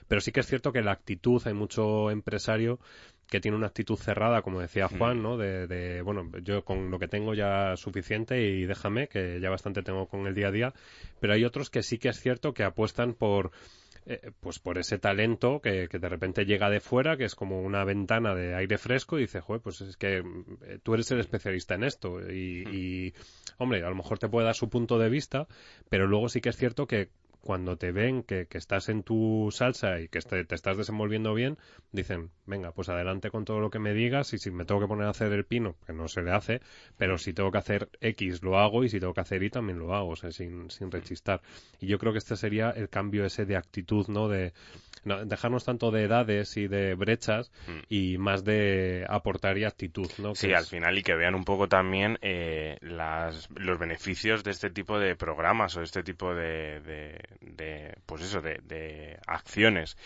Pero 0.08 0.20
sí 0.20 0.32
que 0.32 0.40
es 0.40 0.46
cierto 0.46 0.72
que 0.72 0.82
la 0.82 0.92
actitud, 0.92 1.40
hay 1.46 1.54
mucho 1.54 2.10
empresario 2.10 2.80
que 3.28 3.40
tiene 3.40 3.56
una 3.56 3.68
actitud 3.68 3.96
cerrada, 3.96 4.42
como 4.42 4.60
decía 4.60 4.88
Juan, 4.88 5.22
¿no? 5.22 5.36
De, 5.36 5.66
de, 5.66 6.02
bueno, 6.02 6.30
yo 6.42 6.64
con 6.64 6.90
lo 6.90 6.98
que 6.98 7.08
tengo 7.08 7.34
ya 7.34 7.76
suficiente 7.76 8.40
y 8.40 8.66
déjame, 8.66 9.08
que 9.08 9.40
ya 9.40 9.50
bastante 9.50 9.82
tengo 9.82 10.06
con 10.06 10.26
el 10.26 10.34
día 10.34 10.48
a 10.48 10.52
día, 10.52 10.74
pero 11.20 11.32
hay 11.32 11.44
otros 11.44 11.70
que 11.70 11.82
sí 11.82 11.98
que 11.98 12.08
es 12.08 12.20
cierto 12.20 12.54
que 12.54 12.62
apuestan 12.62 13.14
por 13.14 13.50
eh, 14.08 14.30
pues 14.38 14.60
por 14.60 14.78
ese 14.78 14.98
talento 14.98 15.60
que, 15.60 15.88
de 15.88 16.08
repente 16.08 16.44
llega 16.44 16.70
de 16.70 16.78
fuera, 16.78 17.16
que 17.16 17.24
es 17.24 17.34
como 17.34 17.60
una 17.60 17.84
ventana 17.84 18.36
de 18.36 18.54
aire 18.54 18.78
fresco 18.78 19.18
y 19.18 19.22
dice, 19.22 19.40
joder, 19.40 19.60
pues 19.60 19.80
es 19.80 19.96
que 19.96 20.18
eh, 20.18 20.78
tú 20.82 20.94
eres 20.94 21.10
el 21.10 21.18
especialista 21.18 21.74
en 21.74 21.82
esto 21.82 22.20
y, 22.20 22.64
hmm. 22.64 22.74
y, 22.74 23.14
hombre, 23.58 23.82
a 23.82 23.88
lo 23.88 23.96
mejor 23.96 24.20
te 24.20 24.28
puede 24.28 24.46
dar 24.46 24.54
su 24.54 24.68
punto 24.68 24.98
de 24.98 25.08
vista, 25.08 25.48
pero 25.88 26.06
luego 26.06 26.28
sí 26.28 26.40
que 26.40 26.50
es 26.50 26.56
cierto 26.56 26.86
que 26.86 27.10
cuando 27.46 27.76
te 27.76 27.92
ven 27.92 28.24
que, 28.24 28.48
estás 28.50 28.88
en 28.88 29.04
tu 29.04 29.50
salsa 29.52 30.00
y 30.00 30.08
que 30.08 30.18
te, 30.20 30.52
estás 30.52 30.76
desenvolviendo 30.76 31.32
bien, 31.32 31.58
dicen, 31.92 32.30
venga, 32.44 32.72
pues 32.72 32.88
adelante 32.88 33.30
con 33.30 33.44
todo 33.44 33.60
lo 33.60 33.70
que 33.70 33.78
me 33.78 33.94
digas 33.94 34.34
y 34.34 34.38
si 34.38 34.50
me 34.50 34.64
tengo 34.64 34.80
que 34.80 34.88
poner 34.88 35.06
a 35.06 35.10
hacer 35.10 35.32
el 35.32 35.44
pino, 35.44 35.76
que 35.86 35.92
no 35.92 36.08
se 36.08 36.22
le 36.22 36.32
hace, 36.32 36.60
pero 36.96 37.18
si 37.18 37.32
tengo 37.32 37.52
que 37.52 37.58
hacer 37.58 37.88
X 38.00 38.42
lo 38.42 38.58
hago 38.58 38.82
y 38.82 38.88
si 38.88 38.98
tengo 38.98 39.14
que 39.14 39.20
hacer 39.20 39.44
Y 39.44 39.50
también 39.50 39.78
lo 39.78 39.94
hago, 39.94 40.16
sin, 40.16 40.70
sin 40.70 40.90
rechistar. 40.90 41.40
Y 41.78 41.86
yo 41.86 41.98
creo 41.98 42.10
que 42.10 42.18
este 42.18 42.36
sería 42.36 42.70
el 42.70 42.88
cambio 42.88 43.24
ese 43.24 43.46
de 43.46 43.56
actitud, 43.56 44.08
¿no? 44.08 44.28
De 44.28 44.52
dejarnos 45.24 45.64
tanto 45.64 45.90
de 45.90 46.04
edades 46.04 46.56
y 46.56 46.68
de 46.68 46.94
brechas 46.94 47.52
mm. 47.66 47.78
y 47.88 48.18
más 48.18 48.44
de 48.44 49.06
aportar 49.08 49.58
y 49.58 49.64
actitud, 49.64 50.10
¿no? 50.18 50.34
Sí, 50.34 50.52
al 50.52 50.66
final 50.66 50.98
y 50.98 51.02
que 51.02 51.14
vean 51.14 51.34
un 51.34 51.44
poco 51.44 51.68
también 51.68 52.18
eh, 52.22 52.78
las, 52.80 53.48
los 53.54 53.78
beneficios 53.78 54.44
de 54.44 54.50
este 54.50 54.70
tipo 54.70 54.98
de 54.98 55.16
programas 55.16 55.76
o 55.76 55.80
de 55.80 55.84
este 55.84 56.02
tipo 56.02 56.34
de, 56.34 56.80
de, 57.40 57.96
pues 58.06 58.22
eso, 58.22 58.40
de, 58.40 59.18
acciones 59.26 59.96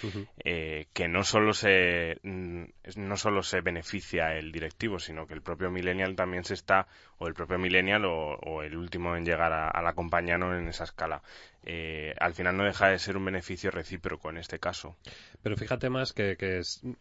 eh, 0.45 0.87
que 0.93 1.09
no 1.09 1.25
solo 1.25 1.53
se 1.53 2.19
mm, 2.23 2.65
no 2.97 3.17
solo 3.17 3.43
se 3.43 3.61
beneficia 3.61 4.35
el 4.35 4.53
directivo, 4.53 4.99
sino 4.99 5.27
que 5.27 5.35
el 5.35 5.43
propio 5.43 5.71
millennial 5.71 6.17
también 6.17 6.45
se 6.45 6.55
está 6.55 6.87
o 7.19 7.27
el 7.27 7.35
propio 7.35 7.59
millennial 7.59 8.05
o, 8.05 8.63
el 8.63 8.77
último 8.77 9.17
en 9.17 9.25
llegar 9.25 9.53
a, 9.53 9.83
la 9.83 9.93
compañía 9.95 10.39
no 10.39 10.57
en 10.57 10.69
esa 10.69 10.85
escala 10.85 11.23
eh, 11.63 12.15
al 12.19 12.33
final 12.33 12.57
no 12.57 12.65
deja 12.65 12.89
de 12.89 12.99
ser 12.99 13.19
un 13.19 13.25
beneficio 13.27 13.71
recíproco 13.71 14.31
en 14.31 14.39
este 14.39 14.59
caso. 14.59 14.97
Pero 15.43 15.57
fíjate 15.57 15.91
más 15.91 16.13
que, 16.13 16.37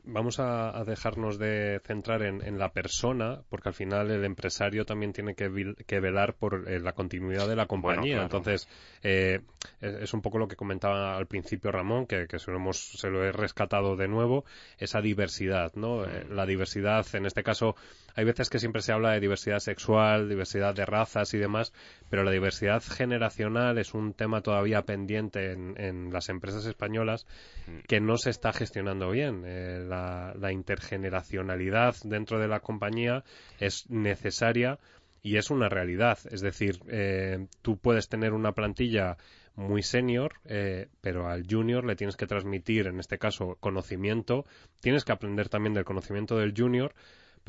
vamos 0.03 0.39
a, 0.39 0.83
dejarnos 0.85 1.37
de 1.39 1.81
centrar 1.85 2.23
en, 2.23 2.59
la 2.59 2.71
persona, 2.73 3.41
porque 3.49 3.69
al 3.69 3.75
final 3.75 4.11
el 4.11 4.25
empresario 4.25 4.85
también 4.85 5.13
tiene 5.13 5.35
que, 5.35 5.99
velar 5.99 6.33
por 6.33 6.69
eh, 6.69 6.79
la 6.79 6.93
continuidad 6.93 7.47
de 7.47 7.55
la 7.55 7.67
compañía. 7.67 8.21
Entonces, 8.21 8.67
eh, 9.03 9.41
es 9.81 10.13
un 10.13 10.21
poco 10.21 10.37
lo 10.37 10.47
que 10.47 10.55
comentaba 10.55 11.15
al 11.15 11.27
principio 11.27 11.71
Ramón, 11.71 12.05
que, 12.05 12.27
se, 12.37 12.51
lo 12.51 12.57
hemos, 12.57 12.77
se 12.77 13.09
lo 13.09 13.23
he 13.23 13.31
rescatado 13.31 13.95
de 13.95 14.07
nuevo, 14.07 14.45
esa 14.77 15.01
diversidad, 15.01 15.73
¿no? 15.75 15.99
Mm. 15.99 16.33
la 16.33 16.45
diversidad, 16.45 17.05
en 17.13 17.25
este 17.25 17.43
caso, 17.43 17.75
hay 18.15 18.25
veces 18.25 18.49
que 18.49 18.59
siempre 18.59 18.81
se 18.81 18.91
habla 18.91 19.11
de 19.11 19.19
diversidad 19.19 19.59
sexual, 19.59 20.29
diversidad 20.29 20.75
de 20.75 20.85
razas 20.85 21.33
y 21.33 21.37
demás, 21.37 21.73
pero 22.09 22.23
la 22.23 22.31
diversidad 22.31 22.81
generacional 22.81 23.77
es 23.77 23.93
un 23.93 24.13
tema 24.13 24.41
todavía 24.41 24.83
pendiente 24.83 25.51
en, 25.51 26.11
las 26.11 26.29
empresas 26.29 26.65
españolas 26.65 27.25
mm. 27.67 27.79
que 27.87 27.99
no 27.99 28.17
se 28.17 28.29
está 28.29 28.53
gestionando 28.53 29.11
bien. 29.11 29.43
Eh, 29.45 29.83
la, 29.87 30.51
intergeneracionalidad 30.51 31.95
dentro 32.03 32.39
de 32.39 32.47
la 32.47 32.59
compañía 32.59 33.23
es 33.59 33.89
necesaria 33.89 34.79
y 35.21 35.37
es 35.37 35.51
una 35.51 35.69
realidad. 35.69 36.17
Es 36.31 36.41
decir, 36.41 36.79
eh, 36.87 37.47
tú 37.61 37.77
puedes 37.77 38.09
tener 38.09 38.33
una 38.33 38.53
plantilla 38.53 39.17
muy 39.59 39.83
senior, 39.83 40.35
eh, 40.45 40.87
pero 41.01 41.29
al 41.29 41.45
junior 41.47 41.85
le 41.85 41.95
tienes 41.95 42.15
que 42.15 42.25
transmitir, 42.25 42.87
en 42.87 42.99
este 42.99 43.17
caso, 43.17 43.57
conocimiento. 43.59 44.45
Tienes 44.81 45.03
que 45.03 45.11
aprender 45.11 45.49
también 45.49 45.73
del 45.73 45.83
conocimiento 45.83 46.37
del 46.37 46.53
junior, 46.55 46.93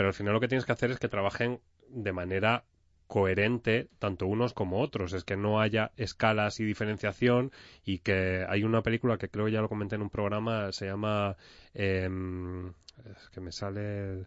pero 0.00 0.08
al 0.08 0.14
final 0.14 0.32
lo 0.32 0.40
que 0.40 0.48
tienes 0.48 0.64
que 0.64 0.72
hacer 0.72 0.90
es 0.90 0.98
que 0.98 1.10
trabajen 1.10 1.60
de 1.90 2.14
manera 2.14 2.64
coherente 3.06 3.90
tanto 3.98 4.26
unos 4.26 4.54
como 4.54 4.80
otros, 4.80 5.12
es 5.12 5.24
que 5.24 5.36
no 5.36 5.60
haya 5.60 5.92
escalas 5.98 6.58
y 6.58 6.64
diferenciación 6.64 7.52
y 7.84 7.98
que 7.98 8.46
hay 8.48 8.64
una 8.64 8.80
película 8.80 9.18
que 9.18 9.28
creo 9.28 9.48
ya 9.48 9.60
lo 9.60 9.68
comenté 9.68 9.96
en 9.96 10.00
un 10.00 10.08
programa, 10.08 10.72
se 10.72 10.86
llama, 10.86 11.36
em, 11.74 12.68
es 12.68 13.28
que 13.30 13.42
me 13.42 13.52
sale 13.52 14.26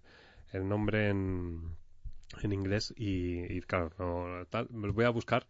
el, 0.52 0.70
nombre 0.70 1.10
en, 1.10 1.76
en 2.44 2.54
inglés 2.54 2.94
y, 2.96 3.60
claro, 3.62 3.90
no, 3.98 4.46
tal, 4.52 4.68
voy 4.70 5.06
a 5.06 5.10
buscar, 5.10 5.48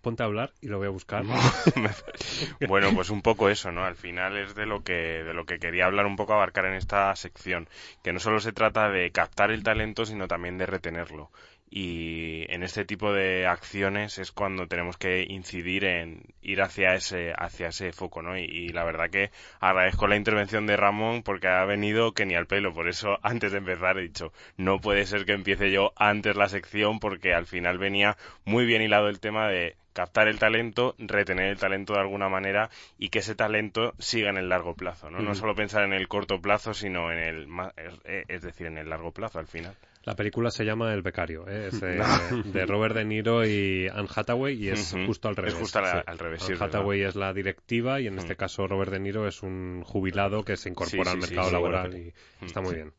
ponte 0.00 0.22
a 0.22 0.26
hablar 0.26 0.52
y 0.60 0.68
lo 0.68 0.78
voy 0.78 0.86
a 0.86 0.90
buscar. 0.90 1.24
bueno, 2.68 2.94
pues 2.94 3.10
un 3.10 3.22
poco 3.22 3.48
eso, 3.48 3.72
¿no? 3.72 3.84
Al 3.84 3.96
final 3.96 4.36
es 4.36 4.54
de 4.54 4.66
lo 4.66 4.82
que 4.82 5.22
de 5.24 5.34
lo 5.34 5.44
que 5.44 5.58
quería 5.58 5.86
hablar 5.86 6.06
un 6.06 6.16
poco 6.16 6.34
abarcar 6.34 6.66
en 6.66 6.74
esta 6.74 7.14
sección, 7.16 7.68
que 8.02 8.12
no 8.12 8.20
solo 8.20 8.40
se 8.40 8.52
trata 8.52 8.88
de 8.88 9.10
captar 9.10 9.50
el 9.50 9.62
talento, 9.62 10.06
sino 10.06 10.28
también 10.28 10.58
de 10.58 10.66
retenerlo 10.66 11.30
y 11.70 12.46
en 12.48 12.62
este 12.62 12.84
tipo 12.84 13.12
de 13.12 13.46
acciones 13.46 14.18
es 14.18 14.32
cuando 14.32 14.68
tenemos 14.68 14.96
que 14.96 15.26
incidir 15.28 15.84
en 15.84 16.22
ir 16.40 16.62
hacia 16.62 16.94
ese 16.94 17.34
hacia 17.36 17.68
ese 17.68 17.92
foco 17.92 18.22
no 18.22 18.38
y, 18.38 18.68
la 18.68 18.84
verdad 18.84 19.10
que 19.10 19.30
agradezco 19.60 20.06
la 20.06 20.16
intervención 20.16 20.66
de 20.66 20.76
Ramón 20.76 21.22
porque 21.22 21.48
ha 21.48 21.64
venido 21.64 22.12
que 22.12 22.24
ni 22.24 22.34
al 22.34 22.46
pelo 22.46 22.72
por 22.72 22.88
eso 22.88 23.18
antes 23.22 23.52
de 23.52 23.58
empezar 23.58 23.98
he 23.98 24.02
dicho 24.02 24.32
no 24.56 24.80
puede 24.80 25.04
ser 25.04 25.26
que 25.26 25.32
empiece 25.32 25.70
yo 25.70 25.92
antes 25.96 26.36
la 26.36 26.48
sección 26.48 27.00
porque 27.00 27.34
al 27.34 27.46
final 27.46 27.78
venía 27.78 28.16
muy 28.44 28.64
bien 28.64 28.82
hilado 28.82 29.08
el 29.08 29.20
tema 29.20 29.48
de 29.48 29.76
captar 29.92 30.28
el 30.28 30.38
talento, 30.38 30.94
retener 30.98 31.48
el 31.48 31.58
talento 31.58 31.94
de 31.94 31.98
alguna 31.98 32.28
manera 32.28 32.70
y 32.98 33.08
que 33.08 33.18
ese 33.18 33.34
talento 33.34 33.94
siga 33.98 34.30
en 34.30 34.36
el 34.36 34.48
largo 34.48 34.74
plazo, 34.74 35.10
¿no? 35.10 35.18
No 35.18 35.34
solo 35.34 35.56
pensar 35.56 35.82
en 35.82 35.92
el 35.92 36.06
corto 36.06 36.40
plazo, 36.40 36.72
sino 36.72 37.10
en 37.10 37.18
el, 37.18 37.48
es 38.28 38.42
decir, 38.42 38.68
en 38.68 38.78
el 38.78 38.90
largo 38.90 39.10
plazo 39.10 39.40
al 39.40 39.48
final. 39.48 39.74
La 40.08 40.16
película 40.16 40.50
se 40.50 40.64
llama 40.64 40.94
El 40.94 41.02
becario, 41.02 41.46
¿eh? 41.46 41.68
es 41.70 41.82
de, 41.82 42.64
Robert 42.64 42.94
De 42.94 43.04
Niro 43.04 43.46
y 43.46 43.88
Anne 43.88 44.08
Hathaway 44.08 44.54
y 44.56 44.70
es 44.70 44.96
justo 45.06 45.28
al 45.28 45.36
revés. 45.36 45.52
Es 45.52 45.60
justo 45.60 45.80
al 45.80 46.18
revés. 46.18 46.48
Anne 46.48 46.56
Hathaway 46.58 47.02
es 47.02 47.14
la 47.14 47.34
directiva 47.34 48.00
y 48.00 48.06
en 48.06 48.18
este 48.18 48.34
caso 48.34 48.66
Robert 48.66 48.90
De 48.90 49.00
Niro 49.00 49.28
es 49.28 49.42
un 49.42 49.82
jubilado 49.84 50.44
que 50.44 50.56
se 50.56 50.70
incorpora 50.70 51.10
al 51.10 51.18
mercado 51.18 51.50
laboral 51.50 51.94
y 51.94 52.14
está 52.40 52.62
muy 52.62 52.76
bien. 52.76 52.94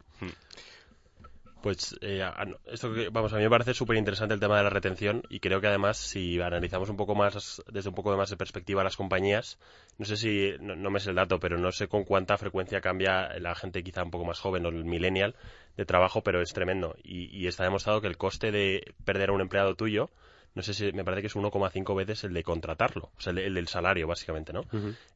Pues 1.64 1.98
eh, 2.02 2.24
esto 2.68 2.94
que, 2.94 3.10
vamos, 3.10 3.34
a 3.34 3.38
mí 3.38 3.44
me 3.44 3.50
parece 3.50 3.74
súper 3.74 3.98
interesante 3.98 4.34
el 4.34 4.40
tema 4.40 4.58
de 4.58 4.64
la 4.64 4.70
retención 4.70 5.24
y 5.30 5.40
creo 5.40 5.60
que 5.60 5.68
además 5.68 5.98
si 5.98 6.40
analizamos 6.40 6.90
un 6.90 6.96
poco 6.96 7.16
más, 7.16 7.62
desde 7.72 7.90
un 7.90 7.96
poco 7.96 8.16
más 8.16 8.30
de 8.30 8.38
perspectiva 8.38 8.84
las 8.84 8.96
compañías, 8.96 9.58
no 9.98 10.06
sé 10.06 10.16
si, 10.16 10.54
no, 10.62 10.90
me 10.90 11.00
sé 11.00 11.10
el 11.10 11.18
dato, 11.18 11.40
pero 11.40 11.58
no 11.58 11.72
sé 11.72 11.88
con 11.88 12.06
cuánta 12.06 12.38
frecuencia 12.38 12.80
cambia 12.80 13.38
la 13.40 13.56
gente 13.56 13.84
quizá 13.84 14.04
un 14.04 14.12
poco 14.12 14.26
más 14.26 14.40
joven 14.40 14.66
o 14.68 14.70
el 14.70 14.86
millennial 14.86 15.36
de 15.80 15.86
trabajo, 15.86 16.22
pero 16.22 16.42
es 16.42 16.52
tremendo. 16.54 16.96
Y, 17.04 17.48
está 17.48 17.64
demostrado 17.64 18.02
que 18.02 18.08
el 18.08 18.18
coste 18.18 18.52
de 18.52 18.94
perder 19.06 19.30
a 19.30 19.34
un 19.34 19.40
empleado 19.40 19.76
tuyo, 19.76 20.10
no 20.54 20.62
sé 20.62 20.74
si 20.74 20.92
me 20.92 21.06
parece 21.06 21.22
que 21.22 21.28
es 21.28 21.36
1,5 21.36 21.96
veces 21.96 22.26
el 22.26 22.34
de 22.34 22.44
contratarlo, 22.44 23.12
o 23.18 23.22
sea, 23.22 23.32
el, 23.32 23.54
del 23.54 23.68
salario, 23.70 24.06
básicamente, 24.06 24.52
¿no? 24.52 24.66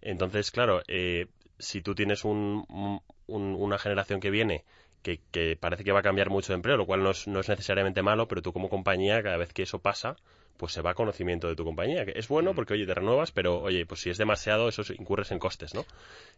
Entonces, 0.02 0.52
claro, 0.52 0.82
eh, 0.88 1.28
si 1.60 1.82
tú 1.82 1.94
tienes 1.96 2.24
una 2.24 3.78
generación 3.78 4.22
que 4.22 4.32
viene 4.32 4.64
que, 5.02 5.58
parece 5.60 5.84
que 5.84 5.92
va 5.92 6.00
a 6.00 6.04
cambiar 6.04 6.30
mucho 6.30 6.54
de 6.54 6.56
empleo, 6.56 6.78
lo 6.78 6.86
cual 6.86 7.04
no 7.04 7.12
es, 7.12 7.28
no 7.28 7.42
es 7.42 7.50
necesariamente 7.50 8.02
malo, 8.02 8.30
pero 8.30 8.42
tú 8.42 8.54
como 8.54 8.70
compañía, 8.70 9.22
cada 9.22 9.36
vez 9.36 9.52
que 9.52 9.64
eso 9.64 9.80
pasa, 9.80 10.16
pues 10.58 10.74
se 10.74 10.82
va 10.82 10.92
a 10.92 10.94
conocimiento 10.94 11.48
de 11.48 11.56
tu 11.56 11.64
compañía. 11.64 12.06
Que 12.06 12.14
es 12.16 12.28
bueno 12.28 12.54
porque, 12.54 12.74
oye, 12.74 12.86
te 12.86 12.94
renuevas, 12.94 13.32
pero, 13.32 13.60
oye, 13.60 13.86
pues 13.86 14.02
si 14.02 14.10
es 14.10 14.18
demasiado, 14.18 14.70
eso 14.70 14.82
incurres 14.94 15.32
en 15.32 15.40
costes, 15.40 15.74
¿no? 15.74 15.86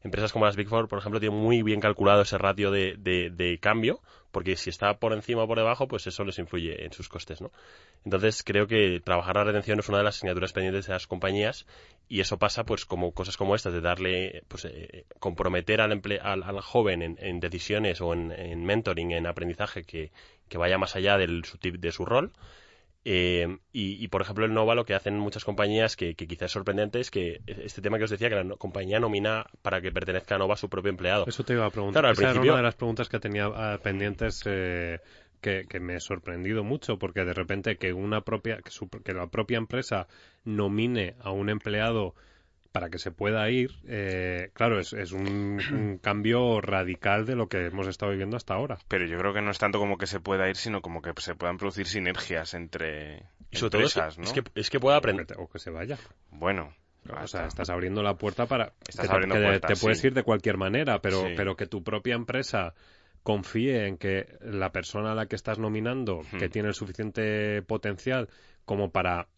Empresas 0.04 0.32
como 0.32 0.46
las 0.46 0.56
Big 0.56 0.68
Four, 0.68 0.88
por 0.88 1.00
ejemplo, 1.00 1.20
tienen 1.20 1.38
muy 1.38 1.62
bien 1.62 1.80
calculado 1.80 2.22
ese 2.22 2.38
ratio 2.38 2.72
de, 2.72 2.96
de, 2.98 3.60
cambio, 3.60 4.02
porque 4.32 4.56
si 4.56 4.70
está 4.70 4.98
por 4.98 5.14
encima 5.14 5.44
o 5.44 5.48
por 5.48 5.58
debajo, 5.58 5.88
pues 5.88 6.08
eso 6.08 6.24
les 6.24 6.40
influye 6.40 6.86
en 6.86 6.94
sus 6.94 7.10
costes, 7.10 7.42
¿no? 7.42 7.52
Entonces, 8.04 8.44
creo 8.44 8.68
que 8.68 9.02
trabajar 9.04 9.36
la 9.36 9.46
retención 9.46 9.80
es 9.80 9.90
una 9.90 10.00
de 10.00 10.04
las 10.04 10.16
asignaturas 10.18 10.54
pendientes 10.54 10.88
de 10.88 10.94
las 10.94 11.08
compañías 11.08 11.66
y 12.08 12.20
eso 12.20 12.38
pasa, 12.38 12.64
pues, 12.64 12.86
como 12.86 13.12
cosas 13.12 13.38
como 13.38 13.56
estas, 13.56 13.74
de 13.74 13.82
darle, 13.82 14.44
pues, 14.48 14.66
eh, 14.66 15.06
comprometer 15.20 15.82
al, 15.82 16.02
al, 16.22 16.62
joven 16.62 17.18
en, 17.20 17.40
decisiones 17.40 18.02
o 18.02 18.14
en, 18.14 18.66
mentoring, 18.66 19.12
en 19.12 19.28
aprendizaje 19.28 19.84
que, 19.84 20.12
que 20.48 20.58
vaya 20.58 20.78
más 20.78 20.96
allá 20.96 21.18
del, 21.18 21.44
de 21.62 21.92
su 21.92 22.06
rol 22.06 22.32
eh, 23.08 23.60
y, 23.72 24.08
por 24.08 24.24
ejemplo, 24.24 24.46
el 24.46 24.54
Nova 24.54 24.74
lo 24.74 24.84
que 24.84 24.96
hacen 24.96 25.20
muchas 25.20 25.46
compañías 25.46 25.96
que, 25.96 26.16
quizás 26.16 26.48
es 26.48 26.52
sorprendente 26.52 27.00
es 27.00 27.12
que 27.12 27.42
este 27.46 27.84
tema 27.84 28.00
que 28.00 28.06
os 28.06 28.10
decía, 28.10 28.30
que 28.30 28.36
la 28.36 28.56
compañía 28.56 29.00
nomina 29.00 29.46
para 29.62 29.80
que 29.80 29.92
pertenezca 29.92 30.36
a 30.36 30.38
Nova 30.40 30.56
a 30.56 30.58
su 30.58 30.70
propio 30.70 30.90
empleado. 30.90 31.26
Eso 31.28 31.44
te 31.44 31.54
iba 31.54 31.68
a 31.68 31.70
preguntar. 31.70 32.02
Claro, 32.02 32.14
Esa 32.14 32.32
era 32.32 32.42
una 32.42 32.58
de 32.58 32.64
las 32.64 32.74
preguntas 32.74 33.08
que 33.08 33.20
tenía 33.20 33.46
ah, 33.46 33.80
pendientes 33.84 34.42
eh, 34.46 35.00
que, 35.40 35.80
me 35.80 35.98
he 35.98 36.00
sorprendido 36.00 36.64
mucho, 36.64 36.98
porque 36.98 37.24
de 37.24 37.34
repente 37.34 37.78
que, 37.78 37.94
una 37.94 38.22
propia, 38.22 38.58
que 39.04 39.14
la 39.14 39.28
propia 39.28 39.60
empresa 39.60 40.08
nomine 40.44 41.14
a 41.22 41.30
un 41.30 41.52
empleado 41.52 42.16
para 42.76 42.90
que 42.90 43.00
se 43.00 43.10
pueda 43.10 43.50
ir, 43.50 43.72
eh, 43.88 44.50
claro, 44.52 44.82
es, 44.82 44.92
es 44.92 45.14
un, 45.14 45.98
cambio 46.04 46.60
radical 46.60 47.26
de 47.26 47.38
lo 47.38 47.48
que 47.48 47.68
hemos 47.68 47.88
estado 47.88 48.12
viviendo 48.12 48.36
hasta 48.36 48.54
ahora. 48.54 48.80
Pero 48.90 49.06
yo 49.06 49.18
creo 49.18 49.34
que 49.34 49.42
no 49.42 49.50
es 49.50 49.58
tanto 49.58 49.80
como 49.80 49.98
que 49.98 50.08
se 50.08 50.20
pueda 50.20 50.50
ir, 50.50 50.58
sino 50.58 50.82
como 50.82 51.02
que 51.02 51.14
se 51.22 51.36
puedan 51.36 51.58
producir 51.58 51.88
sinergias 51.88 52.54
entre 52.54 53.30
empresas, 53.50 54.18
¿no? 54.18 54.26
Es 54.26 54.34
que, 54.34 54.44
es 54.56 54.70
que 54.70 54.82
pueda 54.82 54.98
aprender. 54.98 55.26
O 55.40 55.48
que, 55.48 55.58
se 55.58 55.72
vaya. 55.72 55.98
Bueno, 56.32 56.76
o 57.10 57.28
sea, 57.28 57.46
estás 57.46 57.70
abriendo 57.70 58.04
la 58.04 58.18
puerta 58.18 58.46
para 58.46 58.74
estás 58.86 59.08
que, 59.08 59.14
abriendo 59.14 59.36
te, 59.36 59.60
te 59.62 59.76
puedes 59.78 60.04
ir 60.04 60.14
de 60.14 60.24
cualquier 60.24 60.58
manera, 60.58 61.00
pero, 61.00 61.24
pero 61.38 61.56
que 61.56 61.68
tu 61.68 61.82
propia 61.82 62.16
empresa 62.16 62.74
confíe 63.24 63.88
en 63.88 63.98
que 63.98 64.38
la 64.42 64.74
persona 64.74 65.14
a 65.14 65.16
la 65.16 65.28
que 65.28 65.38
estás 65.38 65.60
nominando, 65.60 66.24
que 66.38 66.50
tiene 66.50 66.68
el 66.68 66.74
suficiente 66.74 67.62
potencial 67.62 68.28
como 68.66 68.92
para 68.92 69.30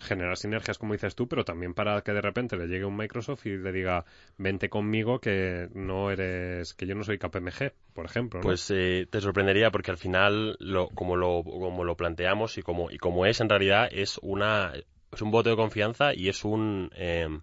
generar 0.00 0.36
sinergias, 0.36 0.78
como 0.78 0.92
dices 0.92 1.14
tú, 1.14 1.28
pero 1.28 1.44
también 1.44 1.74
para 1.74 2.02
que 2.02 2.12
de 2.12 2.20
repente 2.20 2.56
le 2.56 2.66
llegue 2.66 2.84
un 2.84 2.96
Microsoft 2.96 3.46
y 3.46 3.56
le 3.56 3.72
diga, 3.72 4.04
vente 4.36 4.68
conmigo 4.68 5.20
que 5.20 5.68
no 5.74 6.10
eres, 6.10 6.74
que 6.74 6.86
yo 6.86 6.94
no 6.94 7.04
soy 7.04 7.18
KPMG, 7.18 7.72
por 7.94 8.06
ejemplo. 8.06 8.40
Pues 8.40 8.70
eh, 8.70 9.06
te 9.10 9.20
sorprendería 9.20 9.70
porque 9.70 9.90
al 9.90 9.98
final, 9.98 10.56
lo, 10.60 10.88
como, 10.88 11.16
lo, 11.16 11.42
como 11.44 11.84
lo 11.84 11.96
planteamos 11.96 12.58
y 12.58 12.62
como, 12.62 12.90
y 12.90 12.98
como 12.98 13.26
es 13.26 13.40
en 13.40 13.48
realidad, 13.48 13.88
es 13.90 14.18
una 14.22 14.72
es 15.12 15.22
un 15.22 15.30
voto 15.30 15.50
de 15.50 15.56
confianza 15.56 16.14
y 16.14 16.28
es 16.28 16.44
un 16.44 16.90
em, 16.94 17.40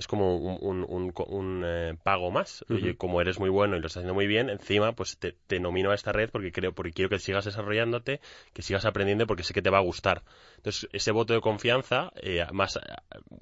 es 0.00 0.06
como 0.06 0.34
un, 0.38 0.82
un, 0.88 1.12
un, 1.28 1.62
eh, 1.62 1.94
pago 2.02 2.30
más. 2.30 2.64
como 2.96 3.20
eres 3.20 3.38
muy 3.38 3.50
bueno 3.50 3.76
y 3.76 3.80
lo 3.80 3.86
estás 3.86 3.98
haciendo 3.98 4.14
muy 4.14 4.26
bien, 4.26 4.48
encima 4.48 4.92
pues 4.92 5.18
te, 5.18 5.36
te, 5.46 5.60
nomino 5.60 5.90
a 5.90 5.94
esta 5.94 6.10
red 6.10 6.30
porque 6.30 6.52
creo, 6.52 6.72
porque 6.72 6.92
quiero 6.92 7.10
que 7.10 7.18
sigas 7.18 7.44
desarrollándote, 7.44 8.20
que 8.54 8.62
sigas 8.62 8.86
aprendiendo 8.86 9.26
porque 9.26 9.42
sé 9.42 9.52
que 9.52 9.60
te 9.60 9.68
va 9.68 9.76
a 9.76 9.82
gustar. 9.82 10.22
Entonces, 10.56 10.88
ese 10.94 11.12
voto 11.12 11.34
de 11.34 11.42
confianza 11.42 12.12
eh, 12.16 12.46
más 12.50 12.80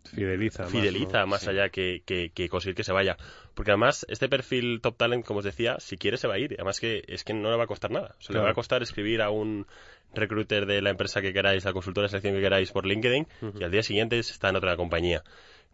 fideliza, 0.02 0.64
fideliza 0.64 1.26
más, 1.26 1.46
allá 1.46 1.68
que, 1.68 2.02
que, 2.04 2.48
conseguir 2.48 2.74
que 2.74 2.82
se 2.82 2.92
vaya. 2.92 3.16
Porque 3.54 3.70
además, 3.70 4.04
este 4.08 4.28
perfil 4.28 4.80
top 4.80 4.96
talent, 4.96 5.24
como 5.24 5.38
os 5.38 5.44
decía, 5.44 5.76
si 5.78 5.96
quiere 5.96 6.16
se 6.16 6.26
va 6.26 6.34
a 6.34 6.38
ir. 6.38 6.54
Además 6.54 6.80
que 6.80 7.04
es 7.06 7.22
que 7.22 7.34
no 7.34 7.52
le 7.52 7.56
va 7.56 7.64
a 7.64 7.68
costar 7.68 7.92
nada. 7.92 8.16
O 8.28 8.32
le 8.32 8.40
va 8.40 8.50
a 8.50 8.54
costar 8.54 8.82
escribir 8.82 9.22
a 9.22 9.30
un 9.30 9.64
recruiter 10.14 10.66
de 10.66 10.82
la 10.82 10.90
empresa 10.90 11.20
que 11.20 11.32
queráis, 11.32 11.64
la 11.64 11.72
consultora 11.72 12.06
de 12.06 12.08
selección 12.08 12.34
que 12.34 12.40
queráis 12.40 12.72
por 12.72 12.86
LinkedIn, 12.86 13.26
y 13.58 13.64
al 13.64 13.70
día 13.70 13.82
siguiente 13.82 14.18
está 14.18 14.48
en 14.48 14.56
otra 14.56 14.76
compañía. 14.76 15.22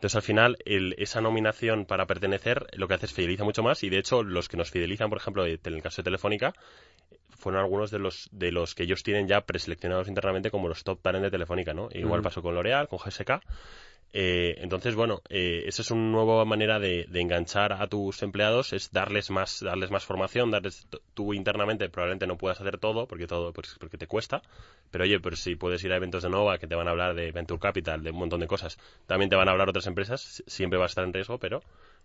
Entonces, 0.04 0.16
al 0.16 0.22
final, 0.22 0.58
esa 0.66 1.22
nominación 1.22 1.86
para 1.86 2.04
pertenecer 2.04 2.66
lo 2.74 2.86
que 2.86 2.92
hace 2.92 3.06
es 3.06 3.14
fideliza 3.14 3.42
mucho 3.42 3.62
más 3.62 3.82
y, 3.84 3.88
de 3.88 3.96
hecho, 3.96 4.22
los 4.22 4.50
que 4.50 4.58
nos 4.58 4.70
fidelizan, 4.70 5.08
por 5.08 5.16
ejemplo, 5.16 5.46
en 5.46 5.58
el 5.64 5.82
caso 5.82 6.02
de 6.02 6.04
Telefónica, 6.04 6.52
fueron 7.30 7.62
algunos 7.62 7.90
de 7.90 8.00
los 8.00 8.28
de 8.30 8.52
los 8.52 8.74
que 8.74 8.82
ellos 8.82 9.02
tienen 9.02 9.26
ya 9.26 9.40
preseleccionados 9.46 10.06
internamente 10.08 10.50
como 10.50 10.68
los 10.68 10.84
top 10.84 11.00
talent 11.00 11.24
de 11.24 11.30
Telefónica, 11.30 11.72
¿no? 11.72 11.88
Igual 11.90 12.20
pasó 12.20 12.42
con 12.42 12.54
L'Oreal, 12.54 12.86
con 12.86 12.98
GSK 12.98 13.40
eh, 14.16 14.58
entonces, 14.62 14.94
bueno, 14.94 15.22
eh, 15.28 15.64
esa 15.66 15.82
es 15.82 15.90
una 15.90 16.08
nueva 16.08 16.44
manera 16.44 16.78
de, 16.78 17.08
enganchar 17.14 17.72
a 17.72 17.88
tus 17.88 18.22
empleados, 18.22 18.72
es 18.72 18.92
darles 18.92 19.28
más, 19.32 19.58
darles 19.60 19.90
más 19.90 20.04
formación, 20.04 20.52
darles 20.52 20.86
tú 21.14 21.34
internamente 21.34 21.88
probablemente 21.88 22.28
no 22.28 22.38
puedas 22.38 22.60
hacer 22.60 22.78
todo 22.78 23.08
porque 23.08 23.26
todo 23.26 23.52
pues, 23.52 23.76
porque 23.80 23.98
te 23.98 24.06
cuesta, 24.06 24.40
pero 24.92 25.02
oye, 25.02 25.18
pues 25.18 25.40
si 25.40 25.56
puedes 25.56 25.82
ir 25.82 25.92
a 25.92 25.96
eventos 25.96 26.22
de 26.22 26.30
Nova 26.30 26.58
que 26.58 26.68
te 26.68 26.76
van 26.76 26.86
a 26.86 26.92
hablar 26.92 27.16
de 27.16 27.32
Venture 27.32 27.58
Capital, 27.58 28.04
de 28.04 28.12
un 28.12 28.18
montón 28.18 28.38
de 28.38 28.46
cosas, 28.46 28.78
también 29.08 29.30
te 29.30 29.34
van 29.34 29.48
a 29.48 29.50
hablar 29.50 29.68
otras 29.68 29.88
empresas, 29.88 30.44
siempre 30.46 30.78
va 30.78 30.84
a 30.84 30.86
estar 30.86 31.02
en 31.02 31.12
riesgo, 31.12 31.38
pero 31.38 31.64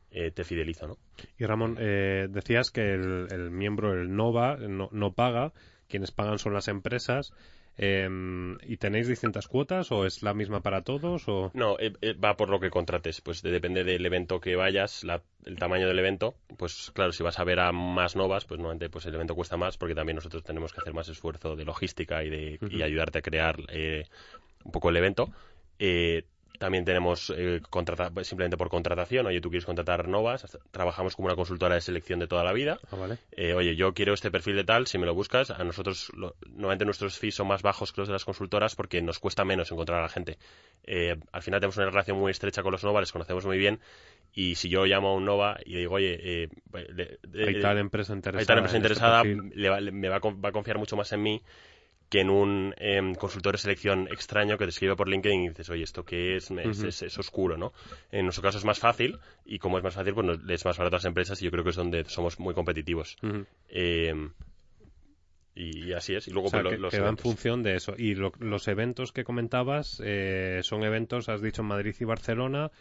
eh, 0.10 0.32
te 0.32 0.44
fidelizo, 0.44 0.88
¿no? 0.88 0.98
Y 1.38 1.46
Ramón, 1.46 1.76
decías 1.76 2.72
que 2.72 2.92
el, 2.92 3.52
miembro, 3.52 3.94
el 3.94 4.16
Nova, 4.16 4.58
no, 4.58 4.90
no 4.92 5.14
paga, 5.14 5.54
quienes 5.88 6.10
pagan 6.10 6.40
son 6.40 6.56
las 6.56 6.70
empresas. 6.70 7.34
Em, 7.82 8.58
¿Y 8.68 8.76
tenéis 8.76 9.08
distintas 9.08 9.48
cuotas 9.48 9.90
o 9.94 10.06
es 10.06 10.22
la 10.22 10.34
misma 10.34 10.60
para 10.60 10.82
todos? 10.82 11.30
O... 11.30 11.50
No, 11.54 11.80
eh, 11.80 11.94
eh, 12.02 12.12
va 12.12 12.36
por 12.36 12.50
lo 12.50 12.60
que 12.60 12.70
contrates. 12.70 13.22
Pues 13.22 13.42
depende 13.42 13.86
del 13.86 14.06
evento 14.06 14.42
que 14.42 14.58
vayas, 14.58 15.06
el 15.46 15.58
tamaño 15.58 15.88
del 15.88 15.98
evento. 15.98 16.36
Pues 16.58 16.92
claro, 16.94 17.14
si 17.14 17.24
vas 17.24 17.40
a 17.40 17.46
ver 17.46 17.62
a 17.62 17.72
más 17.72 18.18
novas, 18.18 18.44
pues 18.44 18.60
normalmente 18.60 18.90
pues 18.90 19.06
el 19.06 19.16
evento 19.16 19.34
cuesta 19.34 19.56
más 19.56 19.78
porque 19.78 19.96
también 19.96 20.18
nosotros 20.18 20.44
tenemos 20.44 20.74
que 20.74 20.82
hacer 20.82 20.94
más 20.94 21.08
esfuerzo 21.08 21.56
de 21.56 21.64
logística 21.64 22.22
y 22.22 22.30
de 22.30 22.60
y 22.70 22.82
ayudarte 22.82 23.20
a 23.20 23.22
crear 23.22 23.56
eh, 23.70 24.04
un 24.66 24.74
poco 24.74 24.90
el 24.90 24.98
evento. 24.98 25.30
También 26.60 26.84
tenemos 26.84 27.34
eh, 27.38 27.62
simplemente 28.24 28.58
por 28.58 28.70
contratación. 28.70 29.26
Oye, 29.26 29.40
tú 29.40 29.50
quieres 29.50 29.66
contratar 29.66 30.10
Novas. 30.10 30.58
Trabajamos 30.72 31.16
como 31.16 31.28
una 31.28 31.36
consultora 31.38 31.76
de 31.76 31.82
selección 31.82 32.20
de 32.20 32.28
toda 32.28 32.44
la 32.44 32.52
vida. 32.52 32.80
Ah, 32.92 33.16
eh, 33.32 33.54
oye, 33.54 33.78
yo 33.78 33.94
quiero 33.94 34.14
este 34.14 34.30
perfil 34.30 34.58
de 34.58 34.66
tal. 34.66 34.86
Si 34.86 34.98
me 34.98 35.06
lo 35.06 35.16
buscas, 35.16 35.52
a 35.52 35.64
nosotros, 35.64 36.12
normalmente 36.46 36.84
nuestros 36.84 37.18
fees 37.18 37.36
son 37.36 37.48
más 37.48 37.62
bajos 37.62 37.94
que 37.94 38.02
los 38.02 38.10
de 38.10 38.14
las 38.14 38.26
consultoras 38.26 38.76
porque 38.76 39.02
nos 39.02 39.20
cuesta 39.20 39.46
menos 39.46 39.72
encontrar 39.72 40.00
a 40.00 40.02
la 40.02 40.10
gente. 40.10 40.38
Eh, 40.84 41.16
al 41.32 41.42
final 41.42 41.62
tenemos 41.62 41.78
una 41.78 41.86
relación 41.86 42.20
muy 42.20 42.32
estrecha 42.32 42.62
con 42.62 42.74
los 42.74 42.84
Nova, 42.84 43.00
les 43.00 43.14
conocemos 43.14 43.46
muy 43.46 43.58
bien. 43.58 43.80
Y 44.34 44.56
si 44.56 44.68
yo 44.68 44.84
llamo 44.84 45.12
a 45.12 45.14
un 45.16 45.24
Nova 45.24 45.60
y 45.66 45.76
le 45.76 45.80
digo, 45.80 45.96
oye, 45.96 46.50
hay 46.74 47.62
tal 47.62 47.78
empresa 47.78 48.12
interesada, 48.12 48.42
hay 48.42 48.46
tal 48.46 48.58
empresa 48.58 48.76
este 48.76 49.30
interesada 49.30 49.92
me 49.92 50.10
va 50.10 50.18
a 50.18 50.52
confiar 50.52 50.78
mucho 50.78 50.98
más 50.98 51.10
en 51.14 51.24
mí 51.24 51.42
que 52.10 52.22
en 52.22 52.30
un 52.30 52.74
em, 52.78 53.14
consultor 53.14 53.54
de 53.54 53.60
selección 53.60 54.08
extraño 54.08 54.58
que 54.58 54.66
te 54.66 54.70
escribe 54.70 54.96
por 54.96 55.08
LinkedIn 55.08 55.44
y 55.44 55.50
dices, 55.50 55.70
oye, 55.70 55.84
¿esto 55.84 56.04
qué 56.04 56.36
es? 56.36 56.50
es, 56.52 57.18
oscuro, 57.20 57.56
¿no? 57.56 57.72
En 58.12 58.26
nuestro 58.26 58.42
caso 58.42 58.58
es 58.58 58.66
más 58.66 58.80
fácil 58.80 59.20
y 59.46 59.60
como 59.60 59.78
es 59.78 59.84
más 59.84 59.94
fácil, 59.94 60.14
pues 60.16 60.40
es 60.50 60.66
más 60.66 60.78
barato 60.78 60.96
a 60.96 60.98
las 60.98 61.06
empresas 61.06 61.40
y 61.42 61.46
yo 61.46 61.52
creo 61.52 61.64
que 61.64 61.70
es 61.70 61.76
donde 61.76 62.04
somos 62.06 62.40
muy 62.40 62.56
competitivos. 62.56 63.18
Em, 63.70 64.32
y, 65.56 65.94
así 65.94 66.16
es. 66.16 66.28
Y 66.28 66.32
luego 66.32 66.50
pues, 66.50 66.80
los 66.80 66.92
que 66.92 67.02
va 67.02 67.10
en 67.10 67.18
función 67.18 67.64
de 67.64 67.76
eso. 67.76 67.94
Y 67.98 68.16
los 68.16 68.68
eventos 68.68 69.12
que 69.12 69.24
comentabas 69.24 70.02
eh, 70.04 70.62
son 70.64 70.84
eventos, 70.84 71.30
has 71.30 71.42
dicho, 71.42 71.62
en 71.62 71.68
Madrid 71.68 71.96
y 72.00 72.06
Barcelona 72.06 72.72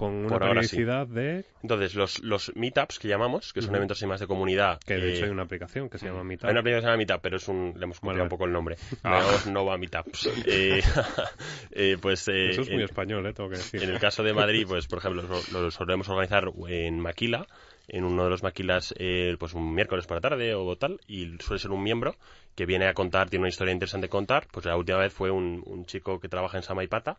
con 0.00 0.14
una 0.14 0.28
Por 0.28 0.42
ahora 0.44 0.62
sí. 0.62 0.76
periodicidad 0.76 1.06
de... 1.06 1.44
Entonces, 1.62 1.94
los, 1.94 2.22
los 2.24 2.50
meetups 2.56 2.98
que 2.98 3.06
llamamos, 3.06 3.52
que 3.52 3.60
son 3.60 3.68
Ujú. 3.70 3.76
eventos 3.76 3.98
así 3.98 4.06
más 4.06 4.18
de 4.18 4.26
comunidad. 4.26 4.80
Que 4.86 4.94
de 4.96 5.10
eh, 5.10 5.14
hecho 5.14 5.26
hay 5.26 5.30
una 5.30 5.42
aplicación 5.42 5.90
que 5.90 5.98
se 5.98 6.06
llama 6.06 6.24
Meetup. 6.24 6.46
Hay 6.46 6.52
una 6.52 6.60
aplicación 6.60 6.80
que 6.80 6.84
se 6.86 6.86
llama 6.86 6.96
Meetup, 6.96 7.20
pero 7.20 7.36
es 7.36 7.48
un, 7.48 7.74
le 7.76 7.84
hemos 7.84 8.00
cambiado 8.00 8.14
Vale. 8.16 8.22
un 8.22 8.28
poco 8.30 8.44
el 8.46 8.52
nombre. 8.52 8.76
Ah. 9.04 9.10
Le 9.10 9.20
llamamos 9.20 9.46
Nova 9.48 9.76
Meetups. 9.78 10.30
Eh, 10.46 10.80
eh, 11.72 11.96
pues 12.00 12.26
eh, 12.28 12.50
Eso 12.50 12.62
es 12.62 12.68
muy 12.68 12.78
en- 12.78 12.84
español, 12.84 13.26
¿eh? 13.26 13.34
Tengo 13.34 13.50
que 13.50 13.56
decir. 13.58 13.82
En 13.82 13.90
el 13.90 13.98
caso 14.00 14.22
de 14.22 14.32
Madrid, 14.32 14.64
pues 14.66 14.86
por 14.86 14.98
ejemplo, 15.00 15.22
lo, 15.22 15.60
lo 15.60 15.70
solemos 15.70 16.08
organizar 16.08 16.44
en 16.68 16.98
Maquila, 16.98 17.46
en 17.92 18.04
uno 18.04 18.24
de 18.24 18.30
los 18.30 18.42
Maquilas, 18.42 18.94
eh, 18.98 19.36
pues 19.38 19.54
un 19.54 19.74
miércoles 19.74 20.06
por 20.06 20.16
la 20.16 20.20
tarde 20.20 20.54
o 20.54 20.76
tal, 20.76 21.00
y 21.06 21.36
suele 21.40 21.60
ser 21.60 21.70
un 21.70 21.82
miembro 21.82 22.16
que 22.54 22.66
viene 22.66 22.86
a 22.86 22.94
contar, 22.94 23.28
tiene 23.28 23.42
una 23.42 23.48
historia 23.48 23.72
interesante 23.72 24.06
que 24.06 24.12
contar. 24.12 24.46
Pues 24.50 24.66
la 24.66 24.76
última 24.76 24.98
vez 24.98 25.12
fue 25.12 25.30
un, 25.30 25.62
un 25.66 25.86
chico 25.86 26.20
que 26.20 26.28
trabaja 26.28 26.56
en 26.56 26.62
Samaipata 26.62 27.18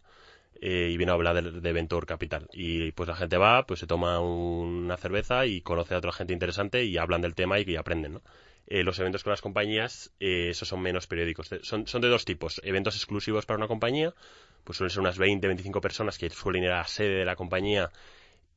eh, 0.62 0.90
y 0.92 0.98
vino 0.98 1.12
a 1.12 1.16
hablar 1.16 1.42
de, 1.42 1.60
de 1.60 1.74
Venture 1.74 2.06
Capital. 2.06 2.48
Y 2.54 2.92
pues 2.92 3.10
la 3.10 3.16
gente 3.16 3.38
va, 3.38 3.66
pues 3.66 3.80
se 3.80 3.88
toma 3.88 4.20
una 4.20 4.98
cerveza 4.98 5.46
y 5.46 5.62
conoce 5.62 5.96
a 5.96 5.98
otra 5.98 6.12
gente 6.12 6.34
interesante 6.34 6.84
y 6.84 6.98
hablan 6.98 7.22
del 7.22 7.36
tema 7.36 7.60
y, 7.60 7.64
y 7.68 7.76
aprenden, 7.76 8.14
¿no? 8.14 8.22
Eh, 8.68 8.84
los 8.84 8.98
eventos 9.00 9.24
con 9.24 9.32
las 9.32 9.42
compañías, 9.42 10.14
eh, 10.20 10.50
esos 10.52 10.68
son 10.68 10.82
menos 10.82 11.06
periódicos. 11.08 11.50
Son, 11.64 11.88
son 11.88 12.02
de 12.02 12.08
dos 12.08 12.24
tipos. 12.24 12.62
Eventos 12.64 12.96
exclusivos 12.96 13.46
para 13.46 13.58
una 13.58 13.68
compañía, 13.68 14.14
pues 14.64 14.78
suelen 14.78 14.92
ser 14.92 15.02
unas 15.02 15.18
20, 15.18 15.46
25 15.46 15.82
personas 15.82 16.18
que 16.18 16.30
suelen 16.30 16.64
ir 16.64 16.72
a 16.72 16.78
la 16.78 16.88
sede 16.88 17.20
de 17.20 17.26
la 17.26 17.36
compañía 17.36 17.92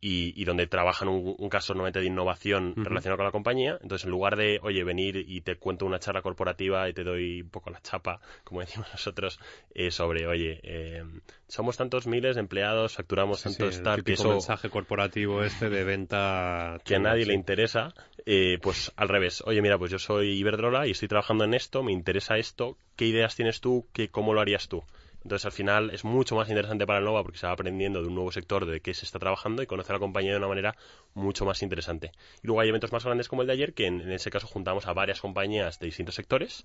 y, 0.06 0.34
y 0.38 0.44
donde 0.44 0.66
trabajan 0.66 1.08
un, 1.08 1.34
un 1.38 1.48
caso 1.48 1.72
normalmente 1.72 2.00
de 2.00 2.06
innovación 2.06 2.74
relacionado 2.76 3.16
con 3.16 3.24
la 3.24 3.32
compañía. 3.32 3.78
Entonces, 3.80 4.04
en 4.04 4.10
lugar 4.10 4.36
de, 4.36 4.60
oye, 4.62 4.84
venir 4.84 5.16
y 5.16 5.40
te 5.40 5.56
cuento 5.56 5.86
una 5.86 5.98
charla 5.98 6.20
corporativa 6.20 6.86
y 6.90 6.92
te 6.92 7.04
doy 7.04 7.40
un 7.40 7.48
poco 7.48 7.70
la 7.70 7.80
chapa, 7.80 8.20
como 8.44 8.60
decimos 8.66 8.86
nosotros, 8.92 9.40
eh, 9.74 9.90
sobre, 9.90 10.26
oye, 10.26 10.60
eh, 10.62 11.02
somos 11.48 11.78
tantos 11.78 12.06
miles 12.06 12.34
de 12.34 12.42
empleados, 12.42 12.96
facturamos 12.96 13.40
Sí, 13.40 13.48
sí, 13.48 13.56
tantos 13.56 13.78
el 13.78 13.82
tal, 13.82 14.04
que 14.04 14.12
eso 14.12 14.28
mensaje 14.28 14.68
corporativo 14.68 15.42
este 15.42 15.70
de 15.70 15.84
venta... 15.84 16.78
que 16.84 16.96
a 16.96 16.98
nadie 16.98 17.22
sí. 17.22 17.28
le 17.28 17.34
interesa, 17.34 17.94
eh, 18.26 18.58
pues 18.60 18.92
al 18.96 19.08
revés. 19.08 19.42
Oye, 19.46 19.62
mira, 19.62 19.78
pues 19.78 19.90
yo 19.90 19.98
soy 19.98 20.32
Iberdrola 20.32 20.86
y 20.86 20.90
estoy 20.90 21.08
trabajando 21.08 21.44
en 21.44 21.54
esto, 21.54 21.82
me 21.82 21.92
interesa 21.92 22.36
esto, 22.36 22.76
¿qué 22.96 23.06
ideas 23.06 23.36
tienes 23.36 23.62
tú? 23.62 23.86
¿Qué, 23.94 24.10
¿Cómo 24.10 24.34
lo 24.34 24.42
harías 24.42 24.68
tú? 24.68 24.84
Entonces, 25.24 25.46
al 25.46 25.52
final 25.52 25.90
es 25.90 26.04
mucho 26.04 26.36
más 26.36 26.48
interesante 26.48 26.86
para 26.86 27.00
el 27.00 27.04
Nova 27.04 27.22
porque 27.22 27.38
se 27.38 27.46
va 27.46 27.52
aprendiendo 27.54 28.00
de 28.02 28.08
un 28.08 28.14
nuevo 28.14 28.30
sector 28.30 28.66
de 28.66 28.80
qué 28.80 28.94
se 28.94 29.04
está 29.04 29.18
trabajando 29.18 29.62
y 29.62 29.66
conoce 29.66 29.90
a 29.90 29.94
la 29.94 29.98
compañía 29.98 30.32
de 30.32 30.38
una 30.38 30.48
manera 30.48 30.76
mucho 31.14 31.44
más 31.44 31.62
interesante. 31.62 32.12
Y 32.42 32.46
luego 32.46 32.60
hay 32.60 32.68
eventos 32.68 32.92
más 32.92 33.04
grandes 33.04 33.28
como 33.28 33.42
el 33.42 33.48
de 33.48 33.54
ayer, 33.54 33.74
que 33.74 33.86
en, 33.86 34.00
en 34.02 34.12
ese 34.12 34.30
caso 34.30 34.46
juntamos 34.46 34.86
a 34.86 34.92
varias 34.92 35.20
compañías 35.20 35.78
de 35.80 35.86
distintos 35.86 36.14
sectores. 36.14 36.62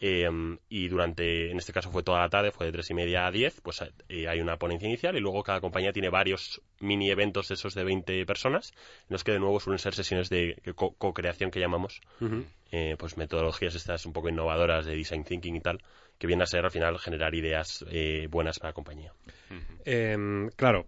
eh, 0.00 0.28
y 0.68 0.88
durante, 0.88 1.50
en 1.52 1.58
este 1.58 1.72
caso 1.72 1.90
fue 1.92 2.02
toda 2.02 2.20
la 2.20 2.28
tarde, 2.28 2.50
fue 2.50 2.66
de 2.66 2.72
tres 2.72 2.90
y 2.90 2.94
media 2.94 3.26
a 3.26 3.30
10, 3.30 3.60
pues 3.60 3.84
eh, 4.08 4.26
hay 4.26 4.40
una 4.40 4.56
ponencia 4.56 4.88
inicial 4.88 5.16
y 5.16 5.20
luego 5.20 5.42
cada 5.44 5.60
compañía 5.60 5.92
tiene 5.92 6.08
varios 6.08 6.60
mini 6.80 7.10
eventos 7.10 7.46
de 7.48 7.54
esos 7.54 7.74
de 7.74 7.84
20 7.84 8.26
personas, 8.26 8.72
en 9.02 9.06
los 9.10 9.22
que 9.22 9.30
de 9.32 9.38
nuevo 9.38 9.60
suelen 9.60 9.78
ser 9.78 9.94
sesiones 9.94 10.28
de 10.28 10.60
co- 10.74 10.94
co-creación 10.96 11.50
que 11.52 11.60
llamamos, 11.60 12.00
eh, 12.72 12.96
pues 12.98 13.16
metodologías 13.16 13.74
estas 13.76 14.04
un 14.06 14.12
poco 14.12 14.28
innovadoras 14.28 14.86
de 14.86 14.96
design 14.96 15.22
thinking 15.24 15.54
y 15.56 15.60
tal, 15.60 15.78
que 16.22 16.28
vienen 16.28 16.44
a 16.44 16.46
ser 16.46 16.64
al 16.64 16.70
final 16.70 17.00
generar 17.00 17.34
ideas 17.34 17.84
eh, 17.90 18.28
buenas 18.30 18.60
para 18.60 18.68
la 18.68 18.74
compañía. 18.74 19.12
Em, 19.84 20.50
claro, 20.50 20.86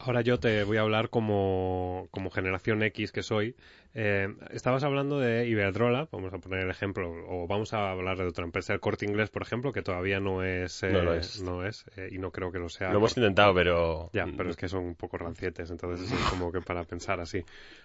ahora 0.00 0.22
yo 0.22 0.40
te 0.40 0.64
voy 0.64 0.76
a 0.76 0.80
hablar 0.80 1.08
como, 1.08 2.08
como 2.10 2.30
generación 2.30 2.82
X 2.82 3.12
que 3.12 3.22
soy. 3.22 3.54
Em, 3.98 4.36
estabas 4.50 4.84
hablando 4.84 5.18
de 5.18 5.46
Iberdrola, 5.48 6.06
vamos 6.12 6.30
a 6.34 6.38
poner 6.38 6.60
el 6.64 6.70
ejemplo, 6.70 7.10
o 7.28 7.46
vamos 7.46 7.72
a 7.72 7.90
hablar 7.90 8.18
de 8.18 8.24
otra 8.26 8.44
empresa, 8.44 8.74
el 8.74 8.80
Corte 8.80 9.06
Inglés, 9.06 9.30
por 9.30 9.40
ejemplo, 9.40 9.72
que 9.72 9.80
todavía 9.80 10.20
no 10.20 10.44
es, 10.44 10.82
eh, 10.82 10.90
No 10.90 11.00
lo 11.02 11.14
es. 11.14 11.40
no 11.40 11.64
es, 11.64 11.86
eh, 11.96 12.10
y 12.12 12.18
no 12.18 12.30
creo 12.30 12.52
que 12.52 12.58
lo 12.58 12.68
sea. 12.68 12.90
Lo 12.90 12.98
hemos 12.98 13.16
intentado, 13.16 13.54
pero... 13.54 14.10
Ya, 14.12 14.26
pero 14.36 14.50
es 14.50 14.56
que 14.56 14.68
son 14.68 14.84
un 14.84 14.94
poco 14.96 15.16
rancietes, 15.16 15.70
entonces 15.70 16.12
es 16.12 16.18
como 16.28 16.52
que 16.52 16.60
para 16.60 16.84
pensar 16.84 17.20
así. 17.20 17.42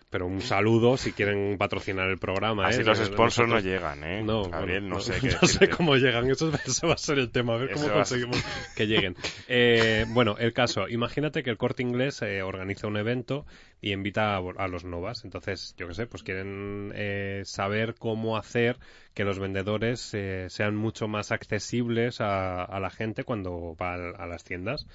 Pero 0.09 0.27
un 0.27 0.41
saludo 0.41 0.97
si 0.97 1.13
quieren 1.13 1.57
patrocinar 1.57 2.09
el 2.09 2.17
programa. 2.17 2.67
Así 2.67 2.81
¿eh? 2.81 2.83
los 2.83 2.99
Eh, 2.99 3.05
sponsors 3.05 3.47
no 3.47 3.59
llegan, 3.61 4.03
¿eh? 4.03 4.21
No, 4.21 4.43
Gabriel, 4.49 4.89
no, 4.89 4.99
sé 4.99 5.13
no, 5.13 5.21
qué 5.21 5.29
sé 5.31 5.37
decirte. 5.39 5.69
cómo 5.69 5.95
llegan. 5.95 6.29
Eso, 6.29 6.51
eso 6.65 6.87
va 6.89 6.95
a 6.95 6.97
ser 6.97 7.17
el 7.19 7.31
tema. 7.31 7.53
A 7.53 7.57
ver 7.59 7.71
cómo 7.71 7.87
a 7.87 7.93
conseguimos 7.93 8.43
que 8.75 8.87
lleguen. 8.87 9.15
Eh, 9.47 10.05
bueno, 10.09 10.35
el 10.37 10.51
caso. 10.51 10.89
Imagínate 10.89 11.43
que 11.43 11.49
el 11.49 11.55
corte 11.57 11.83
inglés 11.83 12.21
eh, 12.23 12.41
organiza 12.41 12.87
un 12.87 12.97
evento 12.97 13.45
y 13.81 13.93
invita 13.93 14.35
a, 14.35 14.37
a 14.37 14.67
los 14.67 14.85
novas. 14.85 15.25
Entonces, 15.25 15.73
yo 15.77 15.87
qué 15.87 15.95
sé, 15.95 16.07
pues 16.07 16.23
quieren 16.23 16.93
eh, 16.95 17.41
saber 17.45 17.95
cómo 17.95 18.37
hacer 18.37 18.77
que 19.13 19.25
los 19.25 19.39
vendedores 19.39 20.13
eh, 20.13 20.47
sean 20.49 20.75
mucho 20.75 21.07
más 21.07 21.31
accesibles 21.31 22.21
a, 22.21 22.79
la 22.79 22.89
gente 22.89 23.23
cuando 23.23 23.75
va 23.75 23.95
a, 23.95 24.23
a 24.23 24.27
las 24.27 24.43
tiendas. 24.43 24.87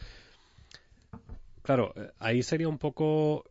Claro, 1.62 1.92
eh, 1.96 2.10
ahí 2.20 2.42
sería 2.42 2.68
un 2.68 2.78
poco 2.78 3.44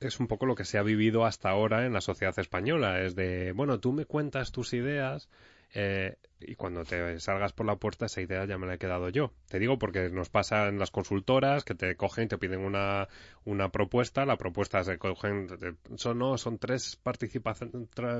es 0.00 0.20
un 0.20 0.26
poco 0.26 0.44
lo 0.46 0.54
que 0.54 0.64
se 0.64 0.76
ha 0.78 0.82
vivido 0.82 1.24
hasta 1.24 1.48
ahora 1.48 1.86
en 1.86 1.92
la 1.92 2.00
sociedad 2.00 2.38
española. 2.38 3.00
Es 3.00 3.14
de, 3.14 3.52
bueno, 3.52 3.80
tú 3.80 3.92
me 3.92 4.04
cuentas 4.04 4.52
tus 4.52 4.74
ideas 4.74 5.28
eh, 5.74 6.16
y 6.40 6.54
cuando 6.54 6.84
te 6.84 7.18
salgas 7.20 7.52
por 7.52 7.66
la 7.66 7.76
puerta 7.76 8.06
esa 8.06 8.20
idea 8.20 8.44
ya 8.44 8.58
me 8.58 8.66
la 8.66 8.74
he 8.74 8.78
quedado 8.78 9.08
yo. 9.08 9.32
Te 9.48 9.58
digo 9.58 9.78
porque 9.78 10.10
nos 10.10 10.28
pasa 10.28 10.68
en 10.68 10.78
las 10.78 10.90
consultoras 10.90 11.64
que 11.64 11.74
te 11.74 11.96
cogen 11.96 12.24
y 12.24 12.28
te 12.28 12.38
piden 12.38 12.60
una, 12.60 13.08
una 13.44 13.70
propuesta. 13.70 14.26
La 14.26 14.36
propuesta 14.36 14.84
se 14.84 14.98
cogen, 14.98 15.48
son, 15.96 16.18
no, 16.18 16.36
son 16.38 16.58
tres 16.58 16.98
participa- 17.02 17.54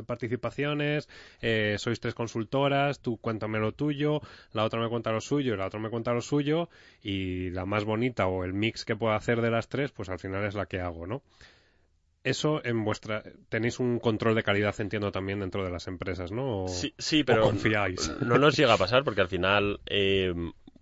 participaciones, 0.06 1.08
eh, 1.40 1.76
sois 1.78 2.00
tres 2.00 2.14
consultoras, 2.14 3.00
tú 3.00 3.18
cuéntame 3.18 3.58
lo 3.58 3.72
tuyo, 3.72 4.20
la 4.52 4.64
otra 4.64 4.80
me 4.80 4.88
cuenta 4.88 5.12
lo 5.12 5.20
suyo 5.20 5.56
la 5.56 5.66
otra 5.66 5.80
me 5.80 5.90
cuenta 5.90 6.12
lo 6.12 6.20
suyo 6.22 6.68
y 7.02 7.50
la 7.50 7.66
más 7.66 7.84
bonita 7.84 8.26
o 8.26 8.44
el 8.44 8.52
mix 8.54 8.84
que 8.84 8.96
pueda 8.96 9.16
hacer 9.16 9.40
de 9.40 9.50
las 9.50 9.68
tres, 9.68 9.92
pues 9.92 10.08
al 10.08 10.18
final 10.18 10.44
es 10.44 10.54
la 10.54 10.66
que 10.66 10.80
hago, 10.80 11.06
¿no? 11.06 11.22
Eso 12.26 12.60
en 12.64 12.84
vuestra 12.84 13.22
tenéis 13.48 13.78
un 13.78 14.00
control 14.00 14.34
de 14.34 14.42
calidad 14.42 14.74
entiendo 14.80 15.12
también 15.12 15.38
dentro 15.40 15.64
de 15.64 15.70
las 15.70 15.86
empresas, 15.86 16.32
¿no? 16.32 16.64
O- 16.64 16.68
Sí, 16.68 16.92
sí, 16.98 17.20
o 17.22 17.24
pero 17.24 17.42
confiáis. 17.42 18.12
no 18.20 18.36
nos 18.38 18.56
llega 18.56 18.74
a 18.74 18.78
pasar 18.78 19.04
porque 19.04 19.20
al 19.20 19.28
final, 19.28 19.78
eh, 19.86 20.34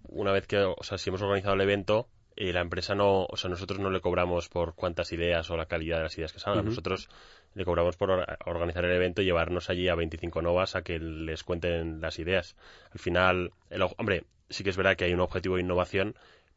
una 0.08 0.32
vez 0.32 0.46
que, 0.46 0.58
o 0.58 0.82
sea, 0.82 0.96
si 0.96 1.10
hemos 1.10 1.20
organizado 1.20 1.54
el 1.54 1.60
evento, 1.60 2.08
eh, 2.36 2.52
la 2.54 2.62
empresa 2.62 2.94
no, 2.94 3.24
o 3.26 3.36
sea, 3.36 3.50
nosotros 3.50 3.78
no 3.78 3.90
le 3.90 4.00
cobramos 4.00 4.48
por 4.48 4.74
cuántas 4.74 5.12
ideas 5.12 5.50
o 5.50 5.56
la 5.58 5.66
calidad 5.66 5.98
de 5.98 6.02
las 6.04 6.16
ideas 6.16 6.32
que 6.32 6.38
salgan. 6.40 6.60
Ujú. 6.60 6.70
Nosotros 6.70 7.10
le 7.54 7.64
cobramos 7.66 7.96
por 7.98 8.10
or- 8.10 8.38
organizar 8.46 8.84
el 8.86 8.92
evento 8.92 9.20
y 9.20 9.26
llevarnos 9.26 9.68
allí 9.68 9.88
a 9.88 9.94
25 9.94 10.40
novas 10.40 10.76
a 10.76 10.82
que 10.82 10.98
les 10.98 11.44
cuenten 11.44 12.00
las 12.00 12.18
ideas. 12.18 12.56
Al 12.90 12.98
final, 13.00 13.52
el, 13.68 13.82
hombre, 13.98 14.24
sí 14.48 14.64
que 14.64 14.70
es 14.70 14.76
verdad 14.78 14.96
que 14.96 15.04
hay 15.04 15.12
un 15.12 15.20
objetivo 15.20 15.56
de 15.56 15.62
innovación, 15.62 16.14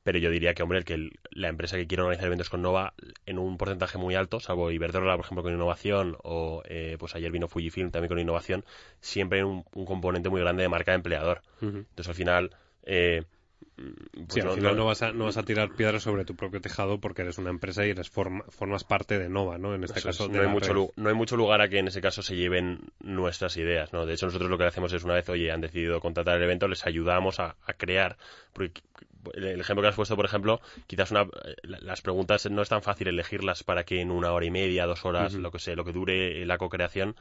pero 0.08 0.20
yo 0.20 0.30
diría 0.30 0.54
que, 0.54 0.64
hombre, 0.64 0.78
el 0.78 0.86
que 0.86 0.94
el- 0.94 1.20
la 1.32 1.50
empresa 1.50 1.76
que 1.76 1.86
quiere 1.86 2.02
organizar 2.02 2.28
eventos 2.28 2.50
con 2.50 2.62
Nova 2.62 2.94
en 3.26 3.38
un 3.38 3.58
porcentaje 3.58 3.98
muy 3.98 4.16
alto, 4.16 4.40
salvo 4.40 4.72
Iberdrola, 4.72 5.18
por 5.18 5.26
ejemplo, 5.26 5.44
con 5.44 5.52
innovación, 5.54 6.16
o 6.24 6.64
eh, 6.66 6.96
pues 6.98 7.14
ayer 7.16 7.30
vino 7.30 7.50
Fujifilm 7.50 7.92
también 7.92 8.08
con 8.08 8.18
innovación, 8.18 8.64
siempre 9.02 9.40
hay 9.40 9.44
un, 9.44 9.66
un 9.74 9.86
componente 9.86 10.30
muy 10.30 10.40
grande 10.40 10.64
de 10.64 10.70
marca 10.70 10.92
de 10.92 10.96
empleador. 10.96 11.42
Entonces, 11.90 12.08
al 12.08 12.16
final, 12.16 12.52
eh, 12.84 13.24
pues 13.76 14.28
Sí, 14.30 14.40
al 14.40 14.48
no- 14.48 14.54
final 14.56 14.72
no- 14.72 14.78
no 14.82 14.86
vas, 14.86 15.02
a, 15.04 15.12
no 15.12 15.26
vas 15.26 15.38
a 15.38 15.44
tirar 15.44 15.72
piedras 15.76 16.02
sobre 16.04 16.26
tu 16.26 16.36
propio 16.36 16.60
tejado 16.62 17.00
porque 17.00 17.22
eres 17.22 17.38
una 17.38 17.50
empresa 17.52 17.86
y 17.86 17.92
eres 17.92 18.10
forma- 18.10 18.44
formas 18.50 18.84
parte 18.84 19.20
de 19.20 19.30
Nova, 19.30 19.58
¿no? 19.58 19.76
En 19.76 19.84
este 19.84 20.00
Eso 20.00 20.10
caso, 20.10 20.26
es, 20.26 20.32
de 20.32 20.38
no, 20.38 20.44
hay 20.44 20.50
mucho, 20.50 20.68
red. 20.70 20.76
lu- 20.76 20.92
no 20.96 21.10
hay 21.10 21.16
mucho 21.16 21.38
lugar 21.38 21.62
a 21.62 21.70
que 21.70 21.78
en 21.80 21.88
ese 21.88 22.02
caso 22.02 22.22
se 22.24 22.36
lleven 22.36 22.80
nuestras 23.02 23.56
ideas, 23.58 23.94
¿no? 23.94 24.06
De 24.06 24.14
hecho, 24.16 24.26
nosotros 24.26 24.50
lo 24.50 24.58
que 24.58 24.66
hacemos 24.66 24.92
es 24.94 25.04
una 25.04 25.14
vez, 25.14 25.30
oye, 25.30 25.52
han 25.52 25.62
decidido 25.62 26.00
contratar 26.00 26.38
el 26.38 26.44
evento, 26.44 26.68
les 26.68 26.86
ayudamos 26.88 27.40
a, 27.40 27.56
a 27.66 27.74
crear. 27.74 28.18
Porque 28.54 28.82
el 29.34 29.60
ejemplo 29.60 29.82
que 29.82 29.90
has 29.90 29.96
puesto, 29.96 30.16
por 30.16 30.26
ejemplo, 30.26 30.60
quizás 30.88 31.12
una, 31.12 31.22
eh, 31.24 31.56
la- 31.64 31.80
las 31.82 32.02
preguntas 32.02 32.50
no 32.50 32.62
es 32.62 32.70
tan 32.70 32.82
fácil 32.82 33.08
elegirlas 33.10 33.64
para 33.64 33.84
que 33.84 34.02
en 34.02 34.10
una 34.12 34.32
hora 34.32 34.46
y 34.46 34.52
media, 34.52 34.86
dos 34.86 35.06
horas, 35.06 35.34
lo 35.34 35.52
que 35.52 35.60
sea, 35.60 35.76
lo 35.76 35.84
que 35.86 35.92
dure 35.92 36.46
la 36.46 36.58
co-creación, 36.58 37.16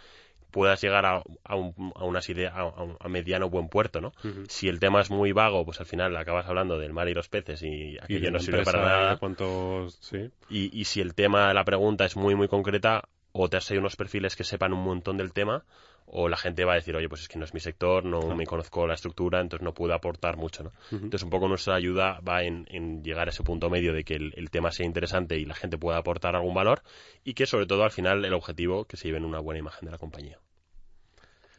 puedas 0.50 0.80
llegar 0.80 1.04
a, 1.06 1.22
a, 1.44 1.56
un- 1.56 1.92
a 1.94 2.04
unas 2.04 2.28
ideas, 2.28 2.54
a, 2.54 2.60
a 2.60 2.82
un- 2.82 2.96
a 2.98 3.08
mediano 3.08 3.50
buen 3.50 3.68
puerto, 3.68 4.00
¿no? 4.00 4.12
Si 4.48 4.68
el 4.68 4.80
tema 4.80 5.00
es 5.00 5.10
muy 5.10 5.32
vago, 5.32 5.64
pues 5.64 5.80
al 5.80 5.86
final 5.86 6.16
acabas 6.16 6.46
hablando 6.46 6.78
del 6.78 6.92
mar 6.92 7.08
y 7.08 7.14
los 7.14 7.28
peces 7.28 7.62
y 7.62 7.66
Y 7.94 7.98
aquello 8.00 8.20
de 8.26 8.30
no 8.30 8.38
sirve 8.38 8.64
para 8.64 8.78
y 8.78 8.82
nada. 8.82 9.16
cuántos- 9.18 9.96
sí. 10.00 10.30
Y, 10.48 10.78
y 10.78 10.84
si 10.84 11.00
el 11.00 11.14
tema, 11.14 11.52
la 11.54 11.64
pregunta 11.64 12.04
es 12.04 12.16
muy, 12.16 12.34
muy 12.34 12.48
concreta, 12.48 13.02
o 13.32 13.48
te 13.48 13.56
has 13.58 13.70
unos 13.72 13.96
perfiles 13.96 14.36
que 14.36 14.44
sepan 14.44 14.72
un 14.72 14.82
montón 14.82 15.16
del 15.16 15.32
tema, 15.32 15.64
o 16.06 16.28
la 16.28 16.36
gente 16.36 16.64
va 16.64 16.72
a 16.72 16.76
decir, 16.76 16.94
oye, 16.96 17.08
pues 17.08 17.22
es 17.22 17.28
que 17.28 17.38
no 17.38 17.44
es 17.44 17.52
mi 17.54 17.60
sector, 17.60 18.04
no 18.04 18.20
Claro. 18.20 18.36
me 18.36 18.46
conozco 18.46 18.86
la 18.86 18.94
estructura, 18.94 19.40
entonces 19.40 19.64
no 19.64 19.74
puedo 19.74 19.92
aportar 19.94 20.36
mucho, 20.36 20.62
¿no? 20.62 20.72
Entonces 20.92 21.22
un 21.24 21.30
poco 21.30 21.48
nuestra 21.48 21.74
ayuda 21.74 22.20
va 22.20 22.42
en, 22.44 22.66
en 22.70 23.02
llegar 23.02 23.26
a 23.28 23.30
ese 23.30 23.42
punto 23.42 23.68
medio 23.70 23.92
de 23.92 24.04
que 24.04 24.14
el, 24.14 24.32
el 24.36 24.50
tema 24.50 24.70
sea 24.70 24.86
interesante 24.86 25.36
y 25.38 25.44
la 25.44 25.54
gente 25.54 25.78
pueda 25.78 25.98
aportar 25.98 26.36
algún 26.36 26.54
valor, 26.54 26.82
y 27.24 27.34
que 27.34 27.46
sobre 27.46 27.66
todo 27.66 27.82
al 27.84 27.90
final 27.90 28.24
el 28.24 28.34
objetivo 28.34 28.84
que 28.84 28.96
se 28.96 29.08
lleven 29.08 29.24
una 29.24 29.40
buena 29.40 29.58
imagen 29.58 29.86
de 29.86 29.90
la 29.92 29.98
compañía. 29.98 30.38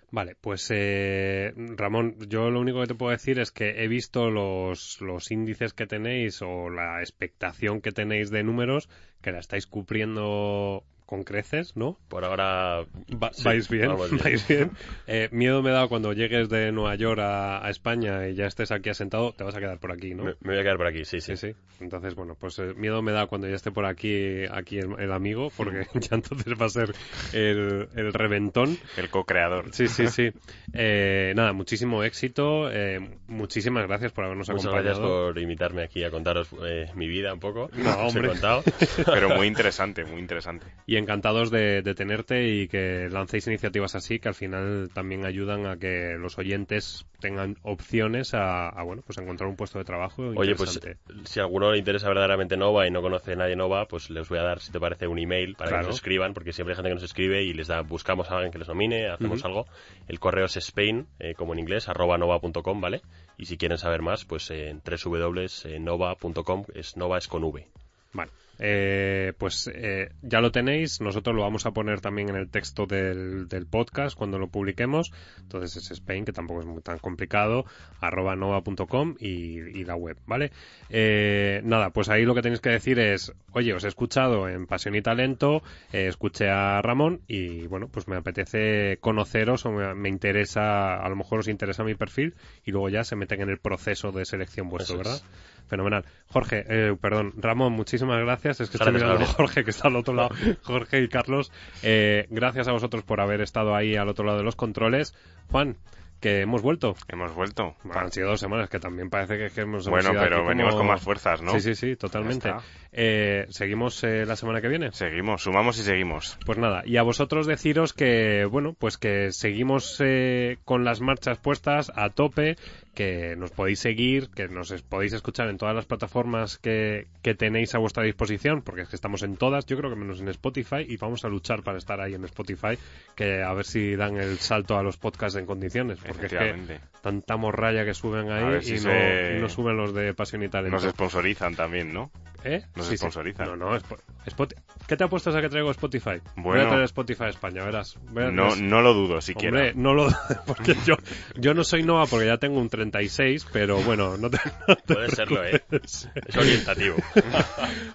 Vale, 0.09 0.35
pues 0.39 0.69
eh, 0.73 1.51
Ramón, 1.75 2.15
yo 2.29 2.49
lo 2.49 2.61
único 2.61 2.79
que 2.79 2.87
te 2.87 2.95
puedo 2.95 3.11
decir 3.11 3.39
es 3.39 3.51
que 3.51 3.83
he 3.83 3.89
visto 3.89 4.29
los, 4.29 5.01
los 5.01 5.31
índices 5.31 5.73
que 5.73 5.85
tenéis 5.85 6.41
o 6.41 6.69
la 6.69 7.01
expectación 7.01 7.81
que 7.81 7.91
tenéis 7.91 8.29
de 8.29 8.41
números, 8.43 8.87
que 9.21 9.33
la 9.33 9.39
estáis 9.39 9.67
cumpliendo 9.67 10.85
con 11.07 11.23
creces, 11.23 11.75
¿no? 11.75 11.97
Por 12.09 12.23
ahora 12.25 12.85
Va- 13.11 13.33
sí, 13.33 13.43
vais 13.43 13.67
bien, 13.71 13.89
vais 14.23 14.47
bien. 14.47 14.71
Eh, 15.07 15.29
miedo 15.31 15.63
me 15.63 15.71
da 15.71 15.87
cuando 15.87 16.13
llegues 16.13 16.49
de 16.49 16.71
Nueva 16.71 16.93
York 16.95 17.19
a, 17.19 17.65
a 17.65 17.69
España 17.71 18.27
y 18.27 18.35
ya 18.35 18.45
estés 18.45 18.71
aquí 18.71 18.89
asentado, 18.89 19.31
te 19.31 19.43
vas 19.43 19.55
a 19.55 19.59
quedar 19.59 19.79
por 19.79 19.91
aquí, 19.91 20.13
¿no? 20.13 20.23
Me, 20.25 20.31
me 20.41 20.51
voy 20.51 20.59
a 20.59 20.63
quedar 20.63 20.77
por 20.77 20.87
aquí, 20.87 21.05
sí, 21.05 21.19
sí. 21.21 21.35
Sí, 21.35 21.53
sí. 21.53 21.55
Entonces, 21.79 22.13
bueno, 22.13 22.35
pues 22.39 22.59
eh, 22.59 22.73
miedo 22.75 23.01
me 23.01 23.13
da 23.13 23.25
cuando 23.27 23.47
ya 23.47 23.55
esté 23.55 23.71
por 23.71 23.85
aquí, 23.85 24.43
aquí 24.51 24.77
el, 24.79 24.99
el 24.99 25.11
amigo, 25.13 25.49
porque 25.55 25.87
ya 25.95 26.15
entonces 26.17 26.53
va 26.61 26.65
a 26.65 26.69
ser 26.69 26.93
el, 27.33 27.87
el 27.95 28.13
reventón. 28.13 28.77
El 28.97 29.09
co-creador. 29.09 29.73
Sí, 29.73 29.87
sí, 29.87 30.07
sí. 30.07 30.31
Eh, 30.73 31.31
nada, 31.35 31.53
muchísimo 31.53 32.03
éxito. 32.03 32.69
eh, 32.69 32.99
muchísimas 33.27 33.87
gracias 33.87 34.11
por 34.11 34.25
habernos 34.25 34.49
Muchas 34.49 34.65
acompañado. 34.65 34.83
gracias 34.99 35.07
por 35.07 35.39
invitarme 35.39 35.83
aquí 35.83 36.03
a 36.03 36.11
contaros 36.11 36.49
eh, 36.65 36.89
mi 36.95 37.07
vida 37.07 37.33
un 37.33 37.39
poco. 37.39 37.69
No, 37.73 37.91
Os 38.05 38.13
he 38.13 38.17
hombre. 38.17 38.27
contado. 38.29 38.63
Pero 39.05 39.29
muy 39.29 39.47
interesante, 39.47 40.03
muy 40.03 40.19
interesante. 40.19 40.65
Y 40.85 40.96
encantados 40.97 41.51
de, 41.51 41.81
de 41.81 41.95
tenerte 41.95 42.47
y 42.47 42.67
que 42.67 43.07
lancéis 43.09 43.47
iniciativas 43.47 43.95
así 43.95 44.19
que 44.19 44.29
al 44.29 44.35
final 44.35 44.89
también 44.93 45.25
ayudan 45.25 45.65
a 45.65 45.77
que 45.77 46.15
los 46.19 46.37
oyentes 46.37 47.05
tengan 47.19 47.55
opciones 47.63 48.33
a, 48.33 48.69
a, 48.69 48.83
bueno, 48.83 49.01
pues 49.05 49.17
a 49.17 49.23
encontrar 49.23 49.49
un 49.49 49.55
puesto 49.55 49.79
de 49.79 49.85
trabajo 49.85 50.23
Oye, 50.35 50.55
pues 50.55 50.79
si 51.25 51.39
a 51.39 51.43
alguno 51.43 51.71
le 51.71 51.79
interesa 51.79 52.07
verdaderamente 52.07 52.57
Nova 52.57 52.87
y 52.87 52.91
no 52.91 53.01
conoce 53.01 53.33
a 53.33 53.35
nadie 53.35 53.55
Nova, 53.55 53.85
pues 53.87 54.09
les 54.09 54.27
voy 54.29 54.39
a 54.39 54.43
dar, 54.43 54.59
si 54.59 54.71
te 54.71 54.79
parece, 54.79 55.07
un 55.07 55.19
email 55.19 55.55
para 55.55 55.69
Claro. 55.69 55.83
que 55.83 55.87
nos 55.87 55.95
escriban, 55.97 56.33
porque 56.33 56.53
siempre 56.53 56.73
hay 56.73 56.75
gente 56.77 56.89
que 56.89 56.95
nos 56.95 57.03
escribe 57.03 57.43
y 57.43 57.53
les 57.53 57.67
da, 57.67 57.81
buscamos 57.81 58.29
a 58.29 58.35
alguien 58.35 58.51
que 58.51 58.59
les 58.59 58.67
nomine, 58.67 59.07
hacemos 59.09 59.43
algo. 59.45 59.65
El 60.07 60.19
correo 60.19 60.45
es 60.45 60.57
spain, 60.57 61.07
eh, 61.19 61.33
como 61.35 61.53
en 61.53 61.59
inglés, 61.59 61.89
arroba 61.89 62.17
nova.com, 62.17 62.79
¿vale? 62.81 63.01
Y 63.37 63.45
si 63.45 63.57
quieren 63.57 63.77
saber 63.77 64.01
más, 64.01 64.25
pues 64.25 64.49
eh, 64.51 64.69
en 64.69 64.81
www.nova.com, 64.81 66.65
es 66.73 66.97
Nova 66.97 67.17
es 67.17 67.27
con 67.27 67.43
V. 67.43 67.67
Vale. 68.13 68.31
Eh, 68.59 69.33
pues 69.37 69.69
eh, 69.73 70.09
ya 70.21 70.41
lo 70.41 70.51
tenéis, 70.51 71.01
nosotros 71.01 71.35
lo 71.35 71.41
vamos 71.43 71.65
a 71.65 71.71
poner 71.71 72.01
también 72.01 72.29
en 72.29 72.35
el 72.35 72.49
texto 72.49 72.85
del, 72.85 73.47
del 73.47 73.65
podcast 73.65 74.17
cuando 74.17 74.39
lo 74.39 74.47
publiquemos. 74.47 75.11
Entonces 75.39 75.75
es 75.77 75.91
Spain, 75.91 76.25
que 76.25 76.33
tampoco 76.33 76.61
es 76.61 76.65
muy 76.65 76.81
tan 76.81 76.99
complicado, 76.99 77.65
arroba 77.99 78.35
nova.com 78.35 79.15
y, 79.19 79.59
y 79.59 79.83
la 79.85 79.95
web, 79.95 80.17
¿vale? 80.25 80.51
Eh, 80.89 81.61
nada, 81.63 81.89
pues 81.91 82.09
ahí 82.09 82.23
lo 82.23 82.35
que 82.35 82.41
tenéis 82.41 82.61
que 82.61 82.69
decir 82.69 82.99
es, 82.99 83.33
oye, 83.51 83.73
os 83.73 83.83
he 83.83 83.87
escuchado 83.87 84.47
en 84.47 84.67
Pasión 84.67 84.95
y 84.95 85.01
Talento, 85.01 85.61
eh, 85.91 86.07
escuché 86.07 86.49
a 86.49 86.81
Ramón 86.81 87.21
y 87.27 87.67
bueno, 87.67 87.87
pues 87.87 88.07
me 88.07 88.15
apetece 88.15 88.97
conoceros 88.99 89.65
o 89.65 89.71
me, 89.71 89.93
me 89.95 90.09
interesa, 90.09 90.95
a 90.95 91.09
lo 91.09 91.15
mejor 91.15 91.39
os 91.39 91.47
interesa 91.47 91.83
mi 91.83 91.95
perfil 91.95 92.35
y 92.65 92.71
luego 92.71 92.89
ya 92.89 93.03
se 93.03 93.15
meten 93.15 93.41
en 93.41 93.49
el 93.49 93.59
proceso 93.59 94.11
de 94.11 94.25
selección 94.25 94.69
vuestro, 94.69 95.01
Eso 95.01 95.11
es. 95.11 95.23
Fenomenal. 95.67 96.05
Jorge, 96.29 96.63
eh, 96.67 96.95
perdón, 96.99 97.33
Ramón, 97.37 97.73
muchísimas 97.73 98.19
gracias. 98.19 98.61
Es 98.61 98.69
que 98.69 98.77
estoy 98.77 98.91
Gracias, 98.93 99.09
mirando 99.11 99.31
a. 99.31 99.33
Jorge, 99.33 99.63
que 99.63 99.71
está 99.71 99.87
al 99.87 99.95
otro 99.95 100.13
lado. 100.13 100.29
Jorge 100.63 101.01
y 101.01 101.07
Carlos, 101.09 101.51
eh, 101.83 102.25
gracias 102.29 102.67
a 102.67 102.71
vosotros 102.71 103.03
por 103.03 103.19
haber 103.21 103.41
estado 103.41 103.75
ahí 103.75 103.95
al 103.95 104.07
otro 104.09 104.25
lado 104.25 104.37
de 104.37 104.43
los 104.43 104.55
controles. 104.55 105.13
Juan, 105.51 105.75
que 106.19 106.41
hemos 106.41 106.61
vuelto. 106.63 106.95
Hemos 107.09 107.33
vuelto. 107.35 107.75
Bueno, 107.83 108.01
han 108.01 108.11
sido 108.11 108.29
dos 108.29 108.39
semanas, 108.39 108.69
que 108.69 108.79
también 108.79 109.09
parece 109.11 109.37
que, 109.37 109.49
que 109.53 109.61
hemos 109.61 109.87
Bueno, 109.87 110.09
pero 110.17 110.37
como- 110.37 110.49
venimos 110.49 110.75
con 110.75 110.87
más 110.87 111.01
fuerzas, 111.01 111.41
¿no? 111.43 111.51
Sí, 111.51 111.59
sí, 111.61 111.75
sí, 111.75 111.95
totalmente. 111.95 112.51
Eh, 112.91 113.45
¿Seguimos 113.49 114.03
eh, 114.03 114.25
la 114.25 114.35
semana 114.35 114.59
que 114.59 114.67
viene? 114.67 114.91
Seguimos, 114.93 115.43
sumamos 115.43 115.77
y 115.77 115.83
seguimos. 115.83 116.39
Pues 116.45 116.57
nada, 116.57 116.81
y 116.85 116.97
a 116.97 117.03
vosotros 117.03 117.45
deciros 117.45 117.93
que, 117.93 118.45
bueno, 118.45 118.73
pues 118.73 118.97
que 118.97 119.31
seguimos 119.31 120.01
eh, 120.03 120.57
con 120.65 120.83
las 120.83 121.01
marchas 121.01 121.37
puestas 121.37 121.91
a 121.95 122.09
tope, 122.09 122.55
que 122.97 123.35
nos 123.37 123.51
podéis 123.51 123.77
seguir, 123.79 124.31
que 124.31 124.47
nos 124.47 124.73
podéis 124.81 125.13
escuchar 125.13 125.49
en 125.49 125.59
todas 125.59 125.75
las 125.75 125.85
plataformas 125.85 126.57
que, 126.57 127.05
que 127.21 127.35
tenéis 127.35 127.75
a 127.75 127.77
vuestra 127.77 128.01
disposición, 128.01 128.63
porque 128.63 128.81
es 128.81 128.89
que 128.89 128.95
estamos 128.95 129.21
en 129.21 129.37
todas, 129.37 129.67
yo 129.67 129.77
creo 129.77 129.91
que 129.91 129.95
menos 129.95 130.19
en 130.19 130.29
Spotify, 130.29 130.77
y 130.87 130.97
vamos 130.97 131.23
a 131.23 131.27
luchar 131.29 131.61
para 131.61 131.77
estar 131.77 132.01
ahí 132.01 132.15
en 132.15 132.23
Spotify, 132.25 132.75
que 133.15 133.43
a 133.43 133.53
ver 133.53 133.65
si 133.65 133.95
dan 133.95 134.17
el 134.17 134.39
salto 134.39 134.79
a 134.79 134.81
los 134.81 134.97
podcasts 134.97 135.37
en 135.37 135.45
condiciones, 135.45 135.99
porque 135.99 136.25
es 136.25 136.33
que 136.33 136.79
tanta 137.03 137.37
morralla 137.37 137.85
que 137.85 137.93
suben 137.93 138.31
ahí 138.31 138.63
si 138.63 138.73
y, 138.73 138.77
se- 138.79 138.87
no, 139.31 139.37
y 139.37 139.41
no 139.41 139.47
suben 139.49 139.77
los 139.77 139.93
de 139.93 140.15
Pasión 140.15 140.41
y 140.41 140.49
Talento. 140.49 140.77
Nos 140.77 140.91
sponsorizan 140.91 141.55
también, 141.55 141.93
¿no? 141.93 142.09
¿Eh? 142.43 142.63
nos 142.75 142.85
Sí, 142.85 142.91
sí. 142.91 142.97
sponsorizan. 142.97 143.47
No, 143.47 143.55
no, 143.57 143.75
Spo- 143.77 143.99
Spot- 144.25 144.53
¿qué 144.87 144.95
te 144.95 145.03
apuestas 145.03 145.35
a 145.35 145.41
que 145.41 145.49
traigo 145.49 145.71
Spotify? 145.71 146.21
Voy 146.35 146.51
a 146.51 146.63
Bueno. 146.63 146.67
traer 146.69 146.83
Spotify 146.85 147.23
a 147.25 147.29
España, 147.29 147.63
verás. 147.63 147.97
verás. 148.11 148.31
No, 148.33 148.55
no 148.55 148.81
lo 148.81 148.93
dudo 148.93 149.21
siquiera. 149.21 149.57
Hombre, 149.57 149.73
no 149.75 149.93
lo... 149.93 150.07
Porque 150.45 150.75
yo, 150.85 150.95
yo 151.35 151.53
no 151.53 151.63
soy 151.63 151.83
Nova 151.83 152.05
porque 152.05 152.27
ya 152.27 152.37
tengo 152.37 152.59
un 152.59 152.69
36, 152.91 153.47
pero 153.51 153.81
bueno, 153.81 154.17
no 154.17 154.29
te... 154.29 154.39
no 154.67 154.75
te 154.75 154.93
Puede 154.93 155.09
serlo, 155.09 155.43
¿eh? 155.43 155.61
Es 155.71 156.07
orientativo. 156.37 156.95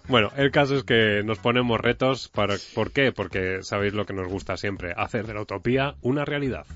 Bueno, 0.08 0.30
el 0.36 0.50
caso 0.50 0.76
es 0.76 0.84
que 0.84 1.22
nos 1.24 1.38
ponemos 1.38 1.80
retos. 1.80 2.28
Para... 2.28 2.56
¿Por 2.74 2.90
qué? 2.90 3.12
Porque 3.12 3.62
sabéis 3.62 3.94
lo 3.94 4.04
que 4.04 4.12
nos 4.12 4.28
gusta 4.28 4.56
siempre, 4.56 4.92
hacer 4.96 5.26
de 5.26 5.34
la 5.34 5.42
utopía 5.42 5.94
una 6.02 6.24
realidad. 6.24 6.66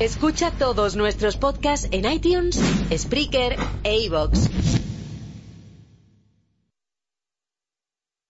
Escucha 0.00 0.50
todos 0.50 0.96
nuestros 0.96 1.36
podcasts 1.36 1.88
en 1.90 2.10
iTunes, 2.10 2.60
Spreaker 2.96 3.56
e 3.84 3.98
iVoox. 4.04 4.85